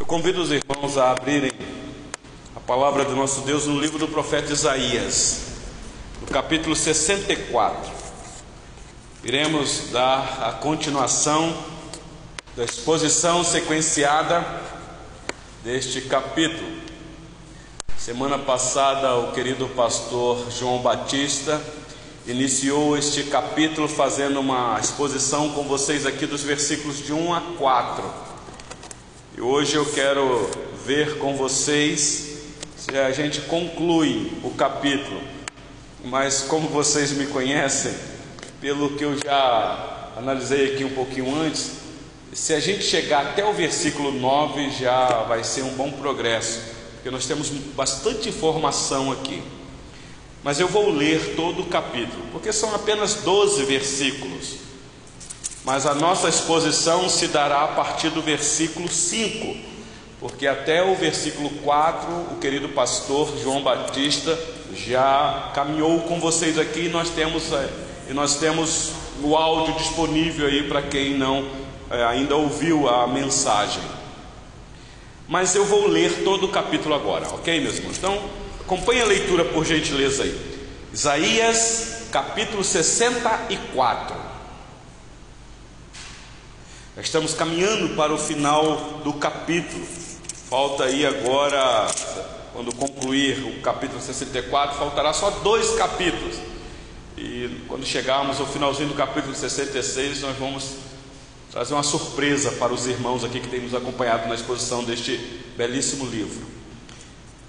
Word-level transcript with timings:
Eu 0.00 0.06
convido 0.06 0.40
os 0.40 0.50
irmãos 0.50 0.96
a 0.96 1.10
abrirem 1.10 1.52
a 2.56 2.60
palavra 2.60 3.04
do 3.04 3.14
nosso 3.14 3.42
Deus 3.42 3.66
no 3.66 3.78
livro 3.78 3.98
do 3.98 4.08
profeta 4.08 4.50
Isaías, 4.50 5.42
no 6.22 6.26
capítulo 6.26 6.74
64. 6.74 7.92
Iremos 9.22 9.90
dar 9.92 10.42
a 10.42 10.52
continuação 10.52 11.54
da 12.56 12.64
exposição 12.64 13.44
sequenciada 13.44 14.42
deste 15.62 16.00
capítulo. 16.00 16.80
Semana 17.98 18.38
passada, 18.38 19.16
o 19.16 19.32
querido 19.32 19.68
pastor 19.68 20.50
João 20.50 20.78
Batista 20.78 21.60
iniciou 22.26 22.96
este 22.96 23.24
capítulo 23.24 23.86
fazendo 23.86 24.40
uma 24.40 24.80
exposição 24.80 25.50
com 25.50 25.64
vocês 25.64 26.06
aqui 26.06 26.24
dos 26.24 26.42
versículos 26.42 27.04
de 27.04 27.12
1 27.12 27.34
a 27.34 27.40
4. 27.58 28.29
E 29.40 29.42
hoje 29.42 29.74
eu 29.74 29.86
quero 29.86 30.50
ver 30.84 31.16
com 31.16 31.34
vocês 31.34 32.42
se 32.76 32.90
a 32.98 33.10
gente 33.10 33.40
conclui 33.40 34.30
o 34.44 34.50
capítulo. 34.50 35.18
Mas 36.04 36.42
como 36.42 36.68
vocês 36.68 37.12
me 37.12 37.26
conhecem, 37.26 37.90
pelo 38.60 38.98
que 38.98 39.02
eu 39.02 39.16
já 39.16 40.10
analisei 40.14 40.74
aqui 40.74 40.84
um 40.84 40.90
pouquinho 40.90 41.34
antes, 41.34 41.70
se 42.34 42.52
a 42.52 42.60
gente 42.60 42.84
chegar 42.84 43.28
até 43.28 43.42
o 43.42 43.54
versículo 43.54 44.12
9 44.12 44.72
já 44.72 45.22
vai 45.22 45.42
ser 45.42 45.62
um 45.62 45.70
bom 45.70 45.90
progresso, 45.90 46.60
porque 46.96 47.10
nós 47.10 47.24
temos 47.24 47.48
bastante 47.48 48.28
informação 48.28 49.10
aqui. 49.10 49.42
Mas 50.44 50.60
eu 50.60 50.68
vou 50.68 50.90
ler 50.90 51.34
todo 51.34 51.62
o 51.62 51.66
capítulo, 51.66 52.24
porque 52.30 52.52
são 52.52 52.74
apenas 52.74 53.14
12 53.14 53.64
versículos. 53.64 54.56
Mas 55.64 55.86
a 55.86 55.94
nossa 55.94 56.28
exposição 56.28 57.08
se 57.08 57.28
dará 57.28 57.64
a 57.64 57.68
partir 57.68 58.10
do 58.10 58.22
versículo 58.22 58.88
5, 58.88 59.56
porque 60.18 60.46
até 60.46 60.82
o 60.82 60.94
versículo 60.94 61.50
4 61.62 62.10
o 62.32 62.38
querido 62.40 62.68
pastor 62.70 63.36
João 63.42 63.62
Batista 63.62 64.38
já 64.74 65.50
caminhou 65.54 66.00
com 66.00 66.18
vocês 66.18 66.58
aqui 66.58 66.88
nós 66.88 67.10
temos, 67.10 67.52
eh, 67.52 67.68
e 68.08 68.14
nós 68.14 68.36
temos 68.36 68.92
o 69.22 69.36
áudio 69.36 69.74
disponível 69.74 70.46
aí 70.46 70.66
para 70.68 70.82
quem 70.82 71.16
não 71.16 71.46
é, 71.90 72.04
ainda 72.04 72.36
ouviu 72.36 72.88
a 72.88 73.06
mensagem. 73.06 73.82
Mas 75.28 75.54
eu 75.54 75.64
vou 75.64 75.88
ler 75.88 76.22
todo 76.24 76.46
o 76.46 76.48
capítulo 76.48 76.94
agora, 76.94 77.26
ok, 77.28 77.60
meus 77.60 77.76
irmãos? 77.76 77.98
Então, 77.98 78.30
acompanhe 78.60 79.00
a 79.00 79.04
leitura 79.04 79.44
por 79.44 79.64
gentileza 79.64 80.22
aí. 80.22 80.50
Isaías, 80.92 82.06
capítulo 82.10 82.62
64. 82.62 84.19
Estamos 87.02 87.32
caminhando 87.32 87.96
para 87.96 88.12
o 88.12 88.18
final 88.18 89.00
do 89.02 89.14
capítulo. 89.14 89.86
Falta 90.50 90.84
aí 90.84 91.06
agora, 91.06 91.86
quando 92.52 92.74
concluir 92.74 93.42
o 93.42 93.62
capítulo 93.62 94.00
64, 94.02 94.76
faltará 94.78 95.12
só 95.14 95.30
dois 95.30 95.70
capítulos. 95.76 96.36
E 97.16 97.62
quando 97.66 97.86
chegarmos 97.86 98.38
ao 98.38 98.46
finalzinho 98.46 98.88
do 98.88 98.94
capítulo 98.94 99.34
66, 99.34 100.20
nós 100.20 100.36
vamos 100.36 100.74
trazer 101.50 101.72
uma 101.72 101.82
surpresa 101.82 102.52
para 102.52 102.72
os 102.72 102.86
irmãos 102.86 103.24
aqui 103.24 103.40
que 103.40 103.48
têm 103.48 103.60
nos 103.60 103.74
acompanhado 103.74 104.28
na 104.28 104.34
exposição 104.34 104.84
deste 104.84 105.16
belíssimo 105.56 106.04
livro. 106.04 106.46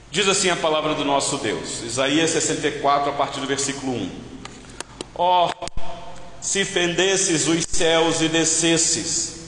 Diz 0.09 0.29
assim 0.29 0.49
a 0.49 0.55
palavra 0.55 0.95
do 0.95 1.03
nosso 1.03 1.37
Deus, 1.37 1.83
Isaías 1.83 2.31
64, 2.31 3.09
a 3.09 3.13
partir 3.13 3.41
do 3.41 3.47
versículo 3.47 3.91
1: 3.93 4.11
Ó, 5.15 5.49
oh, 5.49 5.65
se 6.39 6.63
fendesses 6.63 7.47
os 7.47 7.65
céus 7.69 8.21
e 8.21 8.27
descesses, 8.27 9.40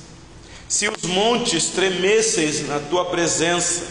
se 0.68 0.90
os 0.90 1.04
montes 1.04 1.70
tremessem 1.70 2.64
na 2.64 2.80
tua 2.80 3.06
presença, 3.06 3.86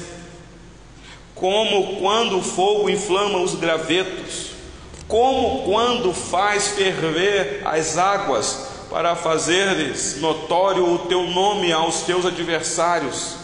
como 1.34 1.96
quando 1.96 2.38
o 2.38 2.42
fogo 2.42 2.88
inflama 2.88 3.38
os 3.38 3.54
gravetos, 3.54 4.52
como 5.08 5.64
quando 5.64 6.12
faz 6.12 6.68
ferver 6.68 7.62
as 7.64 7.98
águas 7.98 8.66
para 8.88 9.16
fazeres 9.16 10.20
notório 10.20 10.86
o 10.86 10.98
teu 11.00 11.24
nome 11.24 11.72
aos 11.72 12.02
teus 12.02 12.24
adversários, 12.24 13.36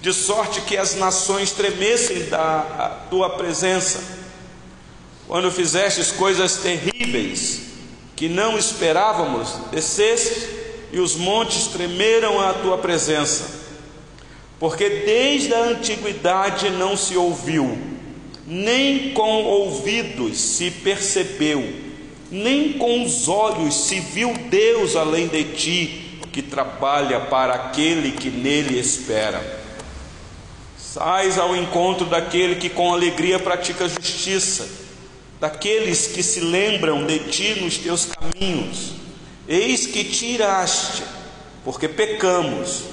de 0.00 0.12
sorte 0.12 0.60
que 0.62 0.76
as 0.76 0.94
nações 0.96 1.52
tremessem 1.52 2.28
da 2.28 3.06
tua 3.08 3.30
presença, 3.30 4.00
quando 5.28 5.50
fizestes 5.50 6.10
coisas 6.10 6.56
terríveis 6.56 7.62
que 8.16 8.28
não 8.28 8.58
esperávamos, 8.58 9.48
desceste 9.70 10.61
e 10.92 11.00
os 11.00 11.16
montes 11.16 11.68
tremeram 11.68 12.38
à 12.38 12.52
tua 12.52 12.76
presença, 12.76 13.62
porque 14.60 14.88
desde 14.88 15.54
a 15.54 15.64
antiguidade 15.64 16.68
não 16.70 16.96
se 16.96 17.16
ouviu, 17.16 17.78
nem 18.46 19.14
com 19.14 19.42
ouvidos 19.44 20.38
se 20.38 20.70
percebeu, 20.70 21.66
nem 22.30 22.74
com 22.74 23.02
os 23.02 23.26
olhos 23.26 23.86
se 23.86 24.00
viu 24.00 24.34
Deus 24.50 24.94
além 24.94 25.28
de 25.28 25.44
ti, 25.44 26.18
que 26.30 26.42
trabalha 26.42 27.20
para 27.20 27.54
aquele 27.54 28.12
que 28.12 28.30
nele 28.30 28.78
espera. 28.78 29.60
Sais 30.78 31.38
ao 31.38 31.56
encontro 31.56 32.06
daquele 32.06 32.56
que 32.56 32.68
com 32.68 32.92
alegria 32.92 33.38
pratica 33.38 33.88
justiça, 33.88 34.68
daqueles 35.40 36.06
que 36.06 36.22
se 36.22 36.40
lembram 36.40 37.06
de 37.06 37.18
ti 37.18 37.60
nos 37.60 37.78
teus 37.78 38.06
caminhos 38.06 39.01
Eis 39.48 39.86
que 39.86 40.04
tiraste, 40.04 41.02
porque 41.64 41.88
pecamos. 41.88 42.84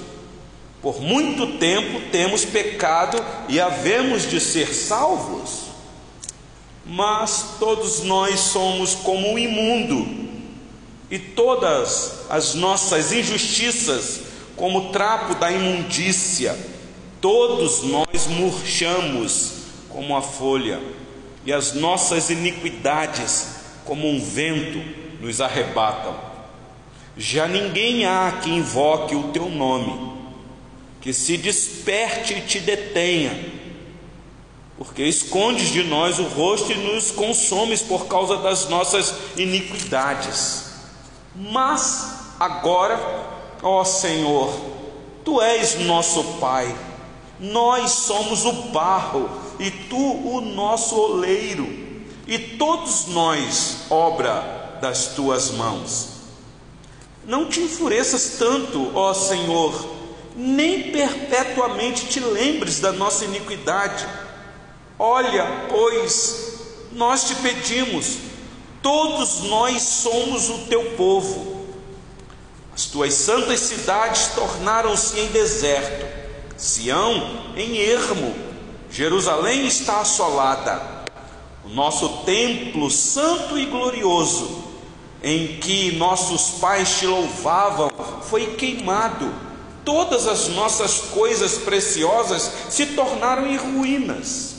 Por 0.82 1.02
muito 1.02 1.58
tempo 1.58 2.00
temos 2.12 2.46
pecado 2.46 3.24
e 3.50 3.60
havemos 3.60 4.30
de 4.30 4.40
ser 4.40 4.74
salvos. 4.74 5.70
Mas 6.86 7.58
todos 7.60 8.02
nós 8.04 8.40
somos 8.40 8.96
como 8.96 9.34
o 9.34 9.40
imundo, 9.40 10.30
e 11.12 11.20
todas 11.20 12.22
as 12.30 12.56
nossas 12.56 13.12
injustiças, 13.12 14.22
como 14.56 14.92
trapo 14.92 15.36
da 15.36 15.52
imundícia, 15.52 16.58
todos 17.22 17.84
nós 17.84 18.28
murchamos 18.28 19.54
como 19.90 20.16
a 20.16 20.22
folha, 20.22 20.80
e 21.46 21.54
as 21.54 21.74
nossas 21.74 22.30
iniquidades, 22.30 23.50
como 23.86 24.08
um 24.08 24.20
vento, 24.20 24.80
nos 25.22 25.42
arrebatam. 25.42 26.29
Já 27.22 27.50
ninguém 27.50 28.06
há 28.06 28.40
que 28.42 28.50
invoque 28.50 29.14
o 29.14 29.24
teu 29.34 29.50
nome, 29.50 30.14
que 31.02 31.12
se 31.12 31.36
desperte 31.36 32.34
e 32.34 32.42
te 32.44 32.62
detenha, 32.62 33.38
porque 34.78 35.04
escondes 35.04 35.68
de 35.68 35.84
nós 35.84 36.18
o 36.18 36.24
rosto 36.24 36.72
e 36.72 36.76
nos 36.76 37.12
consomes 37.12 37.82
por 37.82 38.06
causa 38.06 38.38
das 38.38 38.70
nossas 38.70 39.14
iniquidades. 39.36 40.76
Mas 41.36 42.36
agora, 42.40 42.98
ó 43.62 43.84
Senhor, 43.84 44.58
tu 45.26 45.42
és 45.42 45.78
nosso 45.80 46.24
Pai, 46.40 46.74
nós 47.38 47.92
somos 47.92 48.46
o 48.46 48.54
barro 48.72 49.30
e 49.60 49.70
tu 49.70 49.98
o 49.98 50.40
nosso 50.40 50.96
oleiro, 50.96 51.68
e 52.26 52.40
todos 52.40 53.08
nós 53.08 53.80
obra 53.90 54.78
das 54.82 55.08
tuas 55.08 55.52
mãos. 55.52 56.19
Não 57.30 57.46
te 57.46 57.62
enfureças 57.62 58.38
tanto, 58.40 58.92
ó 58.96 59.14
Senhor, 59.14 59.88
nem 60.36 60.92
perpetuamente 60.92 62.08
te 62.08 62.20
lembres 62.20 62.80
da 62.80 62.92
nossa 62.92 63.24
iniquidade. 63.24 64.04
Olha, 64.98 65.68
pois, 65.70 66.56
nós 66.92 67.26
te 67.26 67.36
pedimos, 67.36 68.18
todos 68.82 69.42
nós 69.42 69.84
somos 69.84 70.50
o 70.50 70.58
teu 70.70 70.84
povo. 70.94 71.68
As 72.74 72.86
tuas 72.86 73.14
santas 73.14 73.60
cidades 73.60 74.30
tornaram-se 74.34 75.20
em 75.20 75.28
deserto, 75.28 76.08
Sião 76.58 77.54
em 77.56 77.78
ermo, 77.78 78.36
Jerusalém 78.90 79.68
está 79.68 80.02
assolada. 80.02 80.82
O 81.64 81.70
nosso 81.70 82.24
templo 82.26 82.90
santo 82.90 83.56
e 83.56 83.66
glorioso 83.66 84.69
em 85.22 85.60
que 85.60 85.92
nossos 85.94 86.60
pais 86.60 86.98
te 86.98 87.06
louvavam 87.06 87.92
foi 88.24 88.56
queimado. 88.56 89.32
Todas 89.84 90.26
as 90.28 90.48
nossas 90.50 91.00
coisas 91.00 91.58
preciosas 91.58 92.52
se 92.70 92.86
tornaram 92.88 93.48
em 93.48 93.58
ruínas. 93.58 94.56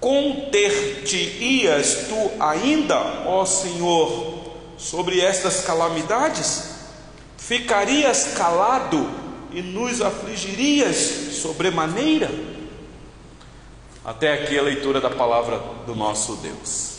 Conter-te-ias 0.00 2.06
tu 2.08 2.30
ainda, 2.40 2.98
ó 3.26 3.44
Senhor, 3.44 4.54
sobre 4.78 5.20
estas 5.20 5.60
calamidades? 5.62 6.76
Ficarias 7.36 8.32
calado 8.36 9.10
e 9.52 9.60
nos 9.62 10.00
afligirias 10.00 11.36
sobremaneira? 11.40 12.30
Até 14.04 14.32
aqui 14.32 14.58
a 14.58 14.62
leitura 14.62 15.00
da 15.00 15.10
palavra 15.10 15.60
do 15.84 15.94
nosso 15.94 16.36
Deus. 16.36 16.95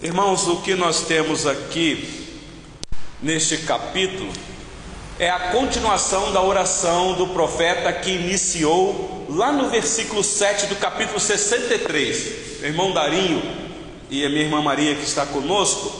Irmãos, 0.00 0.46
o 0.46 0.58
que 0.58 0.76
nós 0.76 1.00
temos 1.06 1.44
aqui 1.44 2.30
neste 3.20 3.56
capítulo 3.58 4.32
é 5.18 5.28
a 5.28 5.50
continuação 5.50 6.32
da 6.32 6.40
oração 6.40 7.14
do 7.14 7.26
profeta 7.26 7.92
que 7.92 8.12
iniciou 8.12 9.26
lá 9.28 9.50
no 9.50 9.68
versículo 9.68 10.22
7 10.22 10.66
do 10.66 10.76
capítulo 10.76 11.18
63. 11.18 12.60
Meu 12.60 12.70
irmão 12.70 12.92
Darinho 12.92 13.42
e 14.08 14.24
a 14.24 14.28
minha 14.28 14.42
irmã 14.42 14.62
Maria 14.62 14.94
que 14.94 15.02
está 15.02 15.26
conosco, 15.26 15.90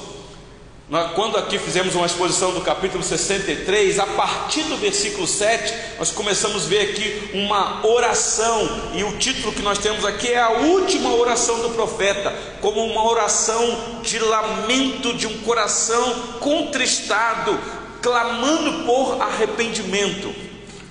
nós, 0.90 1.12
quando 1.12 1.36
aqui 1.36 1.58
fizemos 1.58 1.94
uma 1.94 2.06
exposição 2.06 2.52
do 2.52 2.62
capítulo 2.62 3.04
63, 3.04 3.98
a 3.98 4.06
partir 4.06 4.62
do 4.62 4.76
versículo 4.78 5.26
7, 5.26 5.98
nós 5.98 6.10
começamos 6.10 6.64
a 6.64 6.68
ver 6.68 6.80
aqui 6.80 7.30
uma 7.34 7.86
oração, 7.86 8.90
e 8.94 9.04
o 9.04 9.18
título 9.18 9.52
que 9.52 9.60
nós 9.60 9.76
temos 9.76 10.02
aqui 10.06 10.28
é 10.28 10.40
a 10.40 10.48
última 10.48 11.14
oração 11.14 11.60
do 11.60 11.70
profeta, 11.70 12.34
como 12.62 12.82
uma 12.86 13.06
oração 13.06 14.00
de 14.02 14.18
lamento 14.18 15.12
de 15.12 15.26
um 15.26 15.38
coração 15.40 16.10
contristado, 16.40 17.58
clamando 18.00 18.86
por 18.86 19.20
arrependimento. 19.20 20.47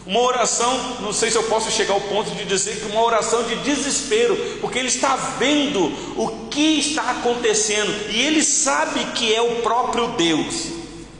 Uma 0.07 0.21
oração, 0.21 1.01
não 1.01 1.12
sei 1.12 1.30
se 1.30 1.36
eu 1.36 1.44
posso 1.44 1.69
chegar 1.69 1.94
ao 1.94 2.00
ponto 2.00 2.31
de 2.31 2.45
dizer 2.45 2.77
que 2.77 2.86
uma 2.86 3.04
oração 3.04 3.44
de 3.44 3.57
desespero, 3.57 4.38
porque 4.62 4.80
ele 4.80 4.88
está 4.88 5.18
vendo 5.38 5.83
o 6.15 6.48
que 6.50 6.80
está 6.80 7.12
acontecendo 7.12 7.94
e 8.09 8.21
ele 8.21 8.42
sabe 8.42 9.04
que 9.15 9.36
é 9.36 9.42
o 9.42 9.57
próprio 9.57 10.07
Deus. 10.13 10.68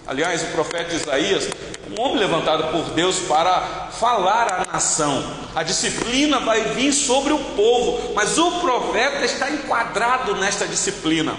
Aliás, 0.08 0.42
o 0.42 0.54
profeta 0.54 0.96
Isaías, 0.96 1.50
um 1.92 2.02
homem 2.02 2.18
levantado 2.18 2.72
por 2.72 2.94
Deus 2.94 3.20
para 3.28 3.90
falar 3.92 4.54
à 4.54 4.72
nação. 4.72 5.22
A 5.54 5.64
disciplina 5.64 6.40
vai 6.40 6.62
vir 6.74 6.94
sobre 6.94 7.34
o 7.34 7.40
povo, 7.40 8.14
mas 8.14 8.38
o 8.38 8.62
profeta 8.62 9.26
está 9.26 9.52
enquadrado 9.52 10.34
nesta 10.38 10.66
disciplina. 10.66 11.36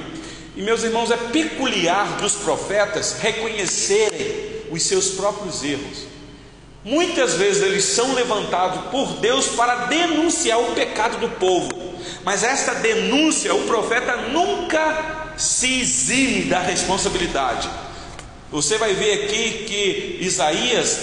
E 0.54 0.60
meus 0.60 0.82
irmãos, 0.82 1.10
é 1.10 1.16
peculiar 1.16 2.18
dos 2.18 2.34
profetas 2.34 3.16
reconhecerem 3.20 4.66
os 4.70 4.82
seus 4.82 5.12
próprios 5.12 5.64
erros. 5.64 6.07
Muitas 6.84 7.34
vezes 7.34 7.62
eles 7.62 7.84
são 7.84 8.14
levantados 8.14 8.90
por 8.90 9.14
Deus 9.20 9.48
para 9.48 9.86
denunciar 9.86 10.60
o 10.60 10.72
pecado 10.74 11.18
do 11.18 11.28
povo, 11.30 11.68
mas 12.24 12.44
esta 12.44 12.74
denúncia 12.74 13.54
o 13.54 13.66
profeta 13.66 14.16
nunca 14.16 15.34
se 15.36 15.80
exime 15.80 16.44
da 16.44 16.60
responsabilidade. 16.60 17.68
Você 18.50 18.78
vai 18.78 18.94
ver 18.94 19.24
aqui 19.24 19.64
que 19.66 20.18
Isaías 20.24 21.00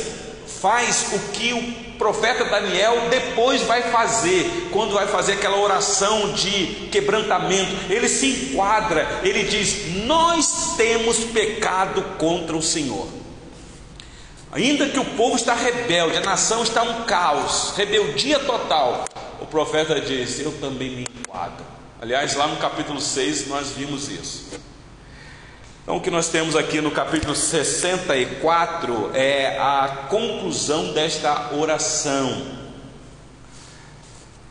faz 0.62 1.08
o 1.14 1.20
que 1.32 1.54
o 1.54 1.86
profeta 1.98 2.46
Daniel 2.46 3.10
depois 3.10 3.62
vai 3.62 3.84
fazer, 3.92 4.70
quando 4.72 4.94
vai 4.94 5.08
fazer 5.08 5.34
aquela 5.34 5.58
oração 5.58 6.34
de 6.34 6.88
quebrantamento. 6.92 7.72
Ele 7.90 8.10
se 8.10 8.28
enquadra, 8.28 9.22
ele 9.24 9.44
diz: 9.44 10.04
Nós 10.06 10.76
temos 10.76 11.20
pecado 11.20 12.02
contra 12.18 12.56
o 12.56 12.62
Senhor. 12.62 13.25
Ainda 14.56 14.88
que 14.88 14.98
o 14.98 15.04
povo 15.04 15.36
está 15.36 15.54
rebelde, 15.54 16.16
a 16.16 16.22
nação 16.22 16.64
está 16.64 16.82
um 16.82 17.04
caos, 17.04 17.74
rebeldia 17.76 18.40
total. 18.40 19.04
O 19.42 19.46
profeta 19.46 20.00
diz: 20.00 20.40
Eu 20.40 20.54
também 20.54 20.92
me 20.92 21.02
enquadro. 21.02 21.66
Aliás, 22.02 22.36
lá 22.36 22.48
no 22.48 22.56
capítulo 22.56 23.02
6 23.02 23.48
nós 23.48 23.72
vimos 23.72 24.08
isso. 24.08 24.46
Então, 25.84 25.98
o 25.98 26.02
que 26.02 26.10
nós 26.10 26.30
temos 26.30 26.56
aqui 26.56 26.80
no 26.80 26.90
capítulo 26.90 27.36
64 27.36 29.12
é 29.14 29.58
a 29.60 30.06
conclusão 30.10 30.94
desta 30.94 31.54
oração. 31.54 32.56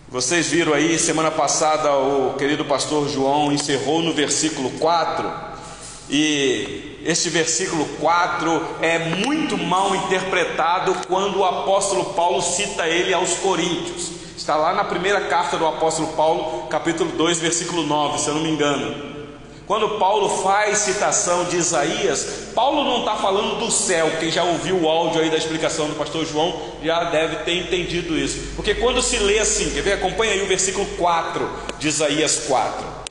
Vocês 0.06 0.48
viram 0.48 0.74
aí, 0.74 0.98
semana 0.98 1.30
passada, 1.30 1.94
o 1.94 2.34
querido 2.34 2.66
pastor 2.66 3.08
João 3.08 3.50
encerrou 3.50 4.02
no 4.02 4.12
versículo 4.12 4.70
4 4.72 5.32
e 6.10 6.93
este 7.04 7.28
versículo 7.28 7.84
4 8.00 8.76
é 8.80 8.98
muito 8.98 9.58
mal 9.58 9.94
interpretado 9.94 10.96
quando 11.06 11.38
o 11.38 11.44
apóstolo 11.44 12.06
Paulo 12.14 12.40
cita 12.40 12.86
ele 12.88 13.12
aos 13.12 13.34
Coríntios. 13.34 14.10
Está 14.36 14.56
lá 14.56 14.72
na 14.72 14.84
primeira 14.84 15.22
carta 15.22 15.56
do 15.56 15.66
apóstolo 15.66 16.08
Paulo, 16.14 16.66
capítulo 16.68 17.10
2, 17.12 17.38
versículo 17.40 17.82
9, 17.82 18.18
se 18.18 18.28
eu 18.28 18.34
não 18.34 18.42
me 18.42 18.50
engano. 18.50 19.14
Quando 19.66 19.98
Paulo 19.98 20.28
faz 20.42 20.78
citação 20.78 21.44
de 21.44 21.56
Isaías, 21.56 22.50
Paulo 22.54 22.84
não 22.84 23.00
está 23.00 23.16
falando 23.16 23.58
do 23.58 23.70
céu. 23.70 24.10
Quem 24.20 24.30
já 24.30 24.44
ouviu 24.44 24.76
o 24.76 24.88
áudio 24.88 25.22
aí 25.22 25.30
da 25.30 25.38
explicação 25.38 25.88
do 25.88 25.94
pastor 25.94 26.26
João 26.26 26.54
já 26.82 27.04
deve 27.04 27.36
ter 27.44 27.54
entendido 27.54 28.16
isso. 28.18 28.52
Porque 28.56 28.74
quando 28.74 29.00
se 29.00 29.18
lê 29.18 29.38
assim, 29.38 29.70
quer 29.70 29.82
ver? 29.82 29.92
Acompanha 29.94 30.32
aí 30.32 30.42
o 30.42 30.46
versículo 30.46 30.84
4 30.96 31.50
de 31.78 31.88
Isaías 31.88 32.44
4. 32.46 33.03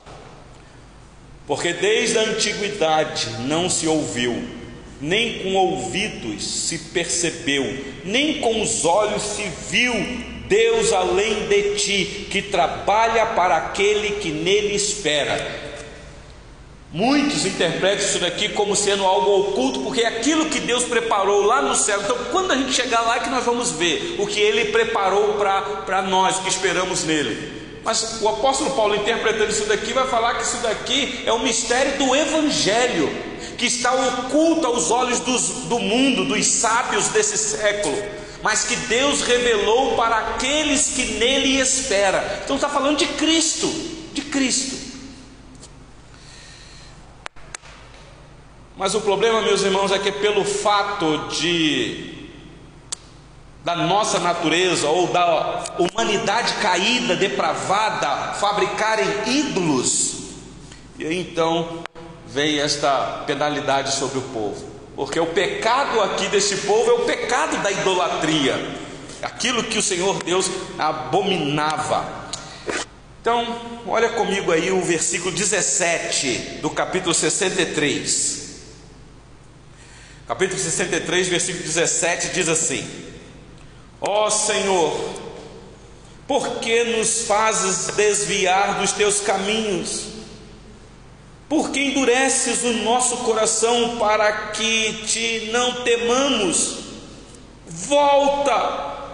Porque 1.46 1.72
desde 1.72 2.18
a 2.18 2.22
antiguidade 2.22 3.28
não 3.40 3.68
se 3.68 3.86
ouviu, 3.86 4.42
nem 5.00 5.40
com 5.40 5.54
ouvidos 5.54 6.42
se 6.42 6.78
percebeu, 6.78 7.84
nem 8.04 8.40
com 8.40 8.62
os 8.62 8.84
olhos 8.84 9.22
se 9.22 9.44
viu 9.70 9.92
Deus 10.48 10.92
além 10.92 11.46
de 11.48 11.74
ti, 11.76 12.26
que 12.30 12.42
trabalha 12.42 13.26
para 13.26 13.56
aquele 13.56 14.20
que 14.20 14.30
nele 14.30 14.74
espera. 14.74 15.64
Muitos 16.92 17.44
interpretam 17.44 18.06
isso 18.06 18.20
daqui 18.20 18.50
como 18.50 18.76
sendo 18.76 19.04
algo 19.04 19.48
oculto, 19.48 19.80
porque 19.80 20.02
é 20.02 20.06
aquilo 20.06 20.46
que 20.46 20.60
Deus 20.60 20.84
preparou 20.84 21.42
lá 21.42 21.60
no 21.60 21.74
céu. 21.74 22.00
Então, 22.00 22.16
quando 22.30 22.52
a 22.52 22.56
gente 22.56 22.72
chegar 22.72 23.00
lá, 23.00 23.16
é 23.16 23.20
que 23.20 23.30
nós 23.30 23.44
vamos 23.44 23.72
ver 23.72 24.16
o 24.18 24.26
que 24.26 24.38
Ele 24.38 24.66
preparou 24.66 25.34
para 25.34 26.02
nós 26.02 26.38
que 26.38 26.48
esperamos 26.48 27.02
nele. 27.02 27.63
Mas 27.84 28.22
o 28.22 28.28
apóstolo 28.28 28.70
Paulo, 28.70 28.96
interpretando 28.96 29.50
isso 29.50 29.66
daqui, 29.66 29.92
vai 29.92 30.08
falar 30.08 30.34
que 30.34 30.42
isso 30.42 30.56
daqui 30.58 31.22
é 31.26 31.32
o 31.32 31.40
mistério 31.40 31.98
do 31.98 32.16
Evangelho, 32.16 33.10
que 33.58 33.66
está 33.66 33.92
oculto 33.92 34.66
aos 34.66 34.90
olhos 34.90 35.20
dos, 35.20 35.42
do 35.66 35.78
mundo, 35.78 36.24
dos 36.24 36.46
sábios 36.46 37.08
desse 37.08 37.36
século, 37.36 37.94
mas 38.42 38.64
que 38.64 38.74
Deus 38.76 39.20
revelou 39.20 39.96
para 39.96 40.16
aqueles 40.16 40.92
que 40.94 41.04
nele 41.18 41.60
espera. 41.60 42.40
Então 42.42 42.56
está 42.56 42.70
falando 42.70 42.96
de 42.96 43.06
Cristo, 43.06 43.68
de 44.14 44.22
Cristo. 44.22 44.82
Mas 48.78 48.94
o 48.94 49.00
problema, 49.02 49.42
meus 49.42 49.62
irmãos, 49.62 49.92
é 49.92 49.98
que 49.98 50.10
pelo 50.10 50.44
fato 50.44 51.28
de 51.28 52.13
da 53.64 53.74
nossa 53.74 54.20
natureza 54.20 54.86
ou 54.88 55.06
da 55.06 55.64
humanidade 55.78 56.52
caída, 56.60 57.16
depravada, 57.16 58.34
fabricarem 58.34 59.06
ídolos. 59.26 60.16
E 60.98 61.06
aí 61.06 61.18
então 61.18 61.82
vem 62.26 62.60
esta 62.60 63.22
penalidade 63.26 63.94
sobre 63.94 64.18
o 64.18 64.22
povo, 64.22 64.66
porque 64.94 65.18
o 65.18 65.26
pecado 65.26 66.00
aqui 66.02 66.28
desse 66.28 66.58
povo 66.58 66.90
é 66.90 66.94
o 66.94 67.04
pecado 67.06 67.56
da 67.62 67.72
idolatria, 67.72 68.54
aquilo 69.22 69.64
que 69.64 69.78
o 69.78 69.82
Senhor 69.82 70.22
Deus 70.22 70.50
abominava. 70.78 72.22
Então, 73.22 73.58
olha 73.86 74.10
comigo 74.10 74.52
aí 74.52 74.70
o 74.70 74.82
versículo 74.82 75.34
17 75.34 76.58
do 76.60 76.68
capítulo 76.68 77.14
63. 77.14 78.44
Capítulo 80.28 80.60
63, 80.60 81.28
versículo 81.28 81.64
17 81.64 82.28
diz 82.34 82.48
assim: 82.50 83.13
Ó 84.06 84.26
oh, 84.26 84.30
Senhor, 84.30 85.14
por 86.28 86.58
que 86.58 86.84
nos 86.84 87.22
fazes 87.22 87.94
desviar 87.94 88.78
dos 88.78 88.92
teus 88.92 89.20
caminhos? 89.20 90.08
Por 91.48 91.70
que 91.70 91.80
endureces 91.80 92.64
o 92.64 92.72
nosso 92.84 93.18
coração 93.18 93.96
para 93.98 94.50
que 94.50 94.92
te 95.06 95.50
não 95.52 95.84
temamos? 95.84 96.78
Volta 97.66 98.58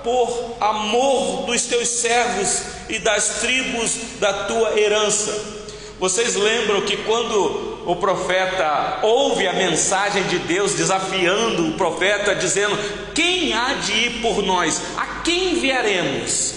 por 0.03 0.57
amor 0.61 1.47
dos 1.47 1.63
teus 1.67 1.89
servos 1.89 2.63
e 2.89 2.99
das 2.99 3.41
tribos 3.41 3.93
da 4.19 4.45
tua 4.45 4.79
herança. 4.79 5.60
Vocês 6.01 6.35
lembram 6.35 6.81
que 6.81 6.97
quando 6.97 7.83
o 7.85 7.95
profeta 7.97 9.01
ouve 9.03 9.47
a 9.47 9.53
mensagem 9.53 10.23
de 10.25 10.39
Deus 10.39 10.73
desafiando 10.73 11.69
o 11.69 11.73
profeta, 11.75 12.35
dizendo: 12.35 12.75
Quem 13.15 13.53
há 13.53 13.75
de 13.75 13.93
ir 13.93 14.23
por 14.23 14.43
nós? 14.43 14.81
A 14.97 15.21
quem 15.23 15.53
enviaremos? 15.53 16.55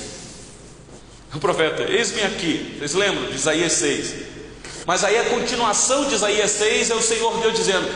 O 1.35 1.39
profeta, 1.39 1.83
eis-me 1.91 2.21
aqui. 2.21 2.77
Vocês 2.77 2.93
lembram 2.93 3.25
de 3.25 3.35
Isaías 3.35 3.73
6? 3.73 4.15
Mas 4.85 5.03
aí 5.03 5.17
a 5.17 5.25
continuação 5.25 6.05
de 6.05 6.15
Isaías 6.15 6.51
6 6.51 6.91
é 6.91 6.95
o 6.95 7.01
Senhor 7.01 7.37
Deus 7.39 7.53
dizendo: 7.53 7.89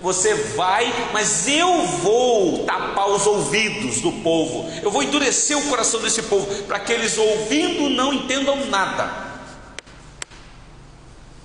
Você 0.00 0.34
vai, 0.54 0.88
mas 1.12 1.48
eu 1.48 1.84
vou 1.84 2.64
tapar 2.64 3.10
os 3.10 3.26
ouvidos 3.26 4.00
do 4.00 4.12
povo, 4.12 4.70
eu 4.80 4.90
vou 4.92 5.02
endurecer 5.02 5.58
o 5.58 5.68
coração 5.68 6.00
desse 6.00 6.22
povo, 6.22 6.46
para 6.62 6.78
que 6.78 6.92
eles 6.92 7.18
ouvindo 7.18 7.90
não 7.90 8.12
entendam 8.12 8.66
nada 8.66 9.31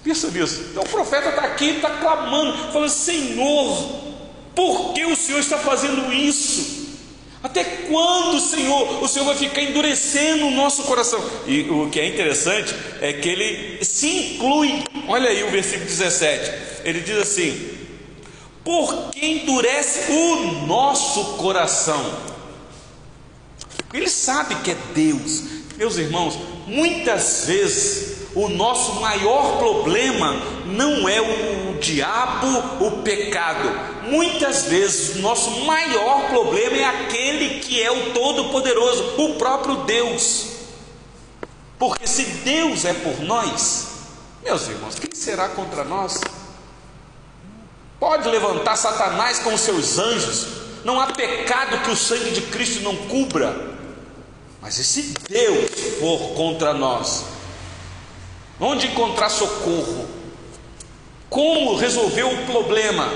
Pensa 0.07 0.31
nisso. 0.31 0.67
Então 0.71 0.83
o 0.83 0.87
profeta 0.87 1.27
está 1.27 1.41
aqui, 1.41 1.65
está 1.65 1.89
clamando, 1.89 2.71
falando: 2.71 2.89
Senhor, 2.89 4.03
por 4.55 4.93
que 4.93 5.03
o 5.03 5.17
Senhor 5.17 5.39
está 5.39 5.57
fazendo 5.57 6.13
isso? 6.13 6.87
Até 7.43 7.63
quando, 7.65 8.39
Senhor, 8.39 9.03
o 9.03 9.07
Senhor 9.09 9.25
vai 9.25 9.35
ficar 9.35 9.61
endurecendo 9.61 10.47
o 10.47 10.51
nosso 10.51 10.83
coração? 10.83 11.21
E 11.45 11.69
o 11.69 11.89
que 11.89 11.99
é 11.99 12.07
interessante 12.07 12.73
é 13.01 13.11
que 13.11 13.27
ele 13.27 13.83
se 13.83 14.35
inclui. 14.35 14.81
Olha 15.09 15.29
aí 15.29 15.43
o 15.43 15.51
versículo 15.51 15.85
17. 15.85 16.51
Ele 16.85 17.01
diz 17.01 17.17
assim: 17.17 17.69
Por 18.63 19.11
que 19.11 19.25
endurece 19.25 20.09
o 20.09 20.65
nosso 20.65 21.35
coração? 21.35 22.17
Ele 23.93 24.07
sabe 24.07 24.55
que 24.63 24.71
é 24.71 24.77
Deus. 24.95 25.43
Meus 25.75 25.97
irmãos, 25.97 26.39
muitas 26.65 27.43
vezes 27.45 28.16
o 28.37 28.49
nosso 28.49 29.01
maior 29.01 29.57
problema 29.57 30.35
não 30.67 31.09
é 31.09 31.19
o 31.19 31.79
diabo, 31.79 32.85
o 32.85 33.01
pecado. 33.01 33.67
Muitas 34.03 34.65
vezes 34.65 35.15
o 35.15 35.19
nosso 35.19 35.61
maior 35.61 36.29
problema 36.29 36.77
é 36.77 36.85
aquele 36.85 37.59
que 37.61 37.81
é 37.81 37.91
o 37.91 38.13
Todo-Poderoso, 38.13 39.15
o 39.17 39.35
próprio 39.35 39.77
Deus. 39.77 40.49
Porque 41.79 42.05
se 42.05 42.23
Deus 42.43 42.85
é 42.85 42.93
por 42.93 43.19
nós, 43.21 43.87
meus 44.43 44.67
irmãos, 44.67 44.99
quem 44.99 45.09
será 45.15 45.49
contra 45.49 45.83
nós? 45.83 46.21
Pode 47.99 48.29
levantar 48.29 48.75
Satanás 48.75 49.39
com 49.39 49.51
os 49.55 49.61
seus 49.61 49.97
anjos, 49.97 50.45
não 50.85 50.99
há 50.99 51.07
pecado 51.07 51.83
que 51.83 51.89
o 51.89 51.95
sangue 51.95 52.29
de 52.29 52.41
Cristo 52.41 52.83
não 52.83 52.95
cubra. 52.95 53.75
Mas 54.61 54.77
e 54.77 54.83
se 54.83 55.13
Deus 55.27 55.71
for 55.99 56.35
contra 56.35 56.71
nós? 56.71 57.36
Onde 58.59 58.87
encontrar 58.87 59.29
socorro? 59.29 60.07
Como 61.29 61.75
resolver 61.75 62.23
o 62.23 62.45
problema? 62.45 63.11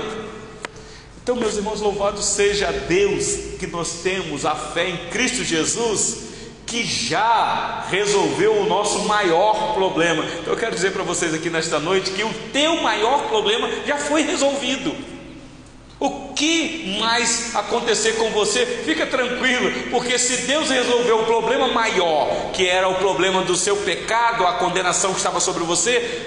Então, 1.22 1.36
meus 1.36 1.56
irmãos, 1.56 1.80
louvado 1.80 2.20
seja 2.20 2.70
Deus 2.72 3.56
que 3.58 3.66
nós 3.66 4.00
temos 4.02 4.44
a 4.44 4.54
fé 4.54 4.88
em 4.88 4.96
Cristo 5.08 5.44
Jesus, 5.44 6.30
que 6.66 6.84
já 6.84 7.86
resolveu 7.88 8.60
o 8.60 8.66
nosso 8.66 9.00
maior 9.00 9.74
problema. 9.74 10.24
Então, 10.40 10.52
eu 10.52 10.58
quero 10.58 10.74
dizer 10.74 10.92
para 10.92 11.02
vocês 11.02 11.34
aqui 11.34 11.50
nesta 11.50 11.78
noite 11.78 12.10
que 12.10 12.24
o 12.24 12.32
teu 12.52 12.82
maior 12.82 13.28
problema 13.28 13.68
já 13.86 13.98
foi 13.98 14.22
resolvido. 14.22 15.11
Que 16.34 16.96
mais 16.98 17.54
acontecer 17.54 18.12
com 18.12 18.30
você, 18.30 18.64
fica 18.64 19.06
tranquilo, 19.06 19.90
porque 19.90 20.18
se 20.18 20.38
Deus 20.42 20.70
resolveu 20.70 21.20
o 21.20 21.24
problema 21.26 21.68
maior, 21.68 22.50
que 22.52 22.66
era 22.66 22.88
o 22.88 22.94
problema 22.94 23.42
do 23.42 23.54
seu 23.54 23.76
pecado, 23.76 24.46
a 24.46 24.54
condenação 24.54 25.12
que 25.12 25.18
estava 25.18 25.40
sobre 25.40 25.62
você, 25.64 26.26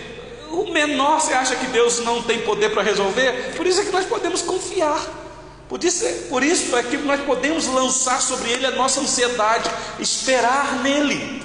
o 0.52 0.72
menor 0.72 1.20
você 1.20 1.34
acha 1.34 1.56
que 1.56 1.68
Deus 1.68 2.00
não 2.00 2.22
tem 2.22 2.40
poder 2.42 2.70
para 2.70 2.84
resolver? 2.84 3.54
Por 3.58 3.66
isso 3.66 3.82
é 3.82 3.86
que 3.86 3.92
nós 3.92 4.06
podemos 4.06 4.42
confiar. 4.42 5.02
Por 5.68 5.84
isso, 5.84 6.06
por 6.30 6.44
isso 6.44 6.76
é 6.78 6.84
que 6.84 6.98
nós 6.98 7.22
podemos 7.22 7.66
lançar 7.68 8.22
sobre 8.22 8.52
Ele 8.52 8.68
a 8.68 8.72
nossa 8.72 9.02
ansiedade, 9.02 9.70
esperar 10.00 10.84
nele, 10.84 11.42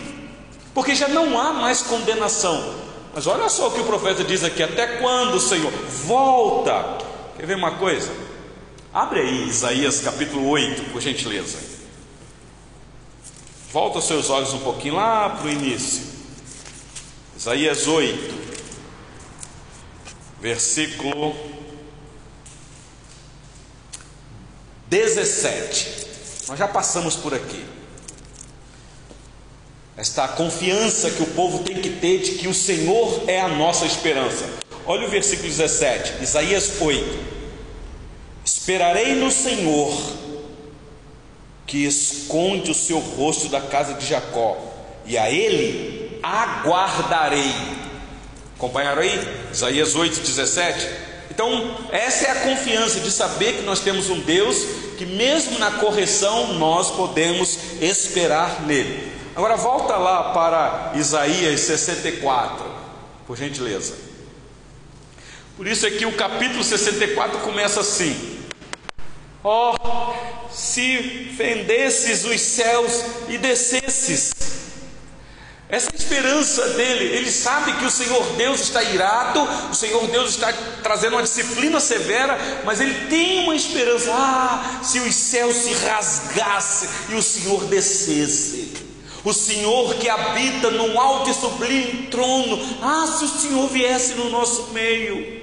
porque 0.75 0.95
já 0.95 1.09
não 1.09 1.40
há 1.40 1.55
mais 1.55 1.81
condenação. 1.81 2.75
Mas 3.14 3.26
olha 3.26 3.49
só 3.49 3.69
o 3.69 3.71
que 3.71 3.81
o 3.81 3.85
profeta 3.85 4.23
diz 4.23 4.45
aqui: 4.45 4.62
até 4.62 4.87
quando, 4.99 5.40
Senhor? 5.40 5.73
Volta 6.05 6.99
Quer 7.40 7.47
ver 7.47 7.57
uma 7.57 7.71
coisa? 7.71 8.12
Abre 8.92 9.20
aí 9.20 9.49
Isaías 9.49 10.00
capítulo 10.00 10.49
8, 10.49 10.90
por 10.90 11.00
gentileza. 11.00 11.59
Volta 13.73 14.00
os 14.00 14.04
seus 14.04 14.28
olhos 14.30 14.52
um 14.52 14.59
pouquinho 14.59 14.97
lá 14.97 15.30
para 15.30 15.47
o 15.47 15.49
início. 15.49 16.02
Isaías 17.37 17.87
8, 17.87 18.35
versículo 20.40 21.37
17. 24.88 26.06
Nós 26.49 26.59
já 26.59 26.66
passamos 26.66 27.14
por 27.14 27.32
aqui. 27.32 27.64
Esta 29.97 30.26
confiança 30.26 31.12
que 31.12 31.23
o 31.23 31.26
povo 31.26 31.62
tem 31.62 31.80
que 31.80 31.90
ter 31.90 32.23
de 32.23 32.32
que 32.32 32.49
o 32.49 32.54
Senhor 32.54 33.23
é 33.28 33.40
a 33.40 33.47
nossa 33.47 33.87
esperança. 33.87 34.50
Olha 34.85 35.06
o 35.06 35.11
versículo 35.11 35.49
17, 35.49 36.25
Isaías 36.25 36.80
8. 36.80 37.39
Esperarei 38.61 39.14
no 39.14 39.31
Senhor, 39.31 39.90
que 41.67 41.87
esconde 41.87 42.71
o 42.71 42.75
seu 42.75 42.99
rosto 42.99 43.49
da 43.49 43.59
casa 43.59 43.95
de 43.95 44.07
Jacó, 44.07 44.55
e 45.07 45.17
a 45.17 45.31
ele 45.31 46.21
aguardarei. 46.23 47.55
Acompanharam 48.55 49.00
aí? 49.00 49.19
Isaías 49.50 49.95
8, 49.95 50.21
17. 50.21 50.88
Então, 51.31 51.75
essa 51.90 52.26
é 52.26 52.31
a 52.33 52.40
confiança 52.43 53.00
de 53.00 53.11
saber 53.11 53.55
que 53.55 53.62
nós 53.62 53.81
temos 53.81 54.11
um 54.11 54.21
Deus 54.21 54.59
que, 54.99 55.07
mesmo 55.07 55.59
na 55.59 55.71
correção, 55.71 56.52
nós 56.59 56.90
podemos 56.90 57.59
esperar 57.81 58.67
nele. 58.67 59.11
Agora, 59.35 59.57
volta 59.57 59.97
lá 59.97 60.35
para 60.35 60.93
Isaías 60.97 61.61
64, 61.61 62.67
por 63.26 63.38
gentileza. 63.38 63.95
Por 65.57 65.67
isso 65.67 65.87
é 65.87 65.90
que 65.90 66.05
o 66.05 66.12
capítulo 66.12 66.62
64 66.62 67.38
começa 67.38 67.81
assim: 67.81 68.29
Ó, 69.42 69.75
oh, 69.75 70.52
se 70.52 71.32
fendesses 71.37 72.25
os 72.25 72.40
céus 72.40 72.92
e 73.28 73.38
descesses. 73.38 74.32
Essa 75.70 75.94
esperança 75.94 76.70
dele, 76.70 77.04
ele 77.16 77.30
sabe 77.30 77.73
que 77.75 77.85
o 77.85 77.90
Senhor 77.90 78.23
Deus 78.37 78.61
está 78.61 78.82
irado, 78.82 79.40
o 79.70 79.75
Senhor 79.75 80.04
Deus 80.09 80.30
está 80.30 80.52
trazendo 80.82 81.14
uma 81.14 81.23
disciplina 81.23 81.78
severa, 81.78 82.37
mas 82.64 82.80
ele 82.80 83.06
tem 83.06 83.44
uma 83.44 83.54
esperança: 83.54 84.11
ah, 84.12 84.80
se 84.82 84.99
os 84.99 85.14
céus 85.14 85.54
se 85.54 85.73
rasgassem 85.75 86.88
e 87.11 87.14
o 87.14 87.23
Senhor 87.23 87.64
descesse. 87.66 88.73
O 89.23 89.32
Senhor 89.32 89.94
que 89.94 90.09
habita 90.09 90.70
num 90.70 90.99
alto 90.99 91.30
e 91.30 91.35
sublime 91.35 92.09
trono, 92.11 92.59
ah, 92.82 93.06
se 93.06 93.25
o 93.25 93.28
Senhor 93.28 93.68
viesse 93.68 94.14
no 94.14 94.28
nosso 94.28 94.73
meio. 94.73 95.40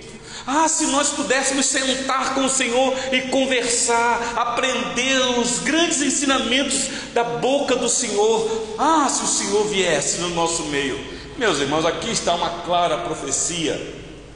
Ah, 0.50 0.70
se 0.70 0.86
nós 0.86 1.10
pudéssemos 1.10 1.66
sentar 1.66 2.34
com 2.34 2.46
o 2.46 2.50
Senhor 2.50 2.94
e 3.12 3.24
conversar, 3.24 4.38
aprender 4.38 5.20
os 5.38 5.60
grandes 5.60 6.02
ensinamentos 6.02 6.88
da 7.14 7.22
boca 7.22 7.76
do 7.76 7.90
Senhor. 7.90 8.76
Ah, 8.78 9.10
se 9.10 9.26
o 9.26 9.28
Senhor 9.28 9.68
viesse 9.68 10.20
no 10.20 10.30
nosso 10.30 10.64
meio. 10.68 10.98
Meus 11.38 11.60
irmãos, 11.60 11.86
aqui 11.86 12.10
está 12.10 12.34
uma 12.34 12.62
clara 12.62 13.00
profecia 13.00 13.78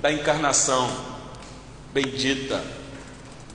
da 0.02 0.12
encarnação 0.12 0.92
bendita 1.94 2.62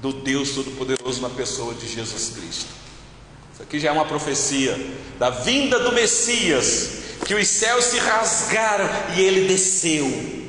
do 0.01 0.15
Deus 0.15 0.53
Todo-Poderoso 0.53 1.21
na 1.21 1.29
pessoa 1.29 1.75
de 1.75 1.87
Jesus 1.87 2.31
Cristo. 2.39 2.71
Isso 3.53 3.63
aqui 3.63 3.79
já 3.79 3.91
é 3.91 3.93
uma 3.93 4.07
profecia 4.07 4.79
da 5.19 5.29
vinda 5.29 5.79
do 5.81 5.93
Messias, 5.93 7.03
que 7.27 7.35
os 7.35 7.47
céus 7.49 7.85
se 7.85 7.99
rasgaram 7.99 8.89
e 9.15 9.21
ele 9.21 9.47
desceu 9.47 10.46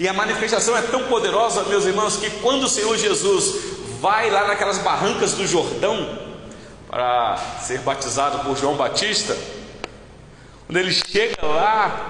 e 0.00 0.08
a 0.08 0.14
manifestação 0.14 0.74
é 0.74 0.80
tão 0.80 1.08
poderosa, 1.08 1.64
meus 1.64 1.84
irmãos, 1.84 2.16
que 2.16 2.30
quando 2.40 2.62
o 2.62 2.68
Senhor 2.70 2.96
Jesus 2.96 3.56
vai 4.00 4.30
lá 4.30 4.48
naquelas 4.48 4.78
barrancas 4.78 5.34
do 5.34 5.46
Jordão 5.46 6.18
para 6.88 7.36
ser 7.60 7.80
batizado 7.80 8.38
por 8.38 8.56
João 8.56 8.76
Batista, 8.76 9.36
quando 10.64 10.78
ele 10.78 10.90
chega 10.90 11.44
lá 11.44 12.08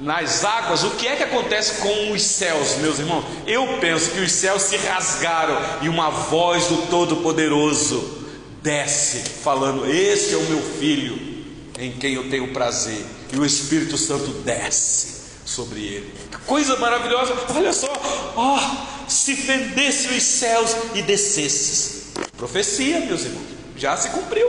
nas 0.00 0.42
águas, 0.42 0.84
o 0.84 0.92
que 0.92 1.06
é 1.06 1.16
que 1.16 1.22
acontece 1.22 1.82
com 1.82 2.12
os 2.12 2.22
céus, 2.22 2.76
meus 2.76 2.98
irmãos? 2.98 3.26
Eu 3.46 3.76
penso 3.78 4.10
que 4.12 4.20
os 4.20 4.32
céus 4.32 4.62
se 4.62 4.78
rasgaram 4.78 5.60
e 5.82 5.88
uma 5.90 6.08
voz 6.08 6.68
do 6.68 6.86
Todo-Poderoso 6.86 8.24
desce, 8.62 9.18
falando: 9.18 9.84
Este 9.84 10.32
é 10.32 10.38
o 10.38 10.44
meu 10.44 10.62
filho, 10.62 11.44
em 11.78 11.92
quem 11.92 12.14
eu 12.14 12.30
tenho 12.30 12.54
prazer, 12.54 13.04
e 13.30 13.36
o 13.36 13.44
Espírito 13.44 13.98
Santo 13.98 14.30
desce 14.30 15.17
sobre 15.48 15.80
ele. 15.80 16.14
Que 16.30 16.38
coisa 16.38 16.76
maravilhosa! 16.76 17.34
Olha 17.54 17.72
só, 17.72 17.90
oh, 18.36 19.10
se 19.10 19.34
fendesse 19.34 20.08
os 20.08 20.22
céus 20.22 20.76
e 20.94 21.02
descesses. 21.02 22.12
Profecia, 22.36 23.00
meus 23.00 23.24
irmãos, 23.24 23.46
já 23.76 23.96
se 23.96 24.10
cumpriu, 24.10 24.46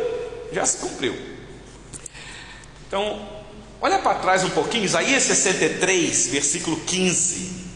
já 0.52 0.66
se 0.66 0.78
cumpriu. 0.78 1.16
Então, 2.88 3.28
olha 3.80 4.00
para 4.00 4.20
trás 4.20 4.44
um 4.44 4.50
pouquinho, 4.50 4.84
Isaías 4.84 5.24
63, 5.24 6.28
versículo 6.28 6.78
15. 6.82 7.70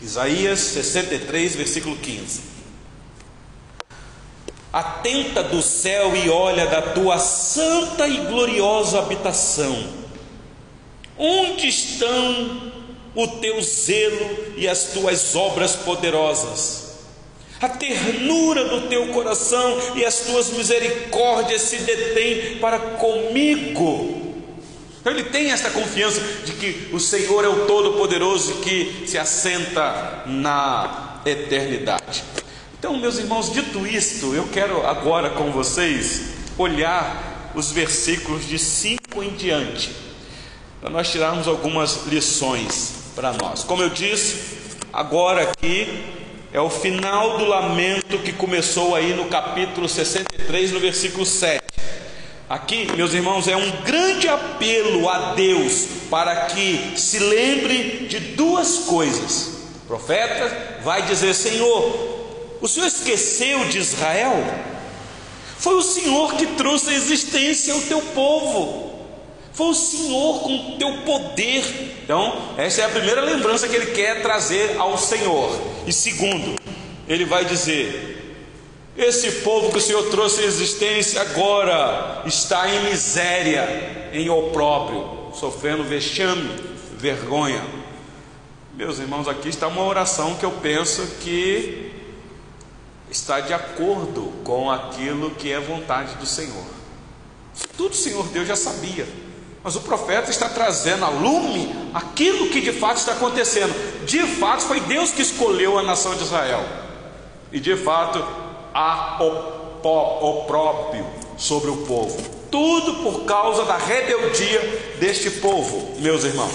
Isaías 0.00 0.60
63, 0.60 1.56
versículo 1.56 1.96
15. 1.96 2.42
Atenta 4.72 5.42
do 5.42 5.60
céu 5.60 6.14
e 6.14 6.30
olha 6.30 6.66
da 6.66 6.82
tua 6.82 7.18
santa 7.18 8.06
e 8.06 8.18
gloriosa 8.26 9.00
habitação 9.00 9.97
Onde 11.18 11.66
estão 11.66 12.72
o 13.12 13.26
teu 13.26 13.60
zelo 13.60 14.54
e 14.56 14.68
as 14.68 14.92
tuas 14.92 15.34
obras 15.34 15.74
poderosas? 15.74 16.86
A 17.60 17.68
ternura 17.68 18.68
do 18.68 18.88
teu 18.88 19.08
coração 19.08 19.96
e 19.96 20.04
as 20.04 20.20
tuas 20.20 20.50
misericórdias 20.50 21.62
se 21.62 21.78
detêm 21.78 22.58
para 22.58 22.78
comigo. 22.78 24.36
Então 25.00 25.12
ele 25.12 25.24
tem 25.24 25.50
esta 25.50 25.70
confiança 25.70 26.20
de 26.44 26.52
que 26.52 26.88
o 26.92 27.00
Senhor 27.00 27.44
é 27.44 27.48
o 27.48 27.66
Todo-Poderoso 27.66 28.60
que 28.60 29.02
se 29.04 29.18
assenta 29.18 30.22
na 30.24 31.20
eternidade. 31.26 32.22
Então, 32.78 32.96
meus 32.96 33.18
irmãos, 33.18 33.52
dito 33.52 33.84
isto, 33.84 34.34
eu 34.36 34.46
quero 34.52 34.86
agora 34.86 35.30
com 35.30 35.50
vocês 35.50 36.28
olhar 36.56 37.50
os 37.56 37.72
versículos 37.72 38.46
de 38.46 38.56
5 38.56 39.20
em 39.24 39.30
diante 39.30 40.07
para 40.80 40.90
nós 40.90 41.10
tirarmos 41.10 41.48
algumas 41.48 42.06
lições 42.06 42.94
para 43.14 43.32
nós. 43.32 43.64
Como 43.64 43.82
eu 43.82 43.90
disse, 43.90 44.58
agora 44.92 45.42
aqui 45.42 46.04
é 46.52 46.60
o 46.60 46.70
final 46.70 47.38
do 47.38 47.44
lamento 47.44 48.18
que 48.18 48.32
começou 48.32 48.94
aí 48.94 49.12
no 49.12 49.26
capítulo 49.26 49.88
63, 49.88 50.72
no 50.72 50.80
versículo 50.80 51.26
7. 51.26 51.62
Aqui, 52.48 52.90
meus 52.96 53.12
irmãos, 53.12 53.46
é 53.46 53.56
um 53.56 53.70
grande 53.82 54.28
apelo 54.28 55.08
a 55.08 55.34
Deus 55.34 55.86
para 56.08 56.46
que 56.46 56.94
se 56.96 57.18
lembre 57.18 58.06
de 58.08 58.20
duas 58.20 58.78
coisas. 58.86 59.58
O 59.84 59.86
profeta 59.86 60.80
vai 60.82 61.02
dizer: 61.02 61.34
Senhor, 61.34 62.56
o 62.60 62.68
Senhor 62.68 62.86
esqueceu 62.86 63.66
de 63.66 63.78
Israel? 63.78 64.32
Foi 65.58 65.74
o 65.74 65.82
Senhor 65.82 66.34
que 66.34 66.46
trouxe 66.46 66.90
a 66.90 66.94
existência 66.94 67.74
ao 67.74 67.80
teu 67.82 68.00
povo. 68.00 68.87
Foi 69.58 69.70
o 69.70 69.74
Senhor 69.74 70.38
com 70.38 70.54
o 70.54 70.78
teu 70.78 70.98
poder. 70.98 71.64
Então, 72.04 72.54
essa 72.56 72.80
é 72.80 72.84
a 72.84 72.90
primeira 72.90 73.22
lembrança 73.22 73.66
que 73.66 73.74
ele 73.74 73.86
quer 73.86 74.22
trazer 74.22 74.78
ao 74.78 74.96
Senhor. 74.96 75.50
E 75.84 75.92
segundo, 75.92 76.54
ele 77.08 77.24
vai 77.24 77.44
dizer: 77.44 78.38
Esse 78.96 79.32
povo 79.40 79.72
que 79.72 79.78
o 79.78 79.80
Senhor 79.80 80.08
trouxe 80.10 80.42
à 80.42 80.44
existência 80.44 81.20
agora 81.20 82.22
está 82.24 82.72
em 82.72 82.84
miséria, 82.84 84.10
em 84.12 84.30
opróbrio, 84.30 85.32
sofrendo 85.34 85.82
vexame, 85.82 86.48
vergonha. 86.96 87.64
Meus 88.74 89.00
irmãos, 89.00 89.26
aqui 89.26 89.48
está 89.48 89.66
uma 89.66 89.82
oração 89.82 90.36
que 90.36 90.44
eu 90.44 90.52
penso 90.52 91.04
que 91.20 91.90
está 93.10 93.40
de 93.40 93.52
acordo 93.52 94.32
com 94.44 94.70
aquilo 94.70 95.32
que 95.32 95.50
é 95.50 95.58
vontade 95.58 96.14
do 96.14 96.26
Senhor. 96.26 96.64
Tudo 97.76 97.90
o 97.90 97.96
Senhor 97.96 98.24
Deus 98.28 98.46
já 98.46 98.54
sabia. 98.54 99.26
Mas 99.68 99.76
o 99.76 99.80
profeta 99.80 100.30
está 100.30 100.48
trazendo 100.48 101.04
a 101.04 101.10
lume 101.10 101.90
aquilo 101.92 102.48
que 102.48 102.58
de 102.58 102.72
fato 102.72 102.96
está 102.96 103.12
acontecendo. 103.12 103.70
De 104.06 104.22
fato, 104.26 104.62
foi 104.62 104.80
Deus 104.80 105.10
que 105.10 105.20
escolheu 105.20 105.78
a 105.78 105.82
nação 105.82 106.14
de 106.14 106.22
Israel. 106.22 106.64
E 107.52 107.60
de 107.60 107.76
fato, 107.76 108.26
há 108.72 109.18
o 109.20 110.44
próprio 110.46 111.04
sobre 111.36 111.70
o 111.70 111.76
povo. 111.84 112.16
Tudo 112.50 113.02
por 113.02 113.26
causa 113.26 113.66
da 113.66 113.76
rebeldia 113.76 114.96
deste 114.98 115.32
povo, 115.32 116.00
meus 116.00 116.24
irmãos. 116.24 116.54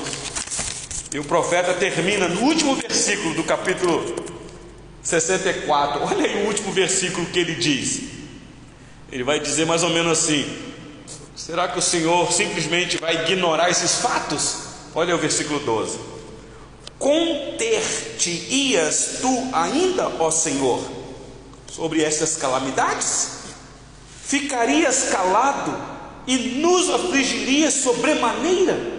E 1.13 1.19
o 1.19 1.23
profeta 1.23 1.71
termina 1.75 2.27
no 2.27 2.41
último 2.41 2.73
versículo 2.73 3.35
do 3.35 3.43
capítulo 3.43 4.11
64. 5.03 6.01
Olha 6.03 6.25
aí 6.25 6.43
o 6.45 6.47
último 6.47 6.71
versículo 6.71 7.27
que 7.27 7.37
ele 7.37 7.53
diz. 7.53 8.05
Ele 9.11 9.23
vai 9.23 9.39
dizer 9.39 9.67
mais 9.67 9.83
ou 9.83 9.91
menos 9.91 10.13
assim: 10.13 10.72
Será 11.35 11.67
que 11.67 11.79
o 11.79 11.81
Senhor 11.81 12.31
simplesmente 12.31 12.97
vai 12.97 13.23
ignorar 13.23 13.67
esses 13.69 13.95
fatos? 13.95 14.57
Olha 14.93 15.15
o 15.15 15.17
versículo 15.17 15.59
12: 15.59 15.97
Conter-te-ias 16.99 19.17
tu 19.19 19.49
ainda, 19.51 20.09
ó 20.19 20.29
Senhor, 20.29 20.79
sobre 21.71 22.03
essas 22.03 22.37
calamidades? 22.37 23.31
Ficarias 24.23 25.09
calado 25.11 25.75
e 26.27 26.37
nos 26.59 26.87
afligirias 26.89 27.73
sobremaneira? 27.73 28.93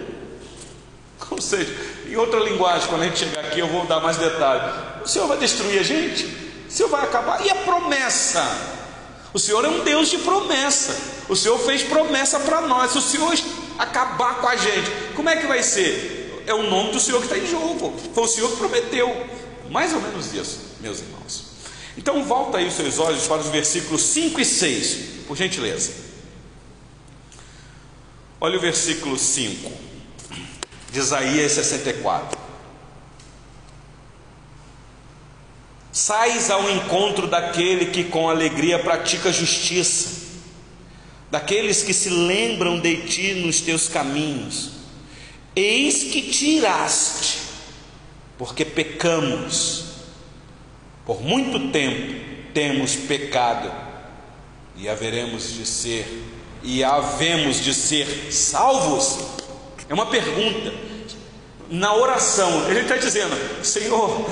Ou 1.31 1.41
seja, 1.41 1.73
em 2.07 2.15
outra 2.15 2.39
linguagem, 2.41 2.87
quando 2.89 3.01
a 3.03 3.05
gente 3.05 3.19
chegar 3.19 3.45
aqui, 3.45 3.59
eu 3.59 3.67
vou 3.67 3.85
dar 3.85 4.01
mais 4.01 4.17
detalhes. 4.17 4.75
O 5.03 5.07
Senhor 5.07 5.27
vai 5.27 5.37
destruir 5.37 5.79
a 5.79 5.83
gente? 5.83 6.25
O 6.67 6.71
Senhor 6.71 6.89
vai 6.89 7.03
acabar? 7.03 7.45
E 7.45 7.49
a 7.49 7.55
promessa? 7.55 8.74
O 9.35 9.39
Senhor 9.39 9.65
é 9.65 9.67
um 9.67 9.83
Deus 9.83 10.09
de 10.09 10.19
promessa. 10.19 10.95
O 11.27 11.35
Senhor 11.35 11.59
fez 11.59 11.83
promessa 11.83 12.39
para 12.39 12.61
nós. 12.61 12.91
Se 12.91 12.97
o 12.97 13.01
Senhor 13.01 13.37
acabar 13.77 14.35
com 14.35 14.47
a 14.47 14.55
gente, 14.55 14.89
como 15.13 15.27
é 15.27 15.35
que 15.35 15.45
vai 15.45 15.61
ser? 15.61 16.41
É 16.47 16.53
o 16.53 16.63
nome 16.63 16.93
do 16.93 17.01
Senhor 17.01 17.19
que 17.19 17.25
está 17.25 17.37
em 17.37 17.45
jogo. 17.45 17.93
Foi 18.13 18.23
o 18.23 18.27
Senhor 18.29 18.49
que 18.51 18.55
prometeu. 18.55 19.27
Mais 19.69 19.93
ou 19.93 19.99
menos 19.99 20.33
isso, 20.33 20.61
meus 20.79 20.99
irmãos. 20.99 21.47
Então 21.97 22.23
volta 22.23 22.59
aí 22.59 22.67
os 22.69 22.75
seus 22.75 22.97
olhos 22.97 23.27
para 23.27 23.41
os 23.41 23.47
versículos 23.47 24.03
5 24.03 24.39
e 24.39 24.45
6, 24.45 24.97
por 25.27 25.35
gentileza. 25.35 25.91
Olha 28.39 28.57
o 28.57 28.61
versículo 28.61 29.19
5 29.19 29.69
de 30.93 30.99
Isaías 30.99 31.51
64. 31.51 32.44
Sais 35.95 36.51
ao 36.51 36.69
encontro 36.69 37.25
daquele 37.25 37.85
que 37.85 38.03
com 38.03 38.29
alegria 38.29 38.77
pratica 38.77 39.31
justiça, 39.31 40.25
daqueles 41.31 41.83
que 41.83 41.93
se 41.93 42.09
lembram 42.09 42.81
de 42.81 42.97
ti 43.07 43.33
nos 43.35 43.61
teus 43.61 43.87
caminhos. 43.87 44.71
Eis 45.55 46.11
que 46.11 46.23
tiraste, 46.23 47.37
porque 48.37 48.65
pecamos, 48.65 49.85
por 51.05 51.21
muito 51.21 51.71
tempo 51.71 52.13
temos 52.53 52.97
pecado, 52.97 53.71
e 54.75 54.89
haveremos 54.89 55.53
de 55.53 55.65
ser, 55.65 56.25
e 56.61 56.83
havemos 56.83 57.63
de 57.63 57.73
ser 57.73 58.33
salvos. 58.33 59.17
É 59.87 59.93
uma 59.93 60.07
pergunta. 60.07 60.73
Na 61.69 61.95
oração, 61.95 62.69
ele 62.69 62.81
está 62.81 62.97
dizendo: 62.97 63.33
Senhor, 63.63 64.29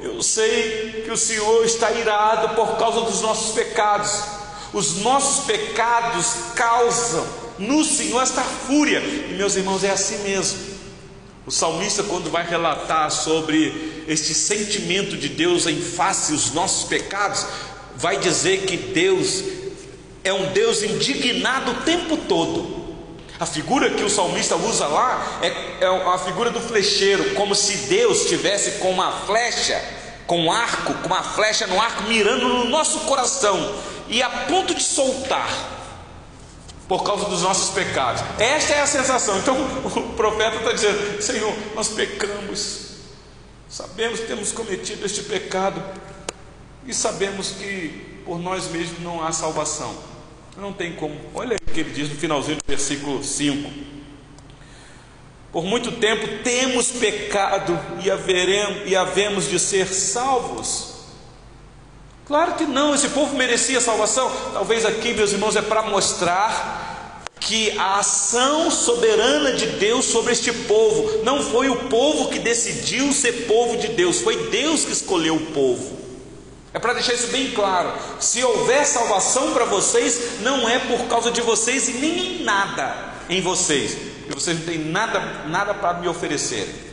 eu 0.00 0.22
sei 0.22 0.91
o 1.12 1.16
Senhor 1.16 1.64
está 1.64 1.90
irado 1.92 2.54
por 2.54 2.76
causa 2.78 3.02
dos 3.02 3.20
nossos 3.20 3.54
pecados. 3.54 4.10
Os 4.72 4.96
nossos 4.96 5.44
pecados 5.44 6.26
causam 6.54 7.26
no 7.58 7.84
Senhor 7.84 8.22
esta 8.22 8.42
fúria. 8.42 9.00
E 9.00 9.34
meus 9.36 9.54
irmãos, 9.56 9.84
é 9.84 9.90
assim 9.90 10.18
mesmo. 10.18 10.58
O 11.46 11.50
salmista, 11.50 12.02
quando 12.04 12.30
vai 12.30 12.46
relatar 12.46 13.10
sobre 13.10 14.04
este 14.08 14.32
sentimento 14.32 15.16
de 15.16 15.28
Deus 15.28 15.66
em 15.66 15.80
face 15.80 16.32
os 16.32 16.52
nossos 16.52 16.88
pecados, 16.88 17.44
vai 17.96 18.16
dizer 18.16 18.62
que 18.62 18.76
Deus 18.76 19.42
é 20.24 20.32
um 20.32 20.52
Deus 20.52 20.82
indignado 20.82 21.72
o 21.72 21.82
tempo 21.82 22.16
todo. 22.16 22.82
A 23.40 23.46
figura 23.46 23.90
que 23.90 24.04
o 24.04 24.08
salmista 24.08 24.54
usa 24.54 24.86
lá 24.86 25.40
é, 25.42 25.84
é 25.84 25.86
a 25.86 26.18
figura 26.18 26.50
do 26.50 26.60
flecheiro, 26.60 27.34
como 27.34 27.56
se 27.56 27.88
Deus 27.88 28.26
tivesse 28.26 28.78
com 28.78 28.92
uma 28.92 29.10
flecha, 29.10 29.82
com 30.26 30.44
um 30.44 30.52
arco, 30.52 30.94
com 30.94 31.06
uma 31.06 31.22
flecha 31.22 31.66
no 31.66 31.80
arco, 31.80 32.04
mirando 32.04 32.48
no 32.48 32.64
nosso 32.66 33.00
coração 33.00 33.74
e 34.08 34.22
a 34.22 34.28
ponto 34.28 34.74
de 34.74 34.82
soltar 34.82 35.48
por 36.88 37.02
causa 37.04 37.24
dos 37.24 37.42
nossos 37.42 37.70
pecados. 37.70 38.22
Esta 38.38 38.74
é 38.74 38.80
a 38.80 38.86
sensação. 38.86 39.38
Então 39.38 39.56
o 39.96 40.12
profeta 40.14 40.56
está 40.56 40.72
dizendo: 40.72 41.22
Senhor, 41.22 41.54
nós 41.74 41.88
pecamos, 41.88 42.96
sabemos 43.68 44.20
que 44.20 44.26
temos 44.26 44.52
cometido 44.52 45.04
este 45.06 45.22
pecado 45.22 45.82
e 46.86 46.92
sabemos 46.92 47.50
que 47.50 48.20
por 48.24 48.38
nós 48.38 48.68
mesmos 48.68 49.00
não 49.00 49.22
há 49.22 49.32
salvação. 49.32 49.94
Não 50.56 50.72
tem 50.72 50.94
como. 50.94 51.18
Olha 51.34 51.56
o 51.56 51.72
que 51.72 51.80
ele 51.80 51.90
diz 51.90 52.08
no 52.10 52.14
finalzinho 52.14 52.56
do 52.56 52.68
versículo 52.68 53.24
5. 53.24 53.91
Por 55.52 55.64
muito 55.64 55.92
tempo 55.92 56.42
temos 56.42 56.86
pecado 56.88 57.78
e, 58.02 58.10
haveremos, 58.10 58.90
e 58.90 58.96
havemos 58.96 59.50
de 59.50 59.58
ser 59.58 59.86
salvos. 59.86 60.92
Claro 62.26 62.54
que 62.54 62.64
não, 62.64 62.94
esse 62.94 63.08
povo 63.10 63.36
merecia 63.36 63.78
salvação. 63.78 64.32
Talvez 64.54 64.86
aqui, 64.86 65.12
meus 65.12 65.32
irmãos, 65.32 65.54
é 65.54 65.60
para 65.60 65.82
mostrar 65.82 67.22
que 67.38 67.76
a 67.78 67.98
ação 67.98 68.70
soberana 68.70 69.52
de 69.52 69.66
Deus 69.66 70.06
sobre 70.06 70.32
este 70.32 70.52
povo 70.52 71.22
não 71.24 71.42
foi 71.42 71.68
o 71.68 71.76
povo 71.88 72.30
que 72.30 72.38
decidiu 72.38 73.12
ser 73.12 73.46
povo 73.46 73.76
de 73.76 73.88
Deus, 73.88 74.20
foi 74.20 74.48
Deus 74.48 74.84
que 74.84 74.92
escolheu 74.92 75.34
o 75.34 75.46
povo. 75.46 75.98
É 76.72 76.78
para 76.78 76.94
deixar 76.94 77.12
isso 77.12 77.26
bem 77.26 77.50
claro. 77.50 77.92
Se 78.18 78.42
houver 78.42 78.86
salvação 78.86 79.52
para 79.52 79.66
vocês, 79.66 80.40
não 80.40 80.66
é 80.66 80.78
por 80.78 81.06
causa 81.08 81.30
de 81.30 81.42
vocês 81.42 81.88
e 81.88 81.92
nem 81.94 82.18
em 82.18 82.42
nada 82.44 83.12
em 83.28 83.42
vocês. 83.42 84.11
Porque 84.32 84.44
vocês 84.44 84.58
não 84.58 84.64
têm 84.64 84.78
nada, 84.78 85.20
nada 85.48 85.74
para 85.74 86.00
me 86.00 86.08
oferecer. 86.08 86.90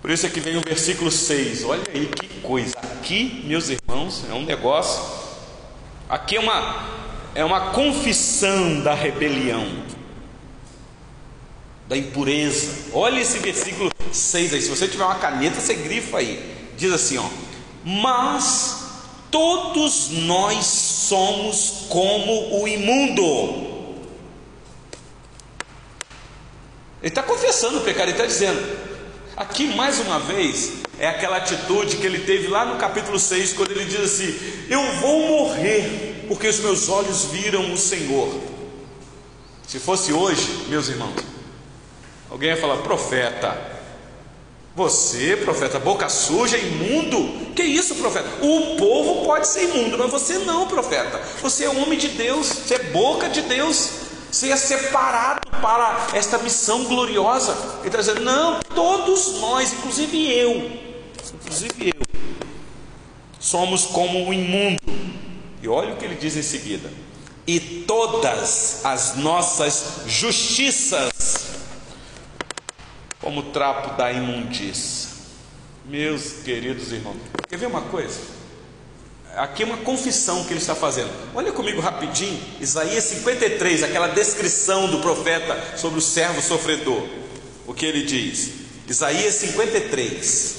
Por 0.00 0.10
isso 0.10 0.24
é 0.24 0.30
que 0.30 0.40
vem 0.40 0.56
o 0.56 0.62
versículo 0.62 1.10
6. 1.10 1.64
Olha 1.64 1.82
aí 1.92 2.06
que 2.06 2.40
coisa. 2.40 2.74
Aqui, 2.78 3.42
meus 3.44 3.68
irmãos, 3.68 4.24
é 4.30 4.32
um 4.32 4.44
negócio. 4.44 5.02
Aqui 6.08 6.36
é 6.36 6.40
uma, 6.40 6.88
é 7.34 7.44
uma 7.44 7.72
confissão 7.72 8.80
da 8.80 8.94
rebelião, 8.94 9.66
da 11.86 11.96
impureza. 11.96 12.90
Olha 12.94 13.20
esse 13.20 13.38
versículo 13.38 13.90
6 14.10 14.54
aí. 14.54 14.62
Se 14.62 14.70
você 14.70 14.88
tiver 14.88 15.04
uma 15.04 15.16
caneta, 15.16 15.60
você 15.60 15.74
grifa 15.74 16.18
aí. 16.18 16.72
Diz 16.76 16.90
assim, 16.90 17.18
ó 17.18 17.28
mas 17.84 18.84
todos 19.30 20.10
nós 20.10 20.66
somos 20.66 21.86
como 21.88 22.60
o 22.60 22.68
imundo. 22.68 23.69
Ele 27.02 27.08
está 27.08 27.22
confessando 27.22 27.78
o 27.78 27.80
pecado, 27.80 28.04
ele 28.04 28.12
está 28.12 28.26
dizendo, 28.26 28.60
aqui 29.36 29.66
mais 29.74 29.98
uma 30.00 30.18
vez, 30.18 30.72
é 30.98 31.08
aquela 31.08 31.38
atitude 31.38 31.96
que 31.96 32.06
ele 32.06 32.20
teve 32.20 32.46
lá 32.48 32.66
no 32.66 32.76
capítulo 32.76 33.18
6, 33.18 33.54
quando 33.54 33.70
ele 33.70 33.86
diz 33.86 34.00
assim: 34.00 34.38
Eu 34.68 34.82
vou 35.00 35.26
morrer, 35.28 36.26
porque 36.28 36.46
os 36.46 36.60
meus 36.60 36.90
olhos 36.90 37.24
viram 37.26 37.72
o 37.72 37.76
Senhor. 37.76 38.28
Se 39.66 39.78
fosse 39.78 40.12
hoje, 40.12 40.66
meus 40.68 40.88
irmãos, 40.88 41.14
alguém 42.28 42.50
ia 42.50 42.56
falar, 42.56 42.78
profeta, 42.78 43.56
Você, 44.76 45.36
profeta, 45.38 45.78
boca 45.78 46.08
suja, 46.08 46.58
imundo. 46.58 47.52
Que 47.54 47.62
isso, 47.62 47.94
profeta? 47.94 48.28
O 48.40 48.76
povo 48.76 49.24
pode 49.24 49.48
ser 49.48 49.64
imundo, 49.64 49.96
mas 49.98 50.10
você 50.10 50.38
não, 50.38 50.68
profeta. 50.68 51.20
Você 51.40 51.64
é 51.64 51.68
homem 51.70 51.98
de 51.98 52.08
Deus, 52.08 52.46
você 52.46 52.74
é 52.74 52.78
boca 52.84 53.28
de 53.28 53.40
Deus. 53.42 54.09
É 54.30 54.56
separado 54.56 55.50
para 55.60 56.08
esta 56.14 56.38
missão 56.38 56.84
gloriosa. 56.84 57.52
Ele 57.80 57.88
está 57.88 57.98
dizendo: 57.98 58.20
não, 58.20 58.60
todos 58.60 59.40
nós, 59.40 59.72
inclusive 59.72 60.32
eu, 60.32 60.70
inclusive 61.34 61.88
eu, 61.88 62.30
somos 63.40 63.86
como 63.86 64.28
o 64.28 64.32
imundo. 64.32 64.80
E 65.60 65.68
olha 65.68 65.94
o 65.94 65.96
que 65.96 66.04
ele 66.04 66.14
diz 66.14 66.36
em 66.36 66.42
seguida: 66.42 66.90
e 67.46 67.58
todas 67.86 68.84
as 68.84 69.16
nossas 69.16 70.02
justiças 70.06 71.10
como 73.20 73.42
trapo 73.50 73.96
da 73.96 74.12
imundícia. 74.12 75.10
Meus 75.84 76.44
queridos 76.44 76.92
irmãos, 76.92 77.16
quer 77.48 77.58
ver 77.58 77.66
uma 77.66 77.82
coisa? 77.82 78.39
Aqui 79.36 79.62
é 79.62 79.66
uma 79.66 79.78
confissão 79.78 80.44
que 80.44 80.52
ele 80.52 80.60
está 80.60 80.74
fazendo. 80.74 81.10
Olha 81.34 81.52
comigo 81.52 81.80
rapidinho, 81.80 82.40
Isaías 82.60 83.04
53, 83.04 83.84
aquela 83.84 84.08
descrição 84.08 84.90
do 84.90 85.00
profeta 85.00 85.76
sobre 85.76 85.98
o 85.98 86.02
servo 86.02 86.42
sofredor. 86.42 87.06
O 87.66 87.72
que 87.72 87.86
ele 87.86 88.02
diz? 88.02 88.50
Isaías 88.88 89.34
53. 89.34 90.56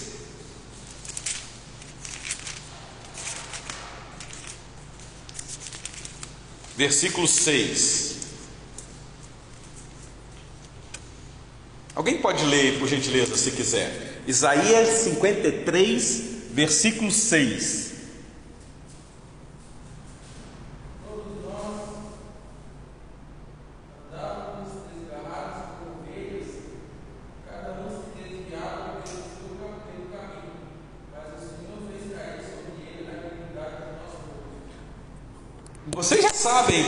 Versículo 6.77 7.27
6. 7.27 8.12
Alguém 11.93 12.19
pode 12.19 12.45
ler, 12.45 12.79
por 12.79 12.88
gentileza, 12.88 13.36
se 13.36 13.51
quiser. 13.51 14.23
Isaías 14.25 14.88
53, 15.03 16.21
versículo 16.53 17.12
6. 17.12 17.90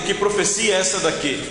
Que 0.05 0.13
profecia 0.13 0.75
é 0.75 0.79
essa 0.79 0.99
daqui. 0.99 1.41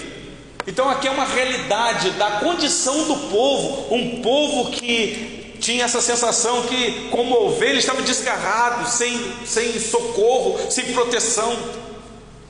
Então 0.67 0.89
aqui 0.89 1.09
é 1.09 1.11
uma 1.11 1.25
realidade 1.25 2.11
da 2.13 2.33
condição 2.33 3.05
do 3.05 3.17
povo, 3.31 3.95
um 3.95 4.23
povo 4.23 4.71
que 4.71 5.57
tinha 5.61 5.85
essa 5.85 6.01
sensação 6.01 6.63
que, 6.63 7.09
como 7.11 7.35
ovelha, 7.47 7.79
estava 7.79 8.03
desgarrado, 8.03 8.89
sem, 8.89 9.21
sem 9.45 9.79
socorro, 9.79 10.59
sem 10.71 10.93
proteção, 10.93 11.57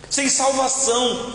sem 0.08 0.28
salvação. 0.28 1.32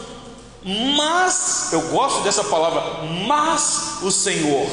Mas, 0.63 1.69
eu 1.71 1.81
gosto 1.89 2.23
dessa 2.23 2.43
palavra, 2.43 3.03
mas 3.27 4.01
o 4.01 4.11
Senhor, 4.11 4.67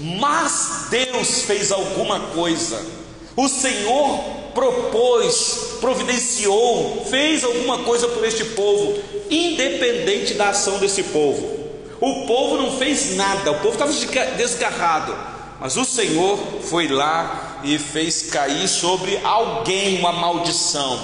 mas 0.00 0.86
Deus 0.90 1.42
fez 1.42 1.72
alguma 1.72 2.20
coisa, 2.20 2.84
o 3.36 3.48
Senhor 3.48 4.43
propôs, 4.54 5.76
providenciou, 5.80 7.04
fez 7.10 7.44
alguma 7.44 7.78
coisa 7.78 8.08
por 8.08 8.24
este 8.24 8.44
povo, 8.44 8.98
independente 9.30 10.34
da 10.34 10.50
ação 10.50 10.78
desse 10.78 11.02
povo. 11.04 11.64
O 12.00 12.26
povo 12.26 12.56
não 12.56 12.78
fez 12.78 13.16
nada, 13.16 13.52
o 13.52 13.60
povo 13.60 13.72
estava 13.72 13.92
desgarrado, 14.36 15.14
mas 15.60 15.76
o 15.76 15.84
Senhor 15.84 16.38
foi 16.62 16.88
lá 16.88 17.60
e 17.64 17.78
fez 17.78 18.30
cair 18.30 18.68
sobre 18.68 19.18
alguém 19.24 19.98
uma 19.98 20.12
maldição, 20.12 21.00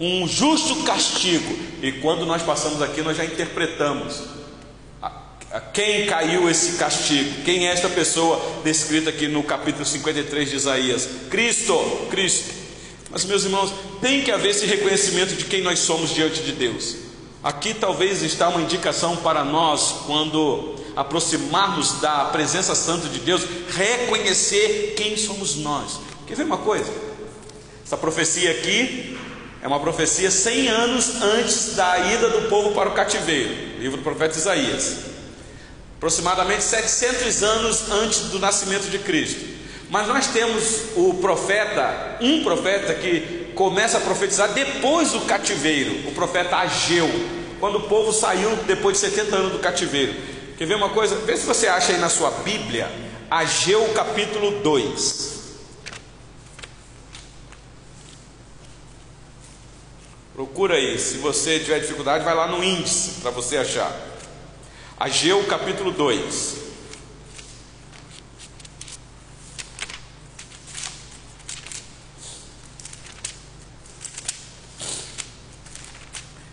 um 0.00 0.26
justo 0.26 0.82
castigo. 0.84 1.54
E 1.82 1.92
quando 1.92 2.26
nós 2.26 2.42
passamos 2.42 2.82
aqui, 2.82 3.02
nós 3.02 3.16
já 3.16 3.24
interpretamos 3.24 4.32
quem 5.72 6.06
caiu 6.06 6.48
esse 6.48 6.78
castigo? 6.78 7.42
Quem 7.44 7.68
é 7.68 7.72
esta 7.72 7.88
pessoa 7.88 8.40
descrita 8.64 9.10
aqui 9.10 9.28
no 9.28 9.42
capítulo 9.42 9.84
53 9.84 10.48
de 10.48 10.56
Isaías? 10.56 11.08
Cristo, 11.28 11.74
Cristo. 12.10 12.61
Mas, 13.12 13.26
meus 13.26 13.44
irmãos, 13.44 13.70
tem 14.00 14.22
que 14.22 14.32
haver 14.32 14.50
esse 14.50 14.64
reconhecimento 14.64 15.34
de 15.34 15.44
quem 15.44 15.62
nós 15.62 15.80
somos 15.80 16.14
diante 16.14 16.42
de 16.42 16.52
Deus. 16.52 16.96
Aqui 17.44 17.74
talvez 17.74 18.22
está 18.22 18.48
uma 18.48 18.62
indicação 18.62 19.16
para 19.16 19.44
nós, 19.44 19.96
quando 20.06 20.76
aproximarmos 20.96 22.00
da 22.00 22.26
presença 22.26 22.74
santa 22.74 23.08
de 23.08 23.18
Deus, 23.18 23.42
reconhecer 23.68 24.94
quem 24.96 25.16
somos 25.16 25.56
nós. 25.56 26.00
Quer 26.26 26.36
ver 26.36 26.44
uma 26.44 26.58
coisa? 26.58 26.90
Essa 27.84 27.96
profecia 27.98 28.50
aqui 28.50 29.18
é 29.60 29.68
uma 29.68 29.80
profecia 29.80 30.30
100 30.30 30.68
anos 30.68 31.22
antes 31.22 31.74
da 31.74 31.98
ida 32.12 32.30
do 32.30 32.48
povo 32.48 32.72
para 32.72 32.88
o 32.88 32.92
cativeiro, 32.94 33.78
livro 33.78 33.98
do 33.98 34.02
profeta 34.02 34.38
Isaías. 34.38 34.96
Aproximadamente 35.98 36.64
700 36.64 37.42
anos 37.42 37.90
antes 37.90 38.20
do 38.30 38.38
nascimento 38.38 38.88
de 38.90 38.98
Cristo. 38.98 39.51
Mas 39.92 40.08
nós 40.08 40.28
temos 40.28 40.84
o 40.96 41.12
profeta, 41.20 42.16
um 42.18 42.42
profeta 42.42 42.94
que 42.94 43.52
começa 43.54 43.98
a 43.98 44.00
profetizar 44.00 44.50
depois 44.54 45.12
do 45.12 45.20
cativeiro, 45.26 46.08
o 46.08 46.12
profeta 46.12 46.56
Ageu, 46.56 47.10
quando 47.60 47.76
o 47.76 47.82
povo 47.82 48.10
saiu 48.10 48.56
depois 48.66 48.98
de 48.98 49.06
70 49.06 49.36
anos 49.36 49.52
do 49.52 49.58
cativeiro. 49.58 50.14
Quer 50.56 50.64
ver 50.64 50.76
uma 50.76 50.88
coisa? 50.88 51.16
Vê 51.16 51.36
se 51.36 51.44
você 51.44 51.68
acha 51.68 51.92
aí 51.92 51.98
na 51.98 52.08
sua 52.08 52.30
Bíblia, 52.30 52.90
Ageu 53.30 53.86
capítulo 53.92 54.62
2. 54.62 55.32
Procura 60.32 60.76
aí, 60.76 60.98
se 60.98 61.18
você 61.18 61.58
tiver 61.58 61.80
dificuldade, 61.80 62.24
vai 62.24 62.34
lá 62.34 62.46
no 62.46 62.64
índice 62.64 63.20
para 63.20 63.30
você 63.30 63.58
achar. 63.58 63.94
Ageu 64.98 65.44
capítulo 65.44 65.90
2. 65.90 66.61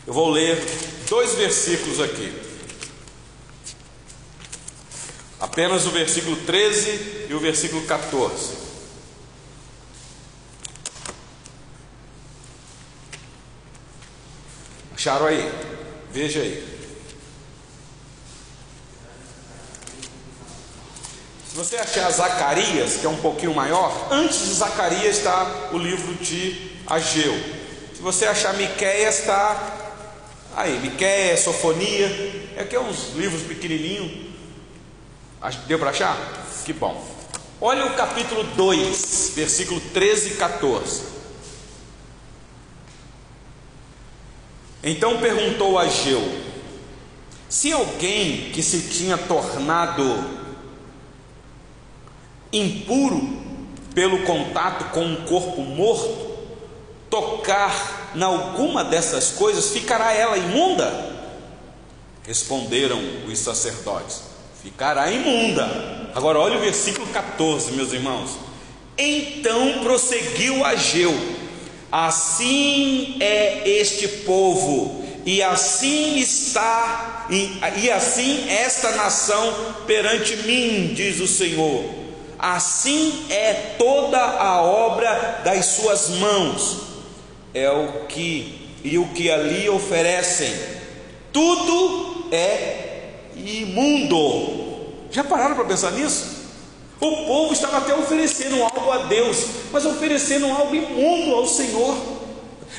Eu 0.09 0.13
vou 0.15 0.31
ler 0.31 0.57
dois 1.07 1.35
versículos 1.35 1.99
aqui. 1.99 2.33
Apenas 5.39 5.85
o 5.85 5.91
versículo 5.91 6.35
13 6.35 7.27
e 7.29 7.33
o 7.35 7.39
versículo 7.39 7.85
14. 7.85 8.55
Acharam 14.95 15.27
aí? 15.27 15.47
Veja 16.11 16.39
aí. 16.39 16.67
Se 21.51 21.55
você 21.55 21.75
achar 21.75 22.09
Zacarias, 22.09 22.95
que 22.95 23.05
é 23.05 23.09
um 23.09 23.21
pouquinho 23.21 23.53
maior, 23.53 24.07
antes 24.09 24.39
de 24.39 24.55
Zacarias 24.55 25.17
está 25.17 25.69
o 25.71 25.77
livro 25.77 26.15
de 26.15 26.79
Ageu. 26.87 27.35
Se 27.93 28.01
você 28.01 28.25
achar 28.25 28.55
Miqueias, 28.55 29.19
está 29.19 29.75
Aí, 30.59 30.77
Miquéia, 30.79 31.37
Sofonia, 31.37 32.05
é 32.57 32.65
que 32.65 32.75
é 32.75 32.79
uns 32.81 33.13
livros 33.15 33.43
pequenininhos. 33.43 34.11
Deu 35.67 35.79
para 35.79 35.91
achar? 35.91 36.17
Que 36.65 36.73
bom. 36.73 37.01
Olha 37.61 37.85
o 37.85 37.95
capítulo 37.95 38.43
2, 38.43 39.31
versículo 39.35 39.79
13 39.79 40.31
e 40.31 40.35
14. 40.35 41.03
Então 44.83 45.21
perguntou 45.21 45.79
a 45.79 45.87
Geu: 45.87 46.21
se 47.47 47.71
alguém 47.71 48.51
que 48.51 48.61
se 48.61 48.89
tinha 48.89 49.17
tornado 49.17 50.03
impuro 52.51 53.41
pelo 53.95 54.23
contato 54.23 54.91
com 54.91 55.05
um 55.05 55.23
corpo 55.25 55.61
morto, 55.61 56.37
tocar 57.09 57.98
em 58.15 58.21
alguma 58.21 58.83
dessas 58.83 59.31
coisas, 59.31 59.69
ficará 59.69 60.13
ela 60.13 60.37
imunda? 60.37 61.17
Responderam 62.25 62.99
os 63.27 63.39
sacerdotes: 63.39 64.21
Ficará 64.61 65.11
imunda. 65.11 66.11
Agora, 66.13 66.39
olha 66.39 66.57
o 66.57 66.61
versículo 66.61 67.07
14, 67.07 67.71
meus 67.73 67.93
irmãos. 67.93 68.31
Então 68.97 69.79
prosseguiu 69.83 70.63
Ageu: 70.65 71.13
Assim 71.91 73.17
é 73.19 73.67
este 73.67 74.07
povo, 74.07 75.03
e 75.25 75.41
assim 75.41 76.17
está, 76.17 77.25
e, 77.29 77.57
e 77.83 77.91
assim 77.91 78.49
esta 78.49 78.91
nação 78.91 79.75
perante 79.87 80.35
mim, 80.37 80.93
diz 80.93 81.19
o 81.19 81.27
Senhor. 81.27 81.83
Assim 82.37 83.25
é 83.29 83.75
toda 83.77 84.17
a 84.17 84.61
obra 84.61 85.41
das 85.43 85.65
suas 85.65 86.09
mãos 86.09 86.88
é 87.53 87.69
o 87.69 88.05
que 88.07 88.69
e 88.83 88.97
o 88.97 89.07
que 89.07 89.29
ali 89.29 89.69
oferecem, 89.69 90.53
tudo 91.33 92.27
é 92.31 93.11
imundo. 93.35 94.59
Já 95.11 95.23
pararam 95.23 95.55
para 95.55 95.65
pensar 95.65 95.91
nisso? 95.91 96.39
O 96.99 97.25
povo 97.25 97.53
estava 97.53 97.77
até 97.77 97.93
oferecendo 97.93 98.61
algo 98.61 98.91
a 98.91 98.99
Deus, 98.99 99.45
mas 99.71 99.85
oferecendo 99.85 100.47
algo 100.47 100.75
imundo 100.75 101.35
ao 101.35 101.47
Senhor. 101.47 101.97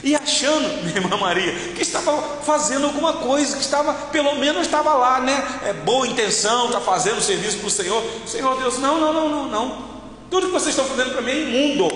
E 0.05 0.15
achando, 0.15 0.69
minha 0.85 0.97
irmã 0.97 1.17
Maria, 1.17 1.53
que 1.75 1.83
estava 1.83 2.23
fazendo 2.43 2.87
alguma 2.87 3.15
coisa, 3.15 3.57
que 3.57 3.63
estava, 3.63 3.93
pelo 3.93 4.37
menos 4.37 4.63
estava 4.63 4.95
lá, 4.95 5.21
né? 5.21 5.43
É 5.67 5.73
boa 5.73 6.07
intenção, 6.07 6.67
está 6.67 6.81
fazendo 6.81 7.21
serviço 7.21 7.59
para 7.59 7.67
o 7.67 7.71
Senhor. 7.71 8.03
Senhor 8.27 8.57
Deus, 8.59 8.79
não, 8.79 9.01
não, 9.01 9.13
não, 9.13 9.29
não, 9.29 9.49
não. 9.49 9.91
Tudo 10.31 10.47
que 10.47 10.53
vocês 10.53 10.77
estão 10.77 10.85
fazendo 10.85 11.13
para 11.13 11.23
mim 11.23 11.33
é 11.33 11.43
imundo. 11.43 11.89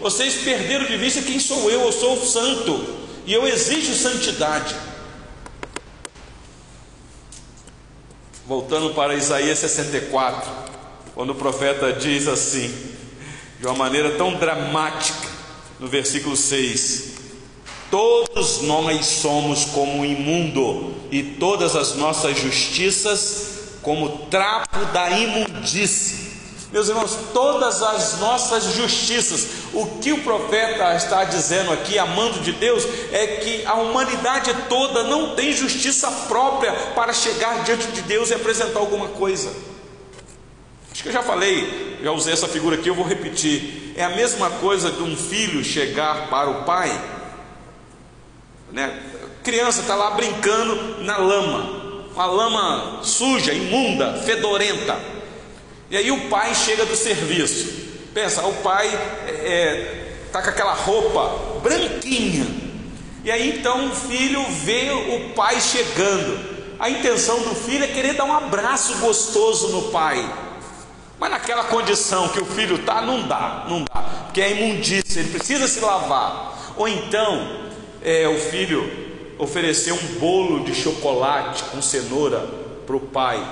Vocês 0.00 0.36
perderam 0.36 0.86
de 0.86 0.96
vista 0.96 1.22
quem 1.22 1.38
sou 1.38 1.70
eu, 1.70 1.80
eu 1.82 1.92
sou 1.92 2.14
o 2.14 2.26
santo. 2.26 2.96
E 3.26 3.32
eu 3.32 3.46
exijo 3.46 3.94
santidade. 3.94 4.74
Voltando 8.46 8.94
para 8.94 9.14
Isaías 9.14 9.58
64, 9.58 10.50
quando 11.14 11.30
o 11.30 11.34
profeta 11.34 11.92
diz 11.92 12.26
assim, 12.26 12.72
de 13.60 13.66
uma 13.66 13.74
maneira 13.74 14.12
tão 14.12 14.34
dramática, 14.34 15.28
no 15.78 15.86
versículo 15.86 16.36
6: 16.36 17.16
Todos 17.90 18.62
nós 18.62 19.04
somos 19.04 19.66
como 19.66 20.04
imundo, 20.04 20.94
e 21.10 21.22
todas 21.22 21.76
as 21.76 21.94
nossas 21.96 22.38
justiças 22.38 23.48
como 23.82 24.26
trapo 24.26 24.84
da 24.86 25.10
imundície. 25.10 26.27
Meus 26.70 26.88
irmãos, 26.88 27.16
todas 27.32 27.82
as 27.82 28.18
nossas 28.18 28.74
justiças, 28.74 29.46
o 29.72 29.86
que 30.00 30.12
o 30.12 30.22
profeta 30.22 30.94
está 30.94 31.24
dizendo 31.24 31.72
aqui, 31.72 31.98
amando 31.98 32.40
de 32.40 32.52
Deus, 32.52 32.86
é 33.10 33.26
que 33.38 33.64
a 33.64 33.74
humanidade 33.74 34.54
toda 34.68 35.04
não 35.04 35.34
tem 35.34 35.52
justiça 35.52 36.10
própria 36.28 36.72
para 36.94 37.12
chegar 37.14 37.64
diante 37.64 37.86
de 37.88 38.02
Deus 38.02 38.30
e 38.30 38.34
apresentar 38.34 38.80
alguma 38.80 39.08
coisa. 39.08 39.50
Acho 40.92 41.02
que 41.02 41.08
eu 41.08 41.12
já 41.12 41.22
falei, 41.22 41.98
já 42.02 42.12
usei 42.12 42.34
essa 42.34 42.48
figura 42.48 42.76
aqui, 42.76 42.88
eu 42.88 42.94
vou 42.94 43.06
repetir. 43.06 43.94
É 43.96 44.04
a 44.04 44.10
mesma 44.10 44.50
coisa 44.50 44.90
de 44.90 45.02
um 45.02 45.16
filho 45.16 45.64
chegar 45.64 46.28
para 46.28 46.50
o 46.50 46.64
pai, 46.64 46.90
né? 48.70 49.02
Criança 49.42 49.80
está 49.80 49.94
lá 49.94 50.10
brincando 50.10 51.02
na 51.02 51.16
lama, 51.16 52.04
uma 52.12 52.26
lama 52.26 53.00
suja, 53.02 53.54
imunda, 53.54 54.18
fedorenta. 54.18 55.17
E 55.90 55.96
aí 55.96 56.10
o 56.10 56.28
pai 56.28 56.54
chega 56.54 56.84
do 56.84 56.94
serviço. 56.94 57.88
Pensa, 58.12 58.46
o 58.46 58.54
pai 58.54 58.86
está 58.88 59.32
é, 59.32 60.14
tá 60.32 60.42
com 60.42 60.50
aquela 60.50 60.74
roupa 60.74 61.60
branquinha. 61.62 62.46
E 63.24 63.30
aí 63.30 63.58
então 63.58 63.86
o 63.86 63.94
filho 63.94 64.42
vê 64.64 64.90
o 64.90 65.34
pai 65.34 65.60
chegando. 65.60 66.58
A 66.78 66.88
intenção 66.88 67.40
do 67.42 67.54
filho 67.54 67.84
é 67.84 67.88
querer 67.88 68.14
dar 68.14 68.24
um 68.24 68.32
abraço 68.32 68.96
gostoso 68.98 69.68
no 69.68 69.90
pai. 69.90 70.24
Mas 71.18 71.30
naquela 71.30 71.64
condição 71.64 72.28
que 72.28 72.40
o 72.40 72.46
filho 72.46 72.76
está, 72.76 73.02
não 73.02 73.26
dá, 73.26 73.66
não 73.68 73.82
dá, 73.82 74.00
porque 74.26 74.40
é 74.40 74.52
imundícia, 74.52 75.18
ele 75.18 75.30
precisa 75.30 75.66
se 75.66 75.80
lavar. 75.80 76.74
Ou 76.76 76.86
então, 76.86 77.70
é, 78.00 78.28
o 78.28 78.38
filho 78.38 78.88
oferecer 79.38 79.92
um 79.92 80.18
bolo 80.20 80.64
de 80.64 80.74
chocolate 80.74 81.64
com 81.64 81.82
cenoura 81.82 82.38
para 82.86 82.96
o 82.96 83.00
pai, 83.00 83.44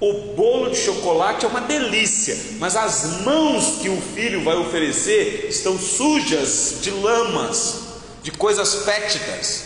o 0.00 0.34
bolo 0.34 0.70
de 0.70 0.78
chocolate 0.78 1.44
é 1.44 1.48
uma 1.48 1.60
delícia, 1.60 2.34
mas 2.58 2.74
as 2.74 3.20
mãos 3.20 3.76
que 3.82 3.90
o 3.90 4.00
filho 4.00 4.42
vai 4.42 4.56
oferecer 4.56 5.46
estão 5.46 5.78
sujas 5.78 6.78
de 6.80 6.90
lamas, 6.90 7.80
de 8.22 8.30
coisas 8.30 8.76
fétidas. 8.76 9.64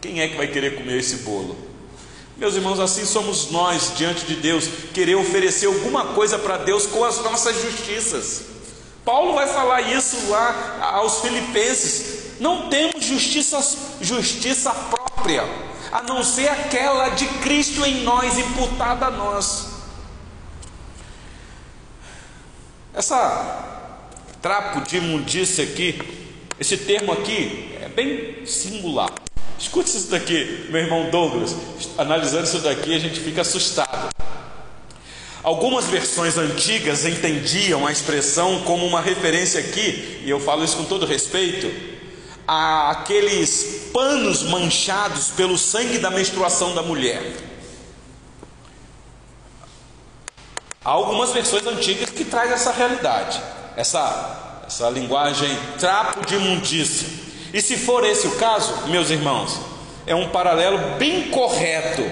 Quem 0.00 0.22
é 0.22 0.28
que 0.28 0.36
vai 0.38 0.48
querer 0.48 0.76
comer 0.76 0.98
esse 0.98 1.16
bolo? 1.16 1.58
Meus 2.38 2.54
irmãos, 2.54 2.80
assim 2.80 3.04
somos 3.04 3.50
nós 3.50 3.92
diante 3.98 4.24
de 4.24 4.36
Deus, 4.36 4.66
querer 4.94 5.16
oferecer 5.16 5.66
alguma 5.66 6.06
coisa 6.14 6.38
para 6.38 6.56
Deus 6.56 6.86
com 6.86 7.04
as 7.04 7.22
nossas 7.22 7.60
justiças. 7.60 8.44
Paulo 9.04 9.34
vai 9.34 9.46
falar 9.46 9.82
isso 9.82 10.16
lá 10.30 10.78
aos 10.94 11.20
Filipenses. 11.20 12.40
Não 12.40 12.70
temos 12.70 13.04
justiça, 13.04 13.60
justiça 14.00 14.72
própria 14.72 15.69
a 15.92 16.02
não 16.02 16.22
ser 16.22 16.48
aquela 16.48 17.08
de 17.10 17.26
Cristo 17.40 17.84
em 17.84 18.02
nós, 18.02 18.38
imputada 18.38 19.06
a 19.06 19.10
nós. 19.10 19.68
Essa 22.94 23.68
trapo 24.40 24.80
de 24.88 24.96
imundícia 24.96 25.64
aqui, 25.64 26.00
esse 26.58 26.76
termo 26.76 27.12
aqui 27.12 27.76
é 27.80 27.88
bem 27.88 28.44
singular. 28.46 29.10
Escute 29.58 29.90
isso 29.90 30.10
daqui, 30.10 30.66
meu 30.70 30.80
irmão 30.80 31.10
Douglas. 31.10 31.54
Analisando 31.98 32.44
isso 32.44 32.58
daqui, 32.60 32.94
a 32.94 32.98
gente 32.98 33.20
fica 33.20 33.42
assustado. 33.42 34.08
Algumas 35.42 35.86
versões 35.86 36.36
antigas 36.36 37.04
entendiam 37.04 37.86
a 37.86 37.92
expressão 37.92 38.62
como 38.62 38.86
uma 38.86 39.00
referência 39.00 39.60
aqui, 39.60 40.20
e 40.24 40.30
eu 40.30 40.38
falo 40.38 40.64
isso 40.64 40.76
com 40.76 40.84
todo 40.84 41.06
respeito, 41.06 41.70
aqueles 42.52 43.90
panos 43.92 44.42
manchados 44.42 45.28
pelo 45.36 45.56
sangue 45.56 45.98
da 45.98 46.10
menstruação 46.10 46.74
da 46.74 46.82
mulher. 46.82 47.22
Há 50.84 50.90
algumas 50.90 51.30
versões 51.30 51.64
antigas 51.64 52.10
que 52.10 52.24
traz 52.24 52.50
essa 52.50 52.72
realidade, 52.72 53.40
essa, 53.76 54.64
essa 54.66 54.90
linguagem 54.90 55.56
trapo 55.78 56.26
de 56.26 56.34
imundícia. 56.34 57.06
E 57.52 57.62
se 57.62 57.76
for 57.76 58.04
esse 58.04 58.26
o 58.26 58.34
caso, 58.36 58.88
meus 58.88 59.10
irmãos, 59.10 59.60
é 60.04 60.14
um 60.14 60.30
paralelo 60.30 60.96
bem 60.98 61.30
correto 61.30 62.02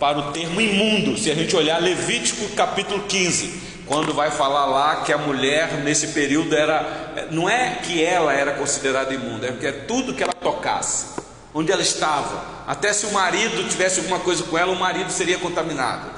para 0.00 0.18
o 0.18 0.32
termo 0.32 0.62
imundo, 0.62 1.18
se 1.18 1.30
a 1.30 1.34
gente 1.34 1.54
olhar 1.54 1.82
Levítico 1.82 2.48
capítulo 2.56 3.02
15, 3.02 3.73
quando 3.86 4.14
vai 4.14 4.30
falar 4.30 4.64
lá 4.66 5.02
que 5.02 5.12
a 5.12 5.18
mulher 5.18 5.74
nesse 5.82 6.08
período 6.08 6.54
era, 6.54 7.28
não 7.30 7.48
é 7.48 7.76
que 7.82 8.02
ela 8.02 8.32
era 8.32 8.54
considerada 8.54 9.12
imunda, 9.12 9.46
é 9.46 9.52
porque 9.52 9.66
é 9.66 9.72
tudo 9.72 10.14
que 10.14 10.22
ela 10.22 10.32
tocasse, 10.32 11.06
onde 11.52 11.70
ela 11.70 11.82
estava, 11.82 12.44
até 12.66 12.92
se 12.92 13.06
o 13.06 13.12
marido 13.12 13.68
tivesse 13.68 14.00
alguma 14.00 14.20
coisa 14.20 14.42
com 14.44 14.56
ela, 14.56 14.72
o 14.72 14.78
marido 14.78 15.10
seria 15.10 15.38
contaminado. 15.38 16.10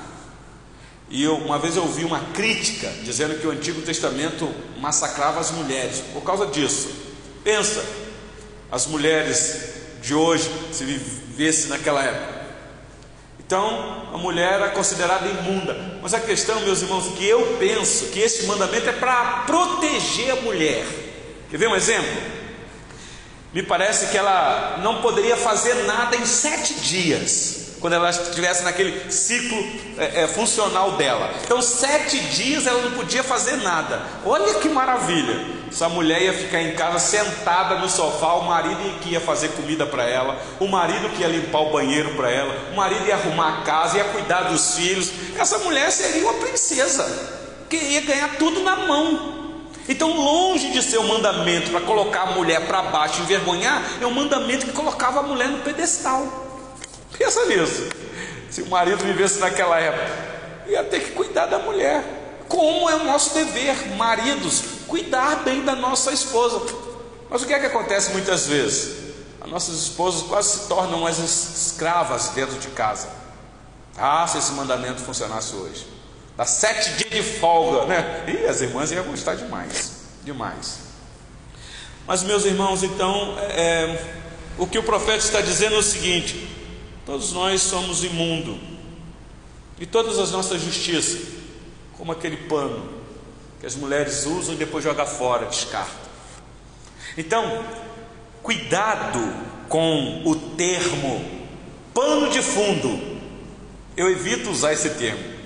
E 1.09 1.23
eu, 1.23 1.37
uma 1.37 1.59
vez 1.59 1.77
eu 1.77 1.83
ouvi 1.83 2.05
uma 2.05 2.21
crítica 2.35 2.89
dizendo 3.03 3.39
que 3.39 3.47
o 3.47 3.51
Antigo 3.51 3.81
Testamento 3.83 4.53
massacrava 4.79 5.39
as 5.39 5.51
mulheres 5.53 6.03
por 6.13 6.23
causa 6.23 6.47
disso. 6.47 6.89
Pensa, 7.45 7.85
as 8.71 8.87
mulheres 8.87 9.75
de 10.03 10.15
hoje, 10.15 10.51
se 10.73 10.85
vivesse 10.85 11.69
naquela 11.69 12.03
época, 12.03 12.36
então, 13.47 14.09
a 14.13 14.19
mulher 14.19 14.55
era 14.55 14.71
considerada 14.71 15.25
imunda. 15.29 15.99
Mas 16.03 16.13
a 16.13 16.19
questão, 16.19 16.61
meus 16.63 16.83
irmãos, 16.83 17.07
que 17.17 17.25
eu 17.25 17.57
penso 17.61 18.07
que 18.07 18.19
esse 18.19 18.45
mandamento 18.45 18.89
é 18.89 18.93
para 18.93 19.45
proteger 19.47 20.33
a 20.33 20.37
mulher. 20.37 20.85
Quer 21.49 21.57
ver 21.57 21.69
um 21.69 21.77
exemplo? 21.77 22.11
Me 23.53 23.63
parece 23.63 24.09
que 24.09 24.19
ela 24.19 24.81
não 24.83 25.01
poderia 25.01 25.37
fazer 25.37 25.75
nada 25.85 26.17
em 26.17 26.27
sete 26.27 26.75
dias, 26.75 27.56
quando 27.81 27.93
ela 27.93 28.11
estivesse 28.11 28.63
naquele 28.63 29.11
ciclo 29.11 29.59
é, 29.99 30.23
é, 30.23 30.29
funcional 30.29 30.93
dela. 30.93 31.31
Então, 31.45 31.61
sete 31.61 32.19
dias 32.19 32.67
ela 32.67 32.83
não 32.83 32.93
podia 32.93 33.23
fazer 33.23 33.57
nada. 33.57 34.03
Olha 34.25 34.55
que 34.55 34.69
maravilha! 34.69 35.57
Essa 35.71 35.89
mulher 35.89 36.23
ia 36.23 36.33
ficar 36.33 36.63
em 36.63 36.75
casa 36.75 36.99
sentada 36.99 37.75
no 37.77 37.89
sofá, 37.89 38.35
o 38.35 38.47
marido 38.47 38.99
que 39.01 39.11
ia 39.11 39.21
fazer 39.21 39.49
comida 39.49 39.85
para 39.85 40.05
ela, 40.05 40.41
o 40.59 40.67
marido 40.67 41.11
que 41.11 41.21
ia 41.21 41.29
limpar 41.29 41.61
o 41.61 41.73
banheiro 41.73 42.15
para 42.15 42.31
ela, 42.31 42.55
o 42.73 42.77
marido 42.77 43.07
ia 43.07 43.15
arrumar 43.15 43.59
a 43.59 43.63
casa, 43.63 43.99
ia 43.99 44.05
cuidar 44.05 44.43
dos 44.45 44.75
filhos. 44.77 45.11
Essa 45.39 45.59
mulher 45.59 45.91
seria 45.91 46.23
uma 46.23 46.35
princesa, 46.35 47.05
que 47.69 47.77
ia 47.77 48.01
ganhar 48.03 48.37
tudo 48.37 48.63
na 48.63 48.77
mão. 48.77 49.37
Então, 49.89 50.17
longe 50.17 50.71
de 50.71 50.83
ser 50.83 50.99
um 50.99 51.09
mandamento 51.09 51.71
para 51.71 51.81
colocar 51.81 52.23
a 52.23 52.31
mulher 52.33 52.67
para 52.67 52.83
baixo 52.83 53.21
envergonhar, 53.21 53.83
é 54.01 54.07
um 54.07 54.11
mandamento 54.11 54.67
que 54.67 54.73
colocava 54.73 55.21
a 55.21 55.23
mulher 55.23 55.49
no 55.49 55.59
pedestal. 55.59 56.46
Pensa 57.17 57.45
nisso. 57.47 57.89
Se 58.51 58.63
o 58.63 58.67
marido 58.67 59.05
vivesse 59.05 59.39
naquela 59.39 59.79
época, 59.79 60.11
ia 60.67 60.83
ter 60.85 61.01
que 61.01 61.13
cuidar 61.13 61.47
da 61.47 61.59
mulher. 61.59 62.03
Como 62.49 62.89
é 62.89 62.95
o 62.97 63.05
nosso 63.05 63.35
dever, 63.35 63.97
maridos, 63.97 64.63
cuidar 64.87 65.43
bem 65.43 65.65
da 65.65 65.75
nossa 65.75 66.13
esposa. 66.13 66.63
Mas 67.29 67.43
o 67.43 67.47
que 67.47 67.53
é 67.53 67.59
que 67.59 67.67
acontece 67.67 68.13
muitas 68.13 68.47
vezes? 68.47 69.07
As 69.41 69.51
nossas 69.51 69.77
esposas 69.77 70.23
quase 70.23 70.59
se 70.59 70.69
tornam 70.69 71.01
umas 71.01 71.19
escravas 71.19 72.31
dentro 72.31 72.59
de 72.59 72.69
casa. 72.69 73.09
Ah, 73.97 74.27
se 74.27 74.39
esse 74.39 74.53
mandamento 74.53 75.01
funcionasse 75.03 75.55
hoje. 75.55 75.87
Dá 76.37 76.45
sete 76.45 76.93
dias 76.97 77.11
de 77.11 77.39
folga, 77.39 77.87
né? 77.87 78.25
E 78.27 78.47
as 78.47 78.61
irmãs 78.61 78.91
iam 78.93 79.05
gostar 79.05 79.37
demais, 79.37 79.93
demais. 80.23 80.79
Mas 82.07 82.23
meus 82.23 82.45
irmãos, 82.45 82.83
então, 82.83 83.37
é, 83.39 83.61
é, 83.61 84.05
o 84.59 84.67
que 84.67 84.79
o 84.79 84.83
profeta 84.83 85.19
está 85.19 85.41
dizendo 85.41 85.77
é 85.77 85.79
o 85.79 85.83
seguinte: 85.83 86.56
todos 87.07 87.33
nós 87.33 87.63
somos 87.63 88.03
imundo, 88.03 88.59
e 89.79 89.87
todas 89.87 90.19
as 90.19 90.33
nossas 90.33 90.61
justiças, 90.61 91.21
como 91.97 92.13
aquele 92.13 92.37
pano 92.37 92.97
que 93.61 93.67
as 93.67 93.77
mulheres 93.77 94.27
usam 94.27 94.55
e 94.55 94.59
depois 94.59 94.85
joga 94.85 95.07
fora, 95.07 95.47
descarta. 95.47 96.07
Então, 97.17 97.65
cuidado 98.43 99.19
com 99.69 100.23
o 100.25 100.35
termo 100.35 101.25
pano 101.95 102.29
de 102.29 102.43
fundo. 102.43 103.17
Eu 103.97 104.11
evito 104.11 104.51
usar 104.51 104.75
esse 104.75 104.91
termo. 104.91 105.37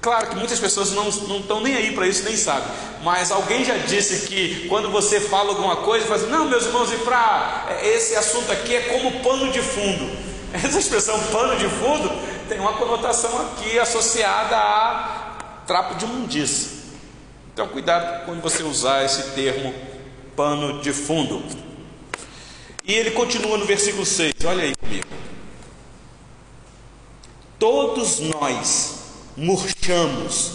Claro 0.00 0.30
que 0.30 0.34
muitas 0.34 0.58
pessoas 0.58 0.90
não, 0.90 1.04
não 1.28 1.38
estão 1.38 1.60
nem 1.60 1.76
aí 1.76 1.94
para 1.94 2.08
isso, 2.08 2.24
nem 2.24 2.36
sabem. 2.36 2.68
Mas 3.04 3.30
alguém 3.30 3.64
já 3.64 3.76
disse 3.78 4.26
que 4.26 4.66
quando 4.68 4.90
você 4.90 5.20
fala 5.20 5.50
alguma 5.50 5.76
coisa, 5.76 6.04
fala 6.04 6.20
assim, 6.20 6.30
não, 6.30 6.48
meus 6.48 6.66
irmãos, 6.66 6.92
e 6.92 6.96
para 6.96 7.78
esse 7.84 8.16
assunto 8.16 8.50
aqui 8.50 8.74
é 8.74 8.80
como 8.80 9.20
pano 9.22 9.52
de 9.52 9.60
fundo. 9.60 10.21
Essa 10.52 10.78
expressão 10.78 11.18
pano 11.26 11.56
de 11.56 11.68
fundo 11.68 12.10
tem 12.48 12.58
uma 12.60 12.74
conotação 12.74 13.30
aqui 13.42 13.78
associada 13.78 14.56
a 14.56 15.62
trapo 15.66 15.94
de 15.94 16.06
mundiça. 16.06 16.82
Então, 17.52 17.68
cuidado 17.68 18.24
quando 18.24 18.40
você 18.40 18.62
usar 18.62 19.04
esse 19.04 19.30
termo 19.30 19.74
pano 20.36 20.80
de 20.82 20.92
fundo. 20.92 21.42
E 22.84 22.92
ele 22.92 23.12
continua 23.12 23.56
no 23.58 23.64
versículo 23.64 24.04
6, 24.04 24.34
olha 24.44 24.64
aí 24.64 24.74
comigo. 24.76 25.06
Todos 27.58 28.20
nós 28.20 29.02
murchamos 29.36 30.52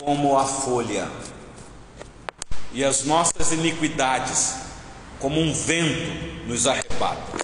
como 0.00 0.36
a 0.36 0.44
folha, 0.44 1.08
e 2.72 2.82
as 2.82 3.04
nossas 3.04 3.52
iniquidades, 3.52 4.56
como 5.20 5.40
um 5.40 5.52
vento, 5.52 6.48
nos 6.48 6.66
arrebata. 6.66 7.41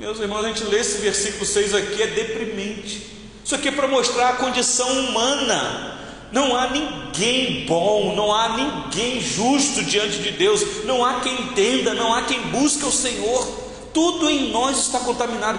Meus 0.00 0.18
irmãos, 0.18 0.46
a 0.46 0.48
gente 0.48 0.64
lê 0.64 0.78
esse 0.78 0.96
versículo 0.96 1.44
6 1.44 1.74
aqui, 1.74 2.02
é 2.02 2.06
deprimente. 2.06 3.06
Isso 3.44 3.54
aqui 3.54 3.68
é 3.68 3.70
para 3.70 3.86
mostrar 3.86 4.30
a 4.30 4.32
condição 4.32 4.88
humana. 4.88 6.00
Não 6.32 6.56
há 6.56 6.70
ninguém 6.70 7.66
bom, 7.66 8.14
não 8.16 8.32
há 8.32 8.56
ninguém 8.56 9.20
justo 9.20 9.84
diante 9.84 10.20
de 10.20 10.30
Deus, 10.30 10.84
não 10.86 11.04
há 11.04 11.20
quem 11.20 11.34
entenda, 11.42 11.92
não 11.92 12.14
há 12.14 12.22
quem 12.22 12.40
busque 12.44 12.82
o 12.86 12.90
Senhor. 12.90 13.46
Tudo 13.92 14.30
em 14.30 14.50
nós 14.50 14.78
está 14.78 15.00
contaminado. 15.00 15.58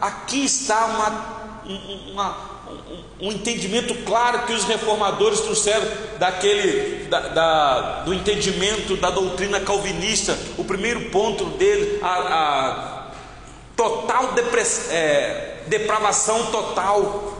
Aqui 0.00 0.42
está 0.42 0.86
uma, 0.86 2.12
uma 2.12 2.36
um, 3.20 3.30
entendimento 3.30 3.94
claro 4.06 4.46
que 4.46 4.54
os 4.54 4.64
reformadores 4.64 5.40
trouxeram 5.40 5.86
daquele 6.18 7.08
da, 7.10 7.20
da, 7.28 8.02
do 8.04 8.14
entendimento 8.14 8.96
da 8.96 9.10
doutrina 9.10 9.60
calvinista. 9.60 10.34
O 10.56 10.64
primeiro 10.64 11.10
ponto 11.10 11.44
dele, 11.58 11.98
a, 12.00 12.08
a 12.08 13.01
é, 14.90 15.62
depravação 15.66 16.46
total. 16.46 17.38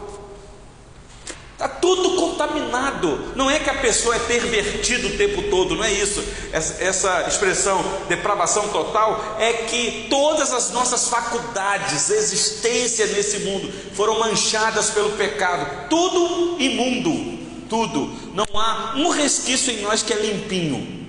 Está 1.53 1.67
tudo 1.67 2.15
contaminado. 2.17 3.31
Não 3.35 3.49
é 3.49 3.59
que 3.59 3.69
a 3.69 3.75
pessoa 3.75 4.15
é 4.15 4.19
pervertida 4.19 5.07
o 5.07 5.17
tempo 5.17 5.43
todo, 5.43 5.75
não 5.75 5.83
é 5.83 5.93
isso. 5.93 6.21
Essa, 6.51 6.83
essa, 6.83 7.27
expressão 7.27 7.81
depravação 8.09 8.67
total 8.69 9.37
é 9.39 9.53
que 9.53 10.07
todas 10.09 10.51
as 10.51 10.71
nossas 10.71 11.07
faculdades, 11.07 12.09
existência 12.09 13.07
nesse 13.07 13.39
mundo, 13.39 13.71
foram 13.93 14.19
manchadas 14.19 14.89
pelo 14.89 15.11
pecado. 15.11 15.87
Tudo 15.89 16.57
imundo, 16.59 17.39
tudo. 17.69 18.11
Não 18.33 18.45
há 18.59 18.95
um 18.97 19.09
resquício 19.09 19.71
em 19.71 19.81
nós 19.81 20.03
que 20.03 20.11
é 20.11 20.17
limpinho. 20.17 21.07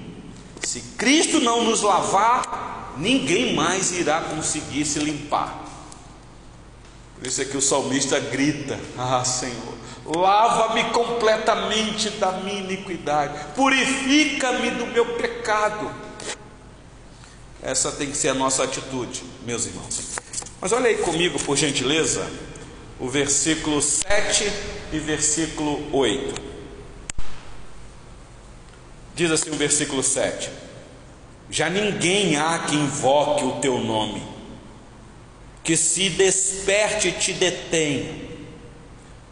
Se 0.63 0.81
Cristo 0.97 1.41
não 1.41 1.65
nos 1.65 1.83
lavar, 1.83 2.95
ninguém 2.97 3.55
mais 3.55 3.93
irá 3.93 4.21
conseguir 4.21 4.85
se 4.85 4.99
limpar. 4.99 5.64
Por 7.25 7.29
isso 7.29 7.41
é 7.41 7.47
que 7.47 7.57
o 7.57 7.63
salmista 7.63 8.21
grita: 8.21 8.79
Ah, 8.99 9.25
Senhor 9.25 9.73
lava-me 10.05 10.85
completamente 10.91 12.11
da 12.11 12.33
minha 12.33 12.61
iniquidade, 12.61 13.55
purifica-me 13.55 14.71
do 14.73 14.87
meu 14.89 15.17
pecado. 15.17 15.91
Essa 17.63 17.91
tem 17.93 18.11
que 18.11 18.17
ser 18.19 18.29
a 18.29 18.35
nossa 18.35 18.65
atitude, 18.65 19.23
meus 19.47 19.65
irmãos. 19.65 20.17
Mas 20.61 20.71
olha 20.73 20.89
aí 20.89 20.99
comigo, 20.99 21.39
por 21.39 21.57
gentileza, 21.57 22.31
o 23.01 23.09
versículo 23.09 23.81
7 23.81 24.53
e 24.93 24.99
versículo 24.99 25.83
8. 25.97 26.43
Diz 29.15 29.31
assim 29.31 29.49
o 29.49 29.57
versículo 29.57 30.03
7: 30.03 30.51
Já 31.49 31.71
ninguém 31.71 32.37
há 32.37 32.59
que 32.59 32.77
invoque 32.77 33.45
o 33.45 33.53
teu 33.61 33.79
nome, 33.79 34.34
que 35.65 35.77
se 35.77 36.11
desperte 36.11 37.09
e 37.09 37.13
te 37.13 37.33
detenha 37.33 38.25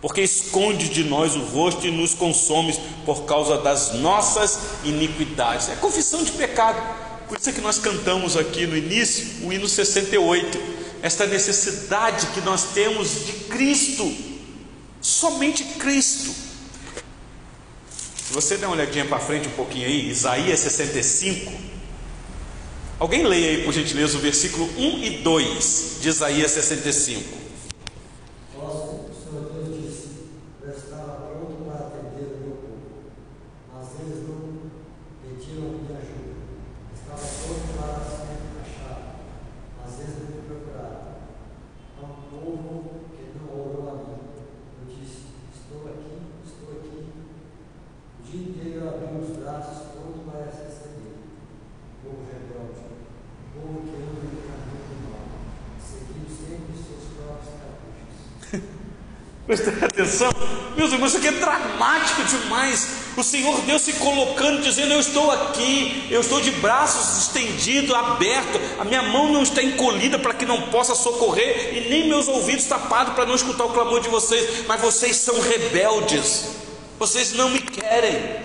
porque 0.02 0.20
esconde 0.20 0.88
de 0.88 1.04
nós 1.04 1.36
o 1.36 1.44
rosto 1.44 1.86
e 1.86 1.90
nos 1.92 2.12
consome 2.12 2.76
por 3.06 3.24
causa 3.24 3.58
das 3.58 3.94
nossas 3.94 4.58
iniquidades. 4.82 5.68
É 5.68 5.76
confissão 5.76 6.24
de 6.24 6.32
pecado. 6.32 6.82
Por 7.28 7.38
isso 7.38 7.48
é 7.48 7.52
que 7.52 7.60
nós 7.60 7.78
cantamos 7.78 8.36
aqui 8.36 8.66
no 8.66 8.76
início 8.76 9.46
o 9.46 9.52
hino 9.52 9.68
68, 9.68 10.58
esta 11.02 11.24
necessidade 11.24 12.26
que 12.34 12.40
nós 12.40 12.72
temos 12.74 13.26
de 13.26 13.32
Cristo, 13.44 14.12
somente 15.00 15.62
Cristo. 15.78 16.34
Se 18.26 18.32
você 18.32 18.56
der 18.56 18.66
uma 18.66 18.74
olhadinha 18.74 19.04
para 19.04 19.20
frente 19.20 19.46
um 19.46 19.52
pouquinho 19.52 19.86
aí, 19.86 20.10
Isaías 20.10 20.58
65, 20.58 21.52
alguém 23.02 23.24
leia 23.24 23.50
aí 23.50 23.64
por 23.64 23.74
gentileza 23.74 24.16
o 24.16 24.20
versículo 24.20 24.64
1 24.78 25.02
e 25.02 25.10
2 25.24 25.96
de 26.00 26.08
Isaías 26.08 26.52
65. 26.52 27.41
Presta 59.52 59.84
atenção, 59.84 60.30
meus 60.78 60.92
irmãos, 60.92 61.08
isso 61.08 61.18
aqui 61.18 61.28
é 61.28 61.32
dramático 61.32 62.24
demais. 62.24 62.88
O 63.18 63.22
Senhor 63.22 63.60
Deus 63.60 63.82
se 63.82 63.92
colocando, 63.92 64.62
dizendo: 64.62 64.94
Eu 64.94 65.00
estou 65.00 65.30
aqui, 65.30 66.08
eu 66.10 66.22
estou 66.22 66.40
de 66.40 66.50
braços 66.52 67.18
estendidos, 67.24 67.94
aberto, 67.94 68.58
a 68.80 68.84
minha 68.86 69.02
mão 69.02 69.30
não 69.30 69.42
está 69.42 69.62
encolhida 69.62 70.18
para 70.18 70.32
que 70.32 70.46
não 70.46 70.70
possa 70.70 70.94
socorrer, 70.94 71.76
e 71.76 71.90
nem 71.90 72.08
meus 72.08 72.28
ouvidos 72.28 72.64
tapados 72.64 73.12
para 73.12 73.26
não 73.26 73.34
escutar 73.34 73.66
o 73.66 73.74
clamor 73.74 74.00
de 74.00 74.08
vocês, 74.08 74.64
mas 74.66 74.80
vocês 74.80 75.16
são 75.16 75.38
rebeldes, 75.38 76.46
vocês 76.98 77.34
não 77.34 77.50
me 77.50 77.60
querem. 77.60 78.36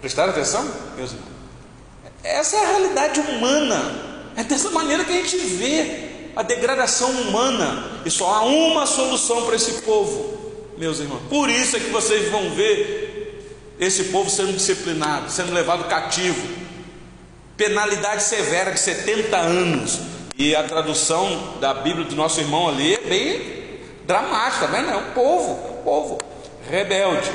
Prestaram 0.00 0.30
atenção, 0.30 0.66
meus 0.96 1.10
irmãos? 1.10 1.32
Essa 2.24 2.56
é 2.56 2.64
a 2.64 2.68
realidade 2.68 3.20
humana, 3.20 4.32
é 4.34 4.42
dessa 4.42 4.70
maneira 4.70 5.04
que 5.04 5.12
a 5.12 5.16
gente 5.16 5.36
vê 5.36 6.32
a 6.34 6.42
degradação 6.42 7.10
humana, 7.10 8.00
e 8.06 8.10
só 8.10 8.26
há 8.36 8.44
uma 8.46 8.86
solução 8.86 9.44
para 9.44 9.54
esse 9.54 9.82
povo 9.82 10.35
meus 10.76 11.00
irmãos. 11.00 11.22
Por 11.28 11.48
isso 11.48 11.76
é 11.76 11.80
que 11.80 11.90
vocês 11.90 12.30
vão 12.30 12.50
ver 12.50 13.74
esse 13.78 14.04
povo 14.04 14.30
sendo 14.30 14.52
disciplinado, 14.52 15.30
sendo 15.30 15.52
levado 15.52 15.84
cativo. 15.84 16.46
Penalidade 17.56 18.22
severa 18.22 18.72
de 18.72 18.80
70 18.80 19.36
anos. 19.36 20.00
E 20.36 20.54
a 20.54 20.62
tradução 20.64 21.54
da 21.60 21.72
Bíblia 21.72 22.04
do 22.04 22.14
nosso 22.14 22.40
irmão 22.40 22.68
ali 22.68 22.94
é 22.94 23.00
bem 23.00 23.56
dramática, 24.06 24.68
não 24.68 24.78
é? 24.78 24.96
O 24.96 25.12
povo, 25.12 25.52
o 25.52 25.82
povo 25.82 26.18
rebelde. 26.68 27.30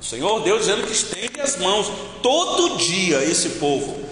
O 0.00 0.04
Senhor 0.04 0.40
Deus 0.40 0.60
dizendo 0.60 0.86
que 0.86 0.92
estende 0.92 1.40
as 1.40 1.56
mãos 1.56 1.90
todo 2.22 2.76
dia 2.76 3.24
esse 3.24 3.50
povo. 3.50 4.04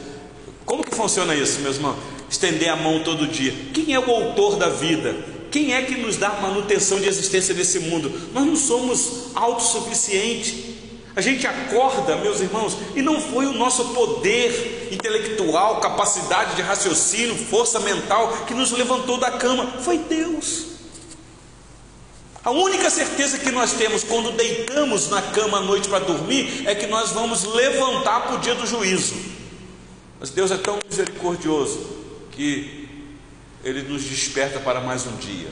Como 0.65 0.83
que 0.83 0.95
funciona 0.95 1.35
isso, 1.35 1.61
meus 1.61 1.77
irmãos? 1.77 1.99
Estender 2.31 2.71
a 2.71 2.77
mão 2.77 3.03
todo 3.05 3.27
dia. 3.27 3.55
Quem 3.75 3.93
é 3.93 4.01
o 4.01 4.11
autor 4.11 4.57
da 4.57 4.71
vida? 4.71 5.15
Quem 5.53 5.75
é 5.75 5.83
que 5.83 5.97
nos 5.97 6.17
dá 6.17 6.31
manutenção 6.31 6.99
de 6.99 7.07
existência 7.07 7.55
nesse 7.55 7.79
mundo? 7.79 8.11
Nós 8.33 8.47
não 8.47 8.57
somos 8.57 9.27
autossuficientes. 9.35 10.73
A 11.15 11.21
gente 11.21 11.47
acorda, 11.47 12.17
meus 12.17 12.41
irmãos, 12.41 12.75
e 12.97 13.03
não 13.03 13.21
foi 13.21 13.45
o 13.45 13.53
nosso 13.53 13.91
poder 13.91 14.89
intelectual, 14.91 15.79
capacidade 15.79 16.57
de 16.57 16.63
raciocínio, 16.63 17.37
força 17.37 17.79
mental 17.81 18.47
que 18.47 18.55
nos 18.55 18.73
levantou 18.73 19.19
da 19.19 19.33
cama, 19.33 19.67
foi 19.83 19.99
Deus. 19.99 20.69
A 22.43 22.51
única 22.51 22.89
certeza 22.89 23.39
que 23.39 23.51
nós 23.51 23.75
temos 23.75 24.03
quando 24.03 24.33
deitamos 24.33 25.11
na 25.11 25.21
cama 25.21 25.59
à 25.59 25.61
noite 25.61 25.87
para 25.87 25.99
dormir 26.03 26.67
é 26.67 26.75
que 26.75 26.87
nós 26.87 27.11
vamos 27.11 27.45
levantar 27.45 28.23
para 28.23 28.37
o 28.37 28.39
dia 28.39 28.55
do 28.55 28.67
juízo. 28.67 29.15
Mas 30.19 30.31
Deus 30.31 30.51
é 30.51 30.57
tão 30.57 30.79
misericordioso 30.89 31.79
que 32.31 32.82
ele 33.65 33.83
nos 33.83 34.05
desperta 34.05 34.61
para 34.61 34.81
mais 34.81 35.07
um 35.07 35.17
dia. 35.17 35.49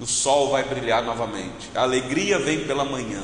O 0.00 0.06
sol 0.06 0.50
vai 0.50 0.64
brilhar 0.64 1.02
novamente, 1.02 1.70
a 1.74 1.82
alegria 1.82 2.38
vem 2.38 2.64
pela 2.64 2.84
manhã. 2.84 3.22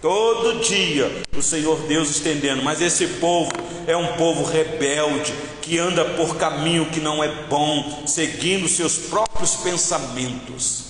Todo 0.00 0.60
dia 0.60 1.22
o 1.36 1.42
Senhor 1.42 1.78
Deus 1.86 2.10
estendendo, 2.10 2.62
mas 2.62 2.80
esse 2.80 3.06
povo 3.06 3.50
é 3.86 3.96
um 3.96 4.16
povo 4.16 4.44
rebelde 4.44 5.32
que 5.62 5.78
anda 5.78 6.04
por 6.04 6.36
caminho 6.36 6.90
que 6.90 7.00
não 7.00 7.22
é 7.22 7.28
bom, 7.46 8.04
seguindo 8.06 8.68
seus 8.68 8.98
próprios 8.98 9.54
pensamentos. 9.54 10.86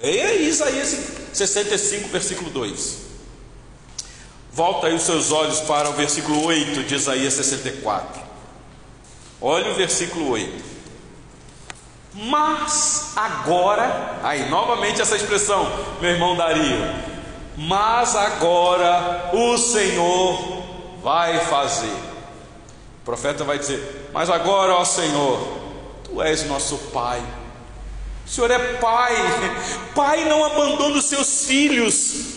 É 0.00 0.36
Isaías 0.36 0.96
65, 1.32 2.08
versículo 2.08 2.50
2. 2.50 2.98
Volta 4.52 4.86
aí 4.86 4.94
os 4.94 5.02
seus 5.02 5.32
olhos 5.32 5.60
para 5.60 5.90
o 5.90 5.92
versículo 5.94 6.44
8 6.44 6.84
de 6.84 6.94
Isaías 6.94 7.34
64. 7.34 8.22
Olha 9.40 9.72
o 9.72 9.74
versículo 9.74 10.30
8. 10.30 10.73
Mas 12.14 13.12
agora, 13.16 14.20
aí 14.22 14.48
novamente 14.48 15.02
essa 15.02 15.16
expressão, 15.16 15.68
meu 16.00 16.10
irmão 16.10 16.36
Dario. 16.36 17.14
Mas 17.56 18.14
agora 18.14 19.30
o 19.32 19.58
Senhor 19.58 20.62
vai 21.02 21.38
fazer. 21.40 21.92
O 23.02 23.04
profeta 23.04 23.44
vai 23.44 23.58
dizer: 23.58 24.10
Mas 24.12 24.30
agora, 24.30 24.74
ó 24.74 24.84
Senhor, 24.84 25.38
tu 26.04 26.22
és 26.22 26.46
nosso 26.46 26.78
Pai. 26.92 27.20
O 28.24 28.28
Senhor 28.28 28.50
é 28.50 28.58
Pai. 28.74 29.14
Pai 29.94 30.24
não 30.24 30.44
abandona 30.44 30.96
os 30.96 31.04
seus 31.04 31.44
filhos. 31.46 32.34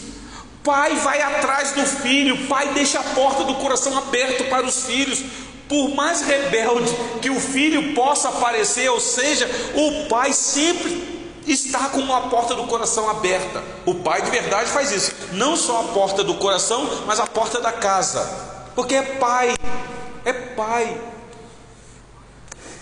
Pai 0.64 0.96
vai 0.96 1.22
atrás 1.22 1.72
do 1.72 1.86
filho. 1.86 2.48
Pai 2.48 2.74
deixa 2.74 3.00
a 3.00 3.04
porta 3.04 3.44
do 3.44 3.56
coração 3.56 3.98
aberta 3.98 4.44
para 4.46 4.66
os 4.66 4.86
filhos. 4.86 5.24
Por 5.68 5.90
mais 5.94 6.22
rebelde 6.22 6.92
que 7.22 7.30
o 7.30 7.40
filho 7.40 7.94
possa 7.94 8.32
parecer, 8.32 8.90
ou 8.90 9.00
seja, 9.00 9.50
o 9.76 10.08
pai 10.08 10.32
sempre 10.32 11.18
está 11.46 11.90
com 11.90 12.14
a 12.14 12.22
porta 12.22 12.56
do 12.56 12.66
coração 12.68 13.10
aberta. 13.10 13.64
O 13.86 13.96
pai 13.96 14.22
de 14.22 14.30
verdade 14.30 14.70
faz 14.70 14.92
isso, 14.92 15.14
não 15.34 15.56
só 15.56 15.82
a 15.82 15.84
porta 15.86 16.24
do 16.24 16.36
coração, 16.36 17.04
mas 17.06 17.20
a 17.20 17.28
porta 17.28 17.60
da 17.60 17.72
casa, 17.72 18.22
porque 18.76 18.96
é 18.96 19.02
pai, 19.02 19.56
é 20.24 20.34
pai. 20.34 21.02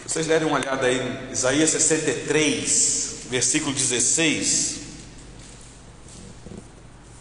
Vocês 0.05 0.27
derem 0.27 0.47
uma 0.47 0.59
olhada 0.59 0.85
aí 0.85 0.99
em 0.99 1.31
Isaías 1.31 1.71
63, 1.71 3.25
versículo 3.29 3.73
16. 3.73 4.79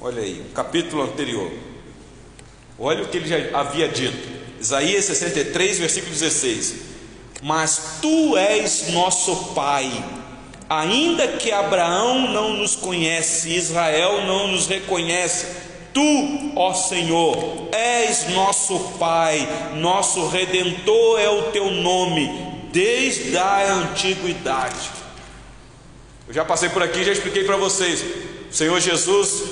Olha 0.00 0.22
aí, 0.22 0.46
o 0.48 0.52
capítulo 0.52 1.02
anterior. 1.02 1.50
Olha 2.78 3.02
o 3.02 3.08
que 3.08 3.16
ele 3.16 3.26
já 3.26 3.58
havia 3.58 3.88
dito. 3.88 4.33
Isaías 4.64 5.04
63, 5.04 5.78
versículo 5.78 6.10
16: 6.10 6.74
Mas 7.42 7.98
tu 8.00 8.34
és 8.34 8.88
nosso 8.92 9.52
Pai, 9.52 9.92
ainda 10.70 11.28
que 11.28 11.52
Abraão 11.52 12.32
não 12.32 12.54
nos 12.54 12.74
conhece, 12.74 13.50
Israel 13.50 14.24
não 14.24 14.48
nos 14.48 14.66
reconhece, 14.66 15.48
tu, 15.92 16.52
ó 16.56 16.72
Senhor, 16.72 17.68
és 17.72 18.30
nosso 18.30 18.78
Pai, 18.98 19.46
nosso 19.74 20.28
redentor 20.28 21.20
é 21.20 21.28
o 21.28 21.42
teu 21.50 21.70
nome, 21.70 22.70
desde 22.72 23.36
a 23.36 23.70
antiguidade. 23.70 24.90
Eu 26.26 26.32
já 26.32 26.42
passei 26.42 26.70
por 26.70 26.82
aqui, 26.82 27.04
já 27.04 27.12
expliquei 27.12 27.44
para 27.44 27.58
vocês. 27.58 28.02
O 28.50 28.54
Senhor 28.54 28.80
Jesus 28.80 29.42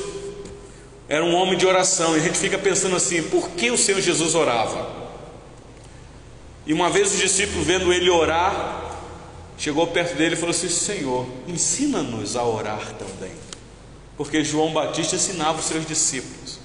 era 1.06 1.22
um 1.22 1.34
homem 1.34 1.58
de 1.58 1.66
oração, 1.66 2.16
e 2.16 2.20
a 2.20 2.22
gente 2.22 2.38
fica 2.38 2.56
pensando 2.56 2.96
assim: 2.96 3.22
por 3.24 3.50
que 3.50 3.70
o 3.70 3.76
Senhor 3.76 4.00
Jesus 4.00 4.34
orava? 4.34 5.01
E 6.66 6.72
uma 6.72 6.90
vez 6.90 7.12
os 7.12 7.18
discípulos, 7.18 7.66
vendo 7.66 7.92
ele 7.92 8.08
orar, 8.08 8.98
chegou 9.58 9.86
perto 9.86 10.16
dele 10.16 10.34
e 10.34 10.38
falou 10.38 10.54
assim: 10.54 10.68
Senhor, 10.68 11.26
ensina-nos 11.46 12.36
a 12.36 12.44
orar 12.44 12.92
também. 12.94 13.32
Porque 14.16 14.44
João 14.44 14.72
Batista 14.72 15.16
ensinava 15.16 15.58
os 15.58 15.64
seus 15.64 15.86
discípulos. 15.86 16.60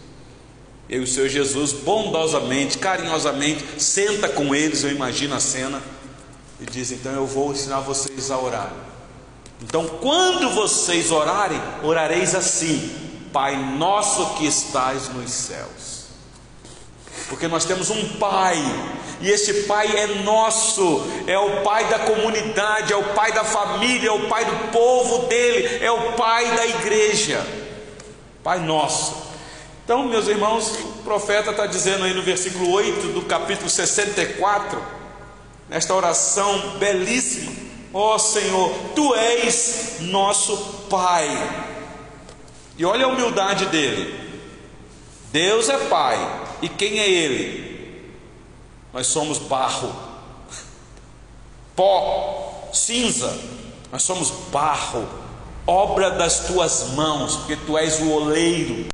E 0.89 0.97
o 0.99 1.07
Senhor 1.07 1.27
Jesus, 1.27 1.73
bondosamente, 1.73 2.77
carinhosamente, 2.77 3.63
senta 3.81 4.29
com 4.29 4.55
eles, 4.55 4.83
eu 4.83 4.91
imagino 4.91 5.35
a 5.35 5.39
cena, 5.39 5.81
e 6.59 6.65
diz: 6.65 6.91
Então 6.91 7.11
eu 7.11 7.25
vou 7.25 7.51
ensinar 7.51 7.79
vocês 7.79 8.31
a 8.31 8.37
orar. 8.39 8.71
Então, 9.61 9.87
quando 9.87 10.51
vocês 10.51 11.11
orarem, 11.11 11.59
orareis 11.83 12.35
assim: 12.35 12.91
Pai 13.33 13.55
nosso 13.77 14.35
que 14.35 14.45
estás 14.45 15.09
nos 15.09 15.31
céus. 15.31 15.96
Porque 17.29 17.47
nós 17.47 17.65
temos 17.65 17.89
um 17.89 18.17
Pai 18.17 18.57
e 19.19 19.29
esse 19.29 19.63
pai 19.63 19.87
é 19.97 20.07
nosso, 20.23 21.03
é 21.25 21.37
o 21.37 21.63
pai 21.63 21.85
da 21.89 21.99
comunidade, 21.99 22.93
é 22.93 22.95
o 22.95 23.15
pai 23.15 23.31
da 23.31 23.43
família, 23.43 24.09
é 24.09 24.11
o 24.11 24.27
pai 24.27 24.45
do 24.45 24.71
povo 24.71 25.25
dele, 25.27 25.83
é 25.83 25.91
o 25.91 26.13
pai 26.13 26.55
da 26.55 26.67
igreja, 26.67 27.45
pai 28.43 28.59
nosso. 28.59 29.25
Então, 29.83 30.03
meus 30.03 30.27
irmãos, 30.27 30.69
o 30.69 31.03
profeta 31.03 31.49
está 31.49 31.65
dizendo 31.65 32.03
aí 32.03 32.13
no 32.13 32.21
versículo 32.21 32.69
8 32.71 33.07
do 33.07 33.23
capítulo 33.23 33.69
64, 33.69 34.83
nesta 35.67 35.95
oração 35.95 36.77
belíssima: 36.77 37.51
Ó 37.93 38.13
oh, 38.13 38.19
Senhor, 38.19 38.71
tu 38.93 39.15
és 39.15 39.95
nosso 40.01 40.55
Pai. 40.89 41.27
E 42.77 42.85
olha 42.85 43.05
a 43.05 43.09
humildade 43.09 43.65
dele. 43.67 44.27
Deus 45.31 45.69
é 45.69 45.77
Pai, 45.77 46.17
e 46.61 46.69
quem 46.69 46.99
é 46.99 47.09
Ele? 47.09 47.67
nós 48.97 49.05
somos 49.05 49.37
barro, 49.37 49.93
pó, 51.75 52.69
cinza, 52.73 53.37
nós 53.91 54.01
somos 54.01 54.31
barro, 54.51 55.07
obra 55.67 56.09
das 56.09 56.47
tuas 56.47 56.93
mãos, 56.95 57.35
porque 57.35 57.57
tu 57.57 57.77
és 57.77 57.99
o 57.99 58.09
oleiro. 58.09 58.87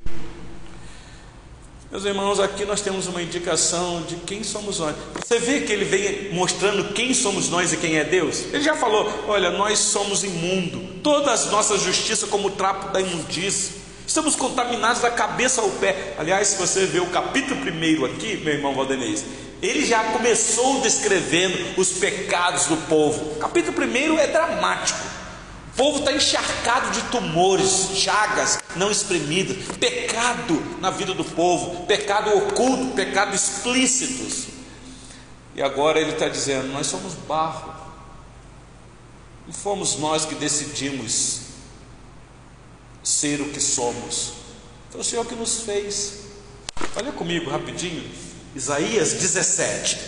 Meus 1.89 2.03
irmãos, 2.03 2.39
aqui 2.39 2.65
nós 2.65 2.81
temos 2.81 3.07
uma 3.07 3.21
indicação 3.21 4.01
de 4.01 4.15
quem 4.17 4.43
somos 4.43 4.79
nós. 4.79 4.93
Você 5.23 5.39
vê 5.39 5.61
que 5.61 5.71
ele 5.71 5.85
vem 5.85 6.33
mostrando 6.33 6.91
quem 6.93 7.13
somos 7.13 7.47
nós 7.47 7.71
e 7.71 7.77
quem 7.77 7.97
é 7.97 8.03
Deus? 8.03 8.45
Ele 8.51 8.61
já 8.61 8.75
falou: 8.75 9.09
olha, 9.27 9.51
nós 9.51 9.79
somos 9.79 10.23
imundo, 10.23 10.99
toda 11.01 11.31
a 11.31 11.45
nossa 11.45 11.77
justiça 11.77 12.27
como 12.27 12.49
trapo 12.49 12.91
da 12.91 12.99
imundícia. 12.99 13.82
Estamos 14.05 14.35
contaminados 14.35 15.01
da 15.01 15.11
cabeça 15.11 15.61
ao 15.61 15.69
pé. 15.69 16.15
Aliás, 16.17 16.49
se 16.49 16.57
você 16.57 16.85
ver 16.85 17.01
o 17.01 17.07
capítulo 17.07 17.61
primeiro 17.61 18.05
aqui, 18.05 18.37
meu 18.37 18.53
irmão 18.53 18.75
Valdenez, 18.75 19.23
ele 19.61 19.85
já 19.85 20.03
começou 20.11 20.81
descrevendo 20.81 21.79
os 21.79 21.93
pecados 21.93 22.65
do 22.65 22.75
povo. 22.87 23.35
O 23.35 23.35
capítulo 23.35 23.77
1 23.77 24.19
é 24.19 24.27
dramático. 24.27 24.99
O 25.73 25.75
povo 25.75 25.99
está 25.99 26.11
encharcado 26.11 26.91
de 26.91 27.01
tumores, 27.03 27.89
chagas 27.95 28.59
não 28.75 28.91
exprimidas, 28.91 29.57
pecado 29.79 30.61
na 30.79 30.91
vida 30.91 31.13
do 31.13 31.23
povo, 31.23 31.85
pecado 31.85 32.37
oculto, 32.37 32.93
pecado 32.93 33.33
explícitos. 33.33 34.47
E 35.55 35.61
agora 35.61 35.99
ele 35.99 36.11
está 36.11 36.27
dizendo: 36.27 36.67
nós 36.67 36.85
somos 36.87 37.13
barro, 37.27 37.73
não 39.47 39.53
fomos 39.53 39.97
nós 39.97 40.25
que 40.25 40.35
decidimos 40.35 41.42
ser 43.03 43.41
o 43.41 43.49
que 43.49 43.59
somos, 43.59 44.33
foi 44.89 45.01
o 45.01 45.03
Senhor 45.03 45.25
que 45.25 45.35
nos 45.35 45.61
fez. 45.61 46.19
Olha 46.95 47.11
comigo 47.11 47.49
rapidinho, 47.49 48.03
Isaías 48.55 49.13
17. 49.13 49.99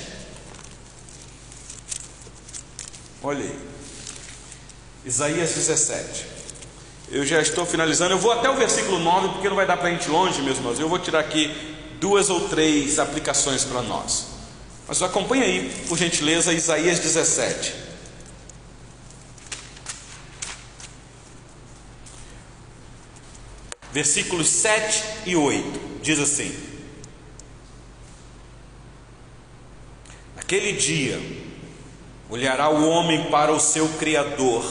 Olha 3.21 3.43
aí. 3.43 3.59
Isaías 5.03 5.51
17. 5.53 6.25
Eu 7.11 7.25
já 7.25 7.41
estou 7.41 7.65
finalizando. 7.65 8.13
Eu 8.13 8.19
vou 8.19 8.31
até 8.31 8.49
o 8.49 8.55
versículo 8.55 8.99
9, 8.99 9.29
porque 9.29 9.49
não 9.49 9.55
vai 9.55 9.65
dar 9.65 9.77
para 9.77 9.89
a 9.89 9.91
gente 9.91 10.09
longe, 10.09 10.41
meus 10.41 10.57
irmãos. 10.57 10.79
Eu 10.79 10.89
vou 10.89 10.99
tirar 10.99 11.19
aqui 11.19 11.51
duas 11.99 12.29
ou 12.29 12.47
três 12.49 12.99
aplicações 12.99 13.63
para 13.63 13.81
nós. 13.81 14.27
Mas 14.87 15.01
acompanhe 15.01 15.43
aí, 15.43 15.85
por 15.87 15.97
gentileza, 15.97 16.53
Isaías 16.53 16.99
17. 16.99 17.84
Versículos 23.95 24.49
7 24.49 25.03
e 25.25 25.37
8. 25.37 26.01
Diz 26.01 26.19
assim: 26.19 26.53
Aquele 30.35 30.73
dia, 30.73 31.17
olhará 32.29 32.67
o 32.67 32.89
homem 32.89 33.29
para 33.31 33.53
o 33.53 33.59
seu 33.59 33.87
Criador, 33.93 34.69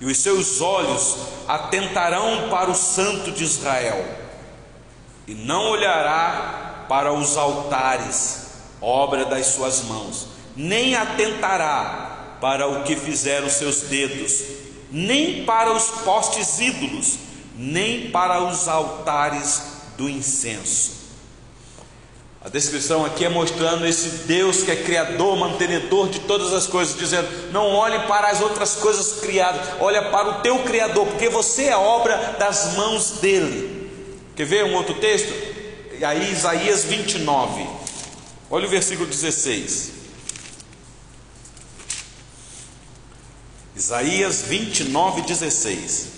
e 0.00 0.04
os 0.06 0.18
seus 0.18 0.60
olhos 0.60 1.16
atentarão 1.46 2.48
para 2.50 2.68
o 2.68 2.74
Santo 2.74 3.30
de 3.30 3.44
Israel, 3.44 4.04
e 5.24 5.34
não 5.34 5.70
olhará 5.70 6.86
para 6.88 7.12
os 7.12 7.36
altares, 7.36 8.48
obra 8.80 9.26
das 9.26 9.46
suas 9.46 9.84
mãos, 9.84 10.26
nem 10.56 10.96
atentará 10.96 12.34
para 12.40 12.66
o 12.66 12.82
que 12.82 12.96
fizeram 12.96 13.48
seus 13.48 13.82
dedos, 13.82 14.42
nem 14.90 15.44
para 15.44 15.72
os 15.72 15.84
postes 16.02 16.58
ídolos, 16.58 17.27
nem 17.58 18.10
para 18.10 18.42
os 18.44 18.68
altares 18.68 19.62
do 19.96 20.08
incenso. 20.08 20.98
A 22.40 22.48
descrição 22.48 23.04
aqui 23.04 23.24
é 23.24 23.28
mostrando 23.28 23.84
esse 23.84 24.26
Deus 24.26 24.62
que 24.62 24.70
é 24.70 24.76
criador, 24.76 25.36
mantenedor 25.36 26.08
de 26.08 26.20
todas 26.20 26.52
as 26.52 26.68
coisas, 26.68 26.96
dizendo: 26.96 27.28
não 27.50 27.74
olhe 27.74 27.98
para 28.06 28.28
as 28.28 28.40
outras 28.40 28.76
coisas 28.76 29.20
criadas, 29.20 29.60
olha 29.80 30.08
para 30.10 30.28
o 30.28 30.40
teu 30.40 30.62
Criador, 30.62 31.06
porque 31.08 31.28
você 31.28 31.64
é 31.64 31.76
obra 31.76 32.36
das 32.38 32.74
mãos 32.74 33.18
dele. 33.20 33.90
Quer 34.36 34.46
ver 34.46 34.64
um 34.64 34.74
outro 34.74 34.94
texto? 34.94 35.32
E 35.98 36.04
aí, 36.04 36.30
Isaías 36.30 36.84
29, 36.84 37.66
olha 38.48 38.66
o 38.66 38.70
versículo 38.70 39.08
16. 39.08 39.98
Isaías 43.74 44.42
29, 44.42 45.22
16. 45.22 46.17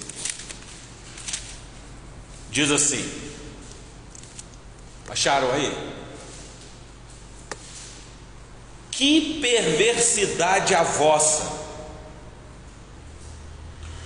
Diz 2.51 2.71
assim: 2.71 3.09
Acharam 5.09 5.53
aí? 5.53 5.73
Que 8.91 9.39
perversidade 9.41 10.75
a 10.75 10.83
vossa! 10.83 11.61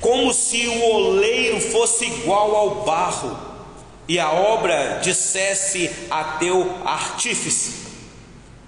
Como 0.01 0.35
se 0.35 0.67
o 0.69 0.85
oleiro 0.85 1.61
fosse 1.61 2.05
igual 2.05 2.55
ao 2.55 2.85
barro, 2.85 3.55
e 4.07 4.19
a 4.19 4.31
obra 4.31 5.01
dissesse 5.03 5.91
a 6.11 6.25
teu 6.39 6.81
artífice: 6.85 7.73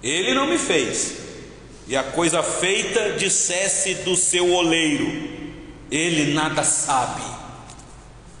Ele 0.01 0.33
não 0.33 0.47
me 0.47 0.57
fez, 0.57 1.17
e 1.87 1.95
a 1.95 2.03
coisa 2.03 2.41
feita 2.41 3.13
dissesse 3.13 3.93
do 3.95 4.15
seu 4.15 4.51
oleiro: 4.51 5.05
Ele 5.91 6.33
nada 6.33 6.63
sabe. 6.63 7.46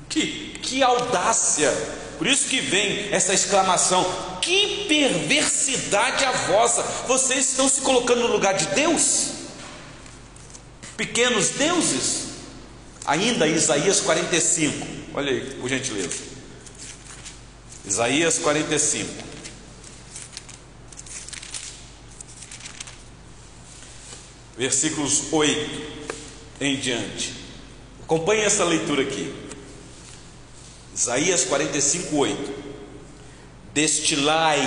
Que, 0.09 0.57
que 0.61 0.83
audácia! 0.83 1.71
Por 2.17 2.25
isso 2.25 2.47
que 2.47 2.59
vem 2.59 3.09
essa 3.11 3.33
exclamação: 3.33 4.03
que 4.41 4.85
perversidade 4.87 6.23
a 6.25 6.31
vossa! 6.31 6.81
Vocês 7.07 7.49
estão 7.49 7.69
se 7.69 7.81
colocando 7.81 8.21
no 8.21 8.27
lugar 8.27 8.53
de 8.53 8.67
Deus? 8.67 9.31
Pequenos 10.95 11.49
deuses? 11.49 12.27
Ainda 13.05 13.47
Isaías 13.47 14.01
45, 14.01 14.85
olha 15.13 15.31
aí, 15.31 15.55
por 15.61 15.69
gentileza. 15.69 16.17
Isaías 17.85 18.37
45. 18.39 19.09
Versículos 24.57 25.31
8 25.31 25.81
em 26.59 26.75
diante. 26.77 27.33
Acompanhe 28.03 28.41
essa 28.41 28.65
leitura 28.65 29.03
aqui. 29.03 29.46
Isaías 30.97 31.45
45, 31.45 32.17
8. 32.17 32.53
Destilai, 33.73 34.59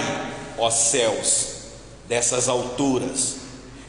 ó 0.56 0.70
céus, 0.70 1.48
dessas 2.08 2.48
alturas, 2.48 3.36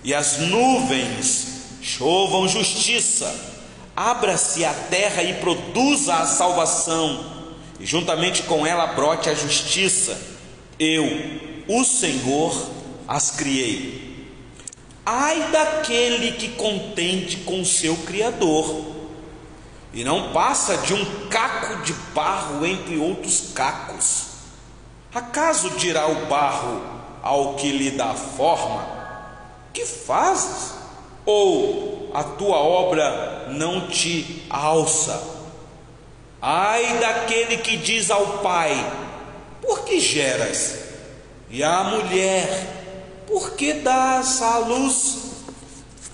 e 0.03 0.13
as 0.13 0.39
nuvens 0.39 1.47
chovam 1.81 2.47
justiça 2.47 3.51
Abra-se 3.95 4.63
a 4.63 4.73
terra 4.73 5.21
e 5.21 5.35
produza 5.35 6.15
a 6.15 6.25
salvação, 6.25 7.51
e 7.79 7.85
juntamente 7.85 8.43
com 8.43 8.65
ela 8.65 8.87
brote 8.87 9.29
a 9.29 9.33
justiça. 9.33 10.19
Eu, 10.79 11.05
o 11.67 11.83
Senhor, 11.83 12.69
as 13.07 13.31
criei. 13.31 14.29
Ai 15.05 15.51
daquele 15.51 16.31
que 16.31 16.49
contende 16.49 17.37
com 17.37 17.65
seu 17.65 17.97
Criador, 17.97 19.00
e 19.93 20.03
não 20.03 20.31
passa 20.31 20.77
de 20.77 20.93
um 20.93 21.27
caco 21.27 21.83
de 21.83 21.93
barro 22.13 22.65
entre 22.65 22.97
outros 22.97 23.51
cacos. 23.53 24.27
Acaso 25.13 25.71
dirá 25.71 26.07
o 26.07 26.27
barro 26.27 26.81
ao 27.21 27.55
que 27.55 27.71
lhe 27.71 27.91
dá 27.91 28.13
forma: 28.13 28.87
Que 29.73 29.85
fazes? 29.85 30.75
Ou 31.25 32.09
a 32.13 32.23
tua 32.23 32.57
obra 32.57 33.47
não 33.49 33.87
te 33.87 34.43
alça. 34.49 35.21
Ai 36.41 36.97
daquele 36.99 37.57
que 37.57 37.77
diz 37.77 38.09
ao 38.09 38.39
pai: 38.39 38.73
Por 39.61 39.83
que 39.83 39.99
geras? 39.99 40.79
E 41.49 41.61
à 41.63 41.83
mulher: 41.83 43.25
Por 43.27 43.51
que 43.51 43.73
dás 43.73 44.41
à 44.41 44.57
luz? 44.59 45.17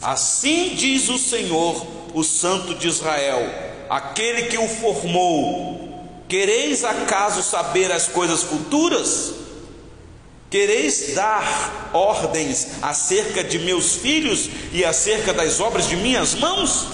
Assim 0.01 0.75
diz 0.75 1.09
o 1.09 1.17
Senhor, 1.17 1.85
o 2.13 2.23
Santo 2.23 2.75
de 2.75 2.87
Israel, 2.87 3.66
aquele 3.89 4.43
que 4.43 4.57
o 4.57 4.67
formou. 4.67 5.87
Quereis 6.27 6.83
acaso 6.83 7.41
saber 7.41 7.91
as 7.91 8.07
coisas 8.07 8.43
futuras? 8.43 9.33
Quereis 10.49 11.13
dar 11.13 11.89
ordens 11.93 12.81
acerca 12.81 13.43
de 13.43 13.59
meus 13.59 13.95
filhos 13.95 14.49
e 14.71 14.83
acerca 14.85 15.33
das 15.33 15.59
obras 15.59 15.87
de 15.87 15.95
minhas 15.97 16.35
mãos? 16.35 16.87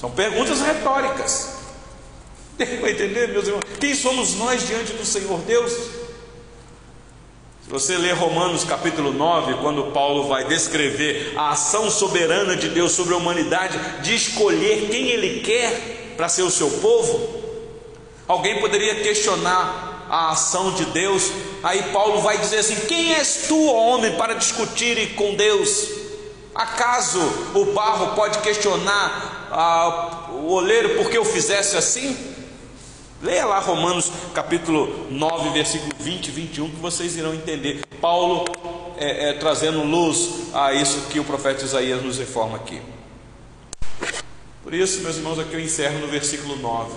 São 0.00 0.10
perguntas 0.10 0.60
retóricas. 0.60 1.50
Deu 2.58 2.88
entender, 2.88 3.28
meus 3.28 3.46
irmãos? 3.46 3.64
Quem 3.80 3.94
somos 3.94 4.34
nós 4.34 4.66
diante 4.66 4.92
do 4.92 5.04
Senhor 5.04 5.40
Deus? 5.40 5.72
Se 5.72 7.70
você 7.70 7.96
ler 7.96 8.14
Romanos 8.14 8.64
capítulo 8.64 9.12
9, 9.12 9.54
quando 9.54 9.92
Paulo 9.92 10.28
vai 10.28 10.44
descrever 10.44 11.32
a 11.36 11.50
ação 11.50 11.90
soberana 11.90 12.56
de 12.56 12.68
Deus 12.68 12.92
sobre 12.92 13.14
a 13.14 13.16
humanidade, 13.16 13.78
de 14.02 14.14
escolher 14.14 14.88
quem 14.90 15.08
ele 15.08 15.40
quer 15.40 16.01
para 16.22 16.28
ser 16.28 16.42
o 16.42 16.50
seu 16.52 16.70
povo, 16.70 17.42
alguém 18.28 18.60
poderia 18.60 18.94
questionar 18.94 20.06
a 20.08 20.30
ação 20.30 20.70
de 20.70 20.84
Deus. 20.84 21.32
Aí 21.64 21.82
Paulo 21.92 22.20
vai 22.20 22.38
dizer 22.38 22.58
assim: 22.58 22.76
Quem 22.86 23.12
és 23.12 23.46
tu, 23.48 23.60
homem, 23.60 24.16
para 24.16 24.34
discutir 24.34 25.16
com 25.16 25.34
Deus? 25.34 25.88
Acaso 26.54 27.18
o 27.56 27.64
barro 27.72 28.14
pode 28.14 28.38
questionar 28.38 29.48
ah, 29.50 30.28
o 30.30 30.52
oleiro 30.52 30.90
porque 30.90 31.18
eu 31.18 31.24
fizesse 31.24 31.76
assim? 31.76 32.16
Leia 33.20 33.44
lá 33.44 33.58
Romanos 33.58 34.12
capítulo 34.32 35.08
9, 35.10 35.50
versículo 35.50 35.90
20 35.98 36.28
e 36.28 36.30
21, 36.30 36.70
que 36.70 36.76
vocês 36.76 37.16
irão 37.16 37.34
entender. 37.34 37.80
Paulo 38.00 38.44
é, 38.96 39.30
é, 39.30 39.32
trazendo 39.32 39.82
luz 39.82 40.52
a 40.54 40.72
isso 40.72 41.08
que 41.10 41.18
o 41.18 41.24
profeta 41.24 41.64
Isaías 41.64 42.00
nos 42.00 42.20
informa 42.20 42.58
aqui. 42.58 42.80
Por 44.62 44.72
isso, 44.72 45.00
meus 45.00 45.16
irmãos, 45.16 45.38
aqui 45.40 45.54
eu 45.54 45.60
encerro 45.60 45.98
no 45.98 46.06
versículo 46.06 46.56
9. 46.56 46.92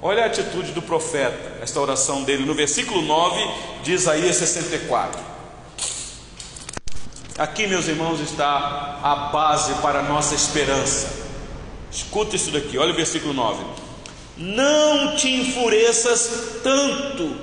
Olha 0.00 0.22
a 0.22 0.26
atitude 0.26 0.70
do 0.70 0.80
profeta, 0.80 1.58
esta 1.60 1.80
oração 1.80 2.22
dele, 2.22 2.44
no 2.44 2.54
versículo 2.54 3.02
9 3.02 3.40
de 3.82 3.92
Isaías 3.92 4.36
64. 4.36 5.20
Aqui, 7.36 7.66
meus 7.66 7.88
irmãos, 7.88 8.20
está 8.20 9.00
a 9.02 9.30
base 9.32 9.74
para 9.82 9.98
a 9.98 10.02
nossa 10.02 10.36
esperança. 10.36 11.08
Escuta 11.90 12.36
isso 12.36 12.52
daqui, 12.52 12.78
olha 12.78 12.92
o 12.92 12.96
versículo 12.96 13.34
9. 13.34 13.64
Não 14.36 15.16
te 15.16 15.28
enfureças 15.28 16.60
tanto, 16.62 17.36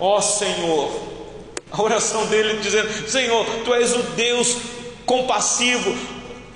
ó 0.00 0.20
Senhor. 0.22 0.90
A 1.70 1.82
oração 1.82 2.26
dele 2.26 2.60
dizendo: 2.60 2.88
Senhor, 3.06 3.44
tu 3.64 3.74
és 3.74 3.94
o 3.94 4.02
Deus 4.14 4.56
compassivo, 5.04 5.94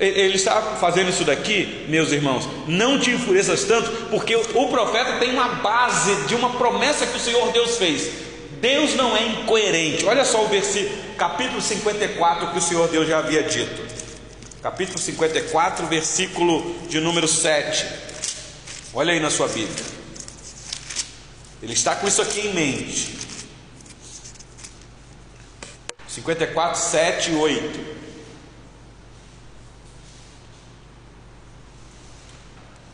ele 0.07 0.34
está 0.34 0.61
fazendo 0.80 1.11
isso 1.11 1.24
daqui, 1.24 1.86
meus 1.88 2.11
irmãos, 2.11 2.48
não 2.66 2.98
te 2.98 3.11
enfureças 3.11 3.64
tanto, 3.64 3.88
porque 4.11 4.34
o 4.34 4.68
profeta 4.68 5.18
tem 5.18 5.30
uma 5.30 5.48
base 5.57 6.26
de 6.26 6.34
uma 6.34 6.50
promessa 6.50 7.07
que 7.07 7.16
o 7.16 7.20
Senhor 7.20 7.53
Deus 7.53 7.78
fez. 7.78 8.11
Deus 8.61 8.94
não 8.94 9.16
é 9.16 9.26
incoerente. 9.26 10.05
Olha 10.05 10.24
só 10.24 10.44
o 10.44 10.48
versículo, 10.48 10.96
capítulo 11.16 11.61
54 11.61 12.48
que 12.48 12.59
o 12.59 12.61
Senhor 12.61 12.88
Deus 12.88 13.07
já 13.07 13.18
havia 13.18 13.44
dito. 13.44 13.82
Capítulo 14.61 14.98
54, 14.98 15.86
versículo 15.86 16.76
de 16.88 17.00
número 17.00 17.28
7. 17.28 17.86
Olha 18.94 19.12
aí 19.12 19.20
na 19.20 19.30
sua 19.30 19.48
Bíblia. 19.48 19.84
Ele 21.62 21.72
está 21.72 21.94
com 21.94 22.09
isso 22.09 22.20
aqui 22.20 22.40
em 22.40 22.55
mente. 22.55 23.18
54, 26.09 26.80
7 26.80 27.30
e 27.30 27.34
8. 27.34 28.01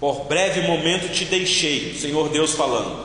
Por 0.01 0.27
breve 0.27 0.61
momento 0.63 1.13
te 1.13 1.25
deixei, 1.25 1.95
Senhor 1.99 2.29
Deus 2.29 2.53
falando, 2.53 3.05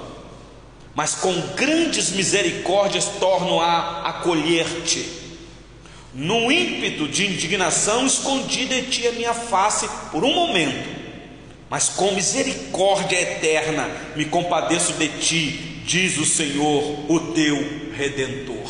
mas 0.93 1.15
com 1.15 1.33
grandes 1.55 2.11
misericórdias 2.11 3.05
torno 3.19 3.59
a 3.59 4.09
acolher-te. 4.09 5.23
No 6.13 6.51
ímpeto 6.51 7.07
de 7.07 7.25
indignação, 7.25 8.05
escondi 8.05 8.65
de 8.65 8.83
ti 8.83 9.07
a 9.07 9.11
minha 9.13 9.33
face 9.33 9.89
por 10.11 10.23
um 10.23 10.31
momento, 10.31 10.87
mas 11.67 11.89
com 11.89 12.11
misericórdia 12.11 13.19
eterna 13.19 13.89
me 14.15 14.25
compadeço 14.25 14.93
de 14.93 15.07
ti, 15.07 15.81
diz 15.87 16.19
o 16.19 16.25
Senhor, 16.25 17.11
o 17.11 17.19
teu 17.33 17.57
redentor. 17.97 18.69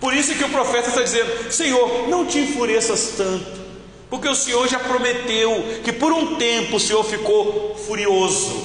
Por 0.00 0.12
isso 0.12 0.34
que 0.34 0.42
o 0.42 0.50
profeta 0.50 0.88
está 0.88 1.02
dizendo: 1.02 1.52
Senhor, 1.52 2.08
não 2.08 2.26
te 2.26 2.40
enfureças 2.40 3.14
tanto 3.16 3.63
porque 4.14 4.28
o 4.28 4.34
Senhor 4.36 4.68
já 4.68 4.78
prometeu 4.78 5.80
que 5.82 5.92
por 5.92 6.12
um 6.12 6.36
tempo 6.36 6.76
o 6.76 6.80
Senhor 6.80 7.02
ficou 7.02 7.74
furioso. 7.74 8.64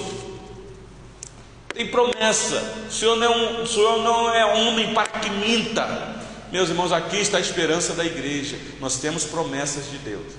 Tem 1.73 1.87
promessa. 1.87 2.85
O 2.87 2.91
Senhor 2.93 3.15
não, 3.15 3.63
o 3.63 3.67
Senhor 3.67 4.03
não 4.03 4.31
é 4.31 4.45
homem 4.45 4.93
para 4.93 5.07
que 5.07 5.27
minta. 5.27 6.21
Meus 6.51 6.69
irmãos, 6.69 6.91
aqui 6.91 7.17
está 7.17 7.39
a 7.39 7.41
esperança 7.41 7.93
da 7.93 8.05
igreja. 8.05 8.57
Nós 8.79 8.97
temos 8.97 9.23
promessas 9.23 9.89
de 9.89 9.97
Deus. 9.97 10.33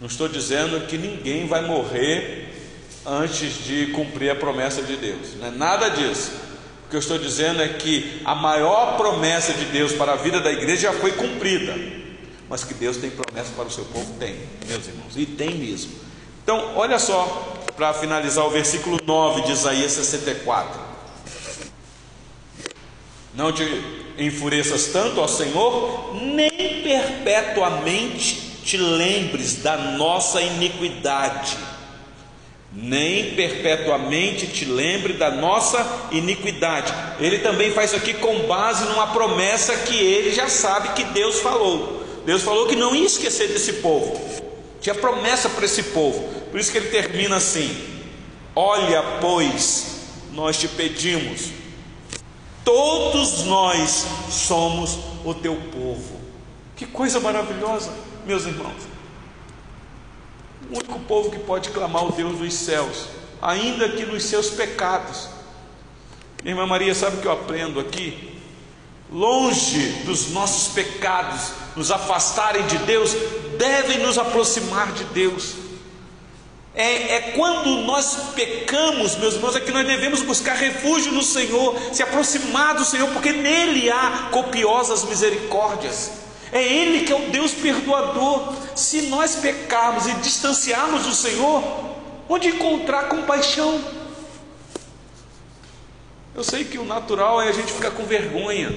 Não 0.00 0.08
estou 0.08 0.28
dizendo 0.28 0.88
que 0.88 0.98
ninguém 0.98 1.46
vai 1.46 1.64
morrer 1.64 2.52
antes 3.06 3.64
de 3.64 3.92
cumprir 3.92 4.30
a 4.30 4.34
promessa 4.34 4.82
de 4.82 4.96
Deus. 4.96 5.36
Não 5.38 5.46
é 5.46 5.50
nada 5.52 5.88
disso. 5.88 6.32
O 6.84 6.90
que 6.90 6.96
eu 6.96 7.00
estou 7.00 7.16
dizendo 7.16 7.62
é 7.62 7.68
que 7.68 8.20
a 8.24 8.34
maior 8.34 8.96
promessa 8.96 9.52
de 9.52 9.66
Deus 9.66 9.92
para 9.92 10.14
a 10.14 10.16
vida 10.16 10.40
da 10.40 10.50
igreja 10.50 10.90
já 10.90 10.92
foi 10.94 11.12
cumprida 11.12 11.99
mas 12.50 12.64
que 12.64 12.74
Deus 12.74 12.96
tem 12.96 13.10
promessa 13.10 13.52
para 13.54 13.66
o 13.66 13.70
seu 13.70 13.84
povo? 13.84 14.12
Tem, 14.18 14.36
meus 14.66 14.88
irmãos, 14.88 15.16
e 15.16 15.24
tem 15.24 15.54
mesmo. 15.54 15.92
Então, 16.42 16.72
olha 16.74 16.98
só, 16.98 17.64
para 17.76 17.94
finalizar 17.94 18.44
o 18.44 18.50
versículo 18.50 18.98
9 19.06 19.42
de 19.42 19.52
Isaías 19.52 19.92
64. 19.92 20.80
Não 23.32 23.52
te 23.52 23.62
enfureças 24.18 24.86
tanto 24.86 25.20
ao 25.20 25.28
Senhor, 25.28 26.12
nem 26.20 26.82
perpetuamente 26.82 28.50
te 28.64 28.76
lembres 28.76 29.62
da 29.62 29.76
nossa 29.76 30.42
iniquidade, 30.42 31.56
nem 32.72 33.36
perpetuamente 33.36 34.48
te 34.48 34.64
lembre 34.64 35.12
da 35.12 35.30
nossa 35.30 36.08
iniquidade. 36.10 36.92
Ele 37.20 37.38
também 37.38 37.70
faz 37.70 37.90
isso 37.90 38.00
aqui 38.00 38.14
com 38.14 38.40
base 38.48 38.86
numa 38.86 39.06
promessa 39.06 39.76
que 39.76 39.94
ele 39.94 40.32
já 40.32 40.48
sabe 40.48 40.94
que 40.94 41.04
Deus 41.04 41.38
falou. 41.38 41.99
Deus 42.24 42.42
falou 42.42 42.66
que 42.66 42.76
não 42.76 42.94
ia 42.94 43.06
esquecer 43.06 43.48
desse 43.48 43.74
povo, 43.74 44.20
tinha 44.80 44.94
promessa 44.94 45.48
para 45.48 45.64
esse 45.64 45.82
povo, 45.84 46.22
por 46.50 46.60
isso 46.60 46.70
que 46.72 46.78
ele 46.78 46.88
termina 46.88 47.36
assim: 47.36 47.74
Olha, 48.54 49.02
pois, 49.20 50.00
nós 50.32 50.58
te 50.58 50.68
pedimos 50.68 51.60
Todos 52.64 53.44
nós 53.46 54.06
somos 54.30 54.98
o 55.24 55.34
teu 55.34 55.56
povo. 55.72 56.20
Que 56.76 56.86
coisa 56.86 57.18
maravilhosa, 57.18 57.92
meus 58.24 58.46
irmãos. 58.46 58.82
O 60.70 60.76
único 60.76 61.00
povo 61.00 61.30
que 61.30 61.38
pode 61.40 61.70
clamar 61.70 62.06
o 62.06 62.12
Deus 62.12 62.38
dos 62.38 62.54
céus, 62.54 63.06
ainda 63.42 63.88
que 63.88 64.06
nos 64.06 64.24
seus 64.24 64.50
pecados. 64.50 65.28
Minha 66.44 66.54
irmã 66.54 66.66
Maria, 66.66 66.94
sabe 66.94 67.16
o 67.16 67.20
que 67.20 67.26
eu 67.26 67.32
aprendo 67.32 67.80
aqui? 67.80 68.38
Longe 69.10 70.04
dos 70.04 70.30
nossos 70.30 70.72
pecados 70.72 71.52
nos 71.76 71.90
afastarem 71.90 72.66
de 72.66 72.78
Deus, 72.78 73.14
devem 73.58 73.98
nos 73.98 74.18
aproximar 74.18 74.92
de 74.92 75.04
Deus. 75.04 75.54
É, 76.74 77.14
é, 77.14 77.20
quando 77.36 77.82
nós 77.82 78.16
pecamos, 78.34 79.16
meus 79.16 79.34
irmãos, 79.34 79.56
é 79.56 79.60
que 79.60 79.72
nós 79.72 79.86
devemos 79.86 80.22
buscar 80.22 80.54
refúgio 80.54 81.12
no 81.12 81.22
Senhor, 81.22 81.76
se 81.92 82.02
aproximar 82.02 82.74
do 82.74 82.84
Senhor, 82.84 83.10
porque 83.10 83.32
nele 83.32 83.90
há 83.90 84.28
copiosas 84.30 85.04
misericórdias. 85.04 86.12
É 86.52 86.62
Ele 86.62 87.04
que 87.04 87.12
é 87.12 87.16
o 87.16 87.30
Deus 87.30 87.52
perdoador. 87.52 88.54
Se 88.74 89.02
nós 89.02 89.36
pecarmos 89.36 90.06
e 90.06 90.14
distanciarmos 90.14 91.04
do 91.04 91.12
Senhor, 91.12 91.62
onde 92.28 92.48
encontrar 92.48 93.08
compaixão? 93.08 93.80
Eu 96.34 96.44
sei 96.44 96.64
que 96.64 96.78
o 96.78 96.84
natural 96.84 97.42
é 97.42 97.48
a 97.48 97.52
gente 97.52 97.72
ficar 97.72 97.90
com 97.90 98.04
vergonha, 98.04 98.72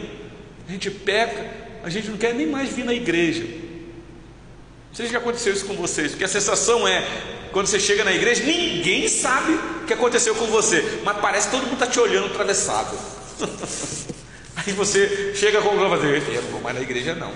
a 0.68 0.72
gente 0.72 0.90
peca, 0.90 1.63
a 1.84 1.90
gente 1.90 2.10
não 2.10 2.18
quer 2.18 2.34
nem 2.34 2.48
mais 2.48 2.70
vir 2.70 2.86
na 2.86 2.94
igreja. 2.94 3.44
Não 3.44 4.96
sei 4.96 5.08
se 5.08 5.12
já 5.12 5.20
aconteceu 5.20 5.54
isso 5.54 5.66
com 5.66 5.76
vocês, 5.76 6.12
porque 6.12 6.24
a 6.24 6.30
sensação 6.30 6.88
é, 6.88 7.06
quando 7.52 7.68
você 7.68 7.80
chega 7.80 8.04
na 8.04 8.14
igreja, 8.14 8.44
ninguém 8.44 9.08
sabe 9.10 9.54
o 9.54 9.86
que 9.86 9.94
aconteceu 9.94 10.34
com 10.34 10.46
você, 10.46 11.02
mas 11.04 11.18
parece 11.18 11.48
que 11.48 11.56
todo 11.56 11.64
mundo 11.64 11.74
está 11.74 11.88
te 11.88 12.00
olhando 12.00 12.28
atravessado. 12.28 12.98
Aí 14.56 14.72
você 14.72 15.34
chega 15.36 15.62
com 15.62 15.76
o 15.76 15.98
dizer, 15.98 16.36
eu 16.36 16.42
não 16.44 16.52
vou 16.52 16.62
mais 16.62 16.76
na 16.76 16.82
igreja 16.82 17.16
não. 17.16 17.34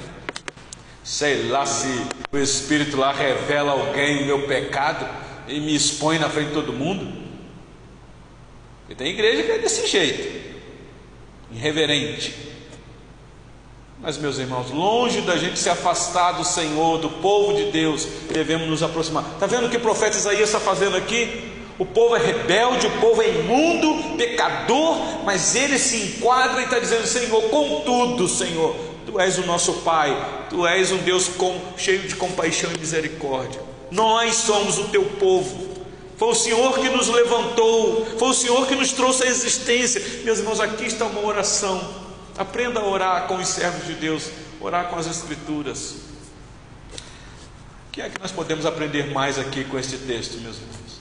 Sei 1.03 1.47
lá 1.49 1.65
se 1.65 1.87
o 2.31 2.37
Espírito 2.37 2.95
lá 2.95 3.11
revela 3.11 3.71
alguém 3.71 4.23
o 4.23 4.25
meu 4.27 4.47
pecado 4.47 5.07
e 5.47 5.59
me 5.59 5.75
expõe 5.75 6.19
na 6.19 6.29
frente 6.29 6.49
de 6.49 6.53
todo 6.53 6.71
mundo. 6.71 7.25
E 8.87 8.95
tem 8.95 9.09
igreja 9.09 9.43
que 9.43 9.51
é 9.51 9.57
desse 9.57 9.87
jeito, 9.87 10.55
irreverente. 11.51 12.56
Mas, 13.99 14.15
meus 14.17 14.37
irmãos, 14.37 14.69
longe 14.69 15.21
da 15.21 15.37
gente 15.37 15.57
se 15.57 15.69
afastar 15.69 16.33
do 16.33 16.43
Senhor, 16.43 16.99
do 16.99 17.09
povo 17.09 17.55
de 17.55 17.71
Deus, 17.71 18.07
devemos 18.31 18.67
nos 18.67 18.83
aproximar. 18.83 19.25
Está 19.33 19.47
vendo 19.47 19.65
o 19.65 19.69
que 19.69 19.77
o 19.77 19.81
profeta 19.81 20.15
Isaías 20.15 20.49
está 20.49 20.59
fazendo 20.59 20.95
aqui? 20.95 21.51
O 21.79 21.85
povo 21.85 22.15
é 22.15 22.19
rebelde, 22.19 22.85
o 22.85 22.99
povo 22.99 23.21
é 23.21 23.29
imundo, 23.29 24.15
pecador, 24.15 25.23
mas 25.23 25.55
ele 25.55 25.79
se 25.79 25.97
enquadra 25.97 26.61
e 26.61 26.65
está 26.65 26.77
dizendo: 26.77 27.07
Senhor, 27.07 27.41
contudo, 27.49 28.27
Senhor, 28.27 28.75
Tu 29.05 29.19
és 29.19 29.37
o 29.39 29.45
nosso 29.45 29.73
Pai, 29.81 30.45
Tu 30.49 30.65
és 30.67 30.91
um 30.91 30.97
Deus 30.97 31.27
com, 31.29 31.59
cheio 31.75 32.01
de 32.07 32.15
compaixão 32.15 32.71
e 32.71 32.79
misericórdia. 32.79 33.61
Nós 33.89 34.35
somos 34.35 34.77
o 34.77 34.85
Teu 34.89 35.05
povo. 35.05 35.67
Foi 36.17 36.29
o 36.29 36.35
Senhor 36.35 36.79
que 36.79 36.89
nos 36.89 37.07
levantou, 37.09 38.07
foi 38.17 38.29
o 38.29 38.33
Senhor 38.33 38.67
que 38.67 38.75
nos 38.75 38.91
trouxe 38.91 39.23
a 39.23 39.27
existência. 39.27 40.01
Meus 40.23 40.39
irmãos, 40.39 40.59
aqui 40.59 40.85
está 40.85 41.05
uma 41.05 41.23
oração 41.25 42.06
Aprenda 42.37 42.79
a 42.79 42.85
orar 42.85 43.27
com 43.27 43.37
os 43.37 43.47
servos 43.47 43.87
de 43.87 43.93
Deus, 43.93 44.29
orar 44.61 44.89
com 44.89 44.95
as 44.95 45.07
Escrituras. 45.07 45.95
O 47.87 47.91
que 47.91 48.01
é 48.01 48.09
que 48.09 48.21
nós 48.21 48.31
podemos 48.31 48.63
aprender 48.63 49.11
mais 49.11 49.39
aqui 49.39 49.63
com 49.63 49.79
este 49.79 49.97
texto, 49.97 50.39
meus 50.39 50.57
irmãos? 50.57 50.99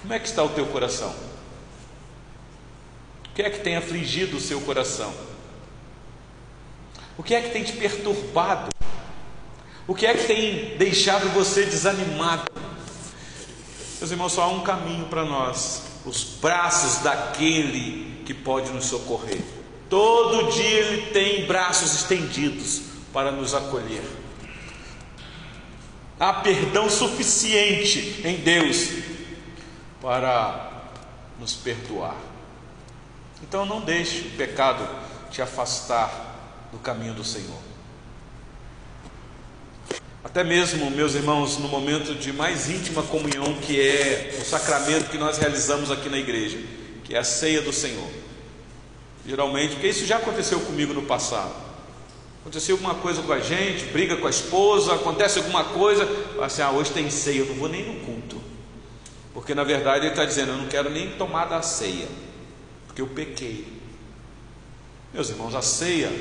Como 0.00 0.14
é 0.14 0.20
que 0.20 0.28
está 0.28 0.44
o 0.44 0.48
teu 0.50 0.64
coração? 0.66 1.12
O 3.24 3.34
que 3.34 3.42
é 3.42 3.50
que 3.50 3.58
tem 3.58 3.76
afligido 3.76 4.36
o 4.36 4.40
seu 4.40 4.60
coração? 4.60 5.12
O 7.18 7.22
que 7.22 7.34
é 7.34 7.42
que 7.42 7.50
tem 7.50 7.64
te 7.64 7.72
perturbado? 7.72 8.68
O 9.88 9.94
que 9.94 10.06
é 10.06 10.14
que 10.14 10.24
tem 10.24 10.78
deixado 10.78 11.28
você 11.30 11.64
desanimado? 11.64 12.44
Meus 13.98 14.10
irmãos, 14.12 14.32
só 14.32 14.42
há 14.42 14.48
um 14.48 14.62
caminho 14.62 15.06
para 15.06 15.24
nós: 15.24 15.82
os 16.04 16.22
braços 16.40 17.02
daquele 17.02 18.22
que 18.24 18.32
pode 18.32 18.70
nos 18.70 18.84
socorrer. 18.84 19.55
Todo 19.88 20.50
dia 20.50 20.68
Ele 20.68 21.10
tem 21.12 21.46
braços 21.46 21.94
estendidos 21.94 22.82
para 23.12 23.30
nos 23.30 23.54
acolher. 23.54 24.02
Há 26.18 26.32
perdão 26.32 26.88
suficiente 26.90 28.22
em 28.24 28.36
Deus 28.36 28.88
para 30.00 30.90
nos 31.38 31.52
perdoar. 31.54 32.16
Então 33.42 33.64
não 33.66 33.80
deixe 33.80 34.28
o 34.28 34.30
pecado 34.30 34.88
te 35.30 35.40
afastar 35.40 36.68
do 36.72 36.78
caminho 36.78 37.14
do 37.14 37.22
Senhor. 37.22 37.58
Até 40.24 40.42
mesmo, 40.42 40.90
meus 40.90 41.14
irmãos, 41.14 41.58
no 41.58 41.68
momento 41.68 42.14
de 42.14 42.32
mais 42.32 42.68
íntima 42.68 43.02
comunhão, 43.02 43.54
que 43.60 43.80
é 43.80 44.36
o 44.40 44.44
sacramento 44.44 45.10
que 45.10 45.18
nós 45.18 45.38
realizamos 45.38 45.90
aqui 45.90 46.08
na 46.08 46.18
igreja, 46.18 46.58
que 47.04 47.14
é 47.14 47.18
a 47.18 47.24
ceia 47.24 47.62
do 47.62 47.72
Senhor 47.72 48.26
geralmente, 49.26 49.74
porque 49.74 49.88
isso 49.88 50.06
já 50.06 50.16
aconteceu 50.16 50.60
comigo 50.60 50.94
no 50.94 51.02
passado. 51.02 51.52
Aconteceu 52.40 52.76
alguma 52.76 52.94
coisa 52.94 53.22
com 53.22 53.32
a 53.32 53.40
gente, 53.40 53.86
briga 53.86 54.16
com 54.16 54.26
a 54.26 54.30
esposa, 54.30 54.94
acontece 54.94 55.38
alguma 55.38 55.64
coisa, 55.64 56.08
assim, 56.40 56.62
ah, 56.62 56.70
hoje 56.70 56.92
tem 56.92 57.10
ceia, 57.10 57.40
eu 57.40 57.46
não 57.46 57.56
vou 57.56 57.68
nem 57.68 57.84
no 57.84 58.04
culto. 58.04 58.40
Porque 59.34 59.52
na 59.54 59.64
verdade 59.64 60.04
ele 60.04 60.12
está 60.12 60.24
dizendo, 60.24 60.52
eu 60.52 60.58
não 60.58 60.68
quero 60.68 60.88
nem 60.88 61.10
tomar 61.10 61.46
da 61.46 61.60
ceia, 61.60 62.06
porque 62.86 63.02
eu 63.02 63.08
pequei. 63.08 63.66
Meus 65.12 65.28
irmãos, 65.28 65.56
a 65.56 65.62
ceia 65.62 66.12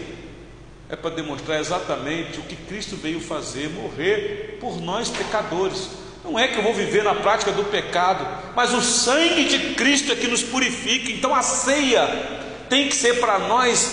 é 0.90 0.96
para 0.96 1.12
demonstrar 1.12 1.60
exatamente 1.60 2.40
o 2.40 2.44
que 2.44 2.56
Cristo 2.56 2.96
veio 2.96 3.20
fazer, 3.20 3.70
morrer 3.70 4.58
por 4.60 4.82
nós 4.82 5.10
pecadores. 5.10 5.90
Não 6.24 6.40
é 6.40 6.48
que 6.48 6.58
eu 6.58 6.64
vou 6.64 6.74
viver 6.74 7.04
na 7.04 7.14
prática 7.14 7.52
do 7.52 7.66
pecado, 7.66 8.26
mas 8.56 8.74
o 8.74 8.82
sangue 8.82 9.46
de 9.46 9.76
Cristo 9.76 10.12
é 10.12 10.16
que 10.16 10.28
nos 10.28 10.42
purifica. 10.42 11.12
Então 11.12 11.36
a 11.36 11.44
ceia 11.44 12.45
tem 12.76 12.90
que 12.90 12.96
ser 12.96 13.22
para 13.22 13.40
nós 13.40 13.90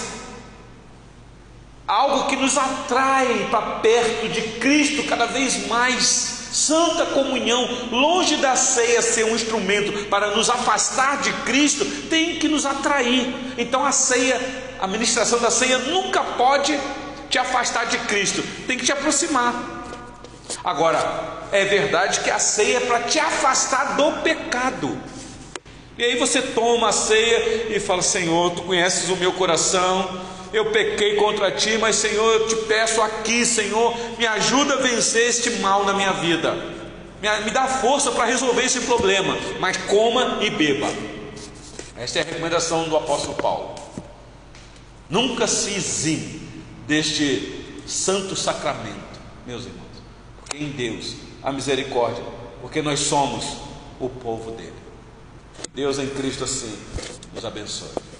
algo 1.87 2.27
que 2.27 2.35
nos 2.35 2.59
atrai 2.59 3.47
para 3.49 3.79
perto 3.79 4.29
de 4.29 4.43
Cristo 4.59 5.05
cada 5.05 5.27
vez 5.27 5.69
mais. 5.69 6.41
Santa 6.53 7.07
comunhão, 7.07 7.65
longe 7.93 8.37
da 8.39 8.57
ceia 8.57 9.01
ser 9.01 9.25
um 9.25 9.37
instrumento 9.37 10.07
para 10.07 10.35
nos 10.35 10.51
afastar 10.51 11.19
de 11.19 11.33
Cristo, 11.45 11.85
tem 12.11 12.41
que 12.41 12.49
nos 12.49 12.67
atrair. 12.67 13.33
Então 13.57 13.87
a 13.87 13.93
ceia, 13.93 14.41
a 14.81 14.87
ministração 14.89 15.39
da 15.39 15.51
ceia 15.51 15.79
nunca 15.79 16.21
pode 16.21 16.77
te 17.31 17.39
afastar 17.39 17.87
de 17.87 17.99
Cristo, 17.99 18.43
tem 18.67 18.77
que 18.77 18.85
te 18.85 18.91
aproximar. 18.91 19.55
Agora, 20.65 20.99
é 21.53 21.65
verdade 21.65 22.19
que 22.21 22.31
a 22.31 22.41
ceia 22.41 22.79
é 22.79 22.81
para 22.81 23.03
te 23.03 23.21
afastar 23.21 23.97
do 23.97 24.11
pecado. 24.23 25.12
E 25.99 26.05
aí 26.05 26.17
você 26.17 26.41
toma 26.41 26.89
a 26.89 26.93
ceia 26.93 27.75
e 27.77 27.81
fala: 27.81 28.03
Senhor, 28.03 28.51
tu 28.53 28.63
conheces 28.63 29.11
o 29.11 29.17
meu 29.17 29.33
coração, 29.33 30.21
eu 30.53 30.71
pequei 30.71 31.17
contra 31.17 31.51
ti, 31.51 31.77
mas 31.79 31.97
Senhor, 31.97 32.33
eu 32.35 32.49
te 32.49 32.57
peço 32.67 33.01
aqui, 33.03 33.45
Senhor, 33.45 33.95
me 34.19 34.27
ajuda 34.27 34.75
a 34.75 34.79
vencer 34.79 35.29
este 35.29 35.51
mal 35.61 35.85
na 35.85 35.93
minha 35.93 36.13
vida, 36.13 36.55
me, 37.21 37.51
dá 37.51 37.67
força 37.67 38.11
para 38.11 38.25
resolver 38.25 38.65
esse 38.65 38.81
problema, 38.81 39.37
mas 39.61 39.77
coma 39.77 40.39
e 40.41 40.51
beba. 40.51 40.89
Esta 41.97 42.19
é 42.19 42.23
a 42.23 42.25
recomendação 42.25 42.89
do 42.89 42.97
apóstolo 42.97 43.35
Paulo. 43.35 43.75
Nunca 45.09 45.47
se 45.47 45.75
exime 45.75 46.41
deste 46.87 47.83
santo 47.87 48.35
sacramento, 48.35 49.21
meus 49.47 49.65
irmãos, 49.65 49.83
porque 50.41 50.57
em 50.57 50.71
Deus 50.71 51.17
há 51.43 51.53
misericórdia, 51.53 52.25
porque 52.61 52.81
nós 52.81 53.01
somos 53.01 53.57
o 54.01 54.09
povo 54.09 54.53
dele. 54.53 54.82
Deus 55.75 55.99
em 55.99 56.09
Cristo 56.09 56.45
assim 56.45 56.77
nos 57.35 57.45
abençoe. 57.45 58.12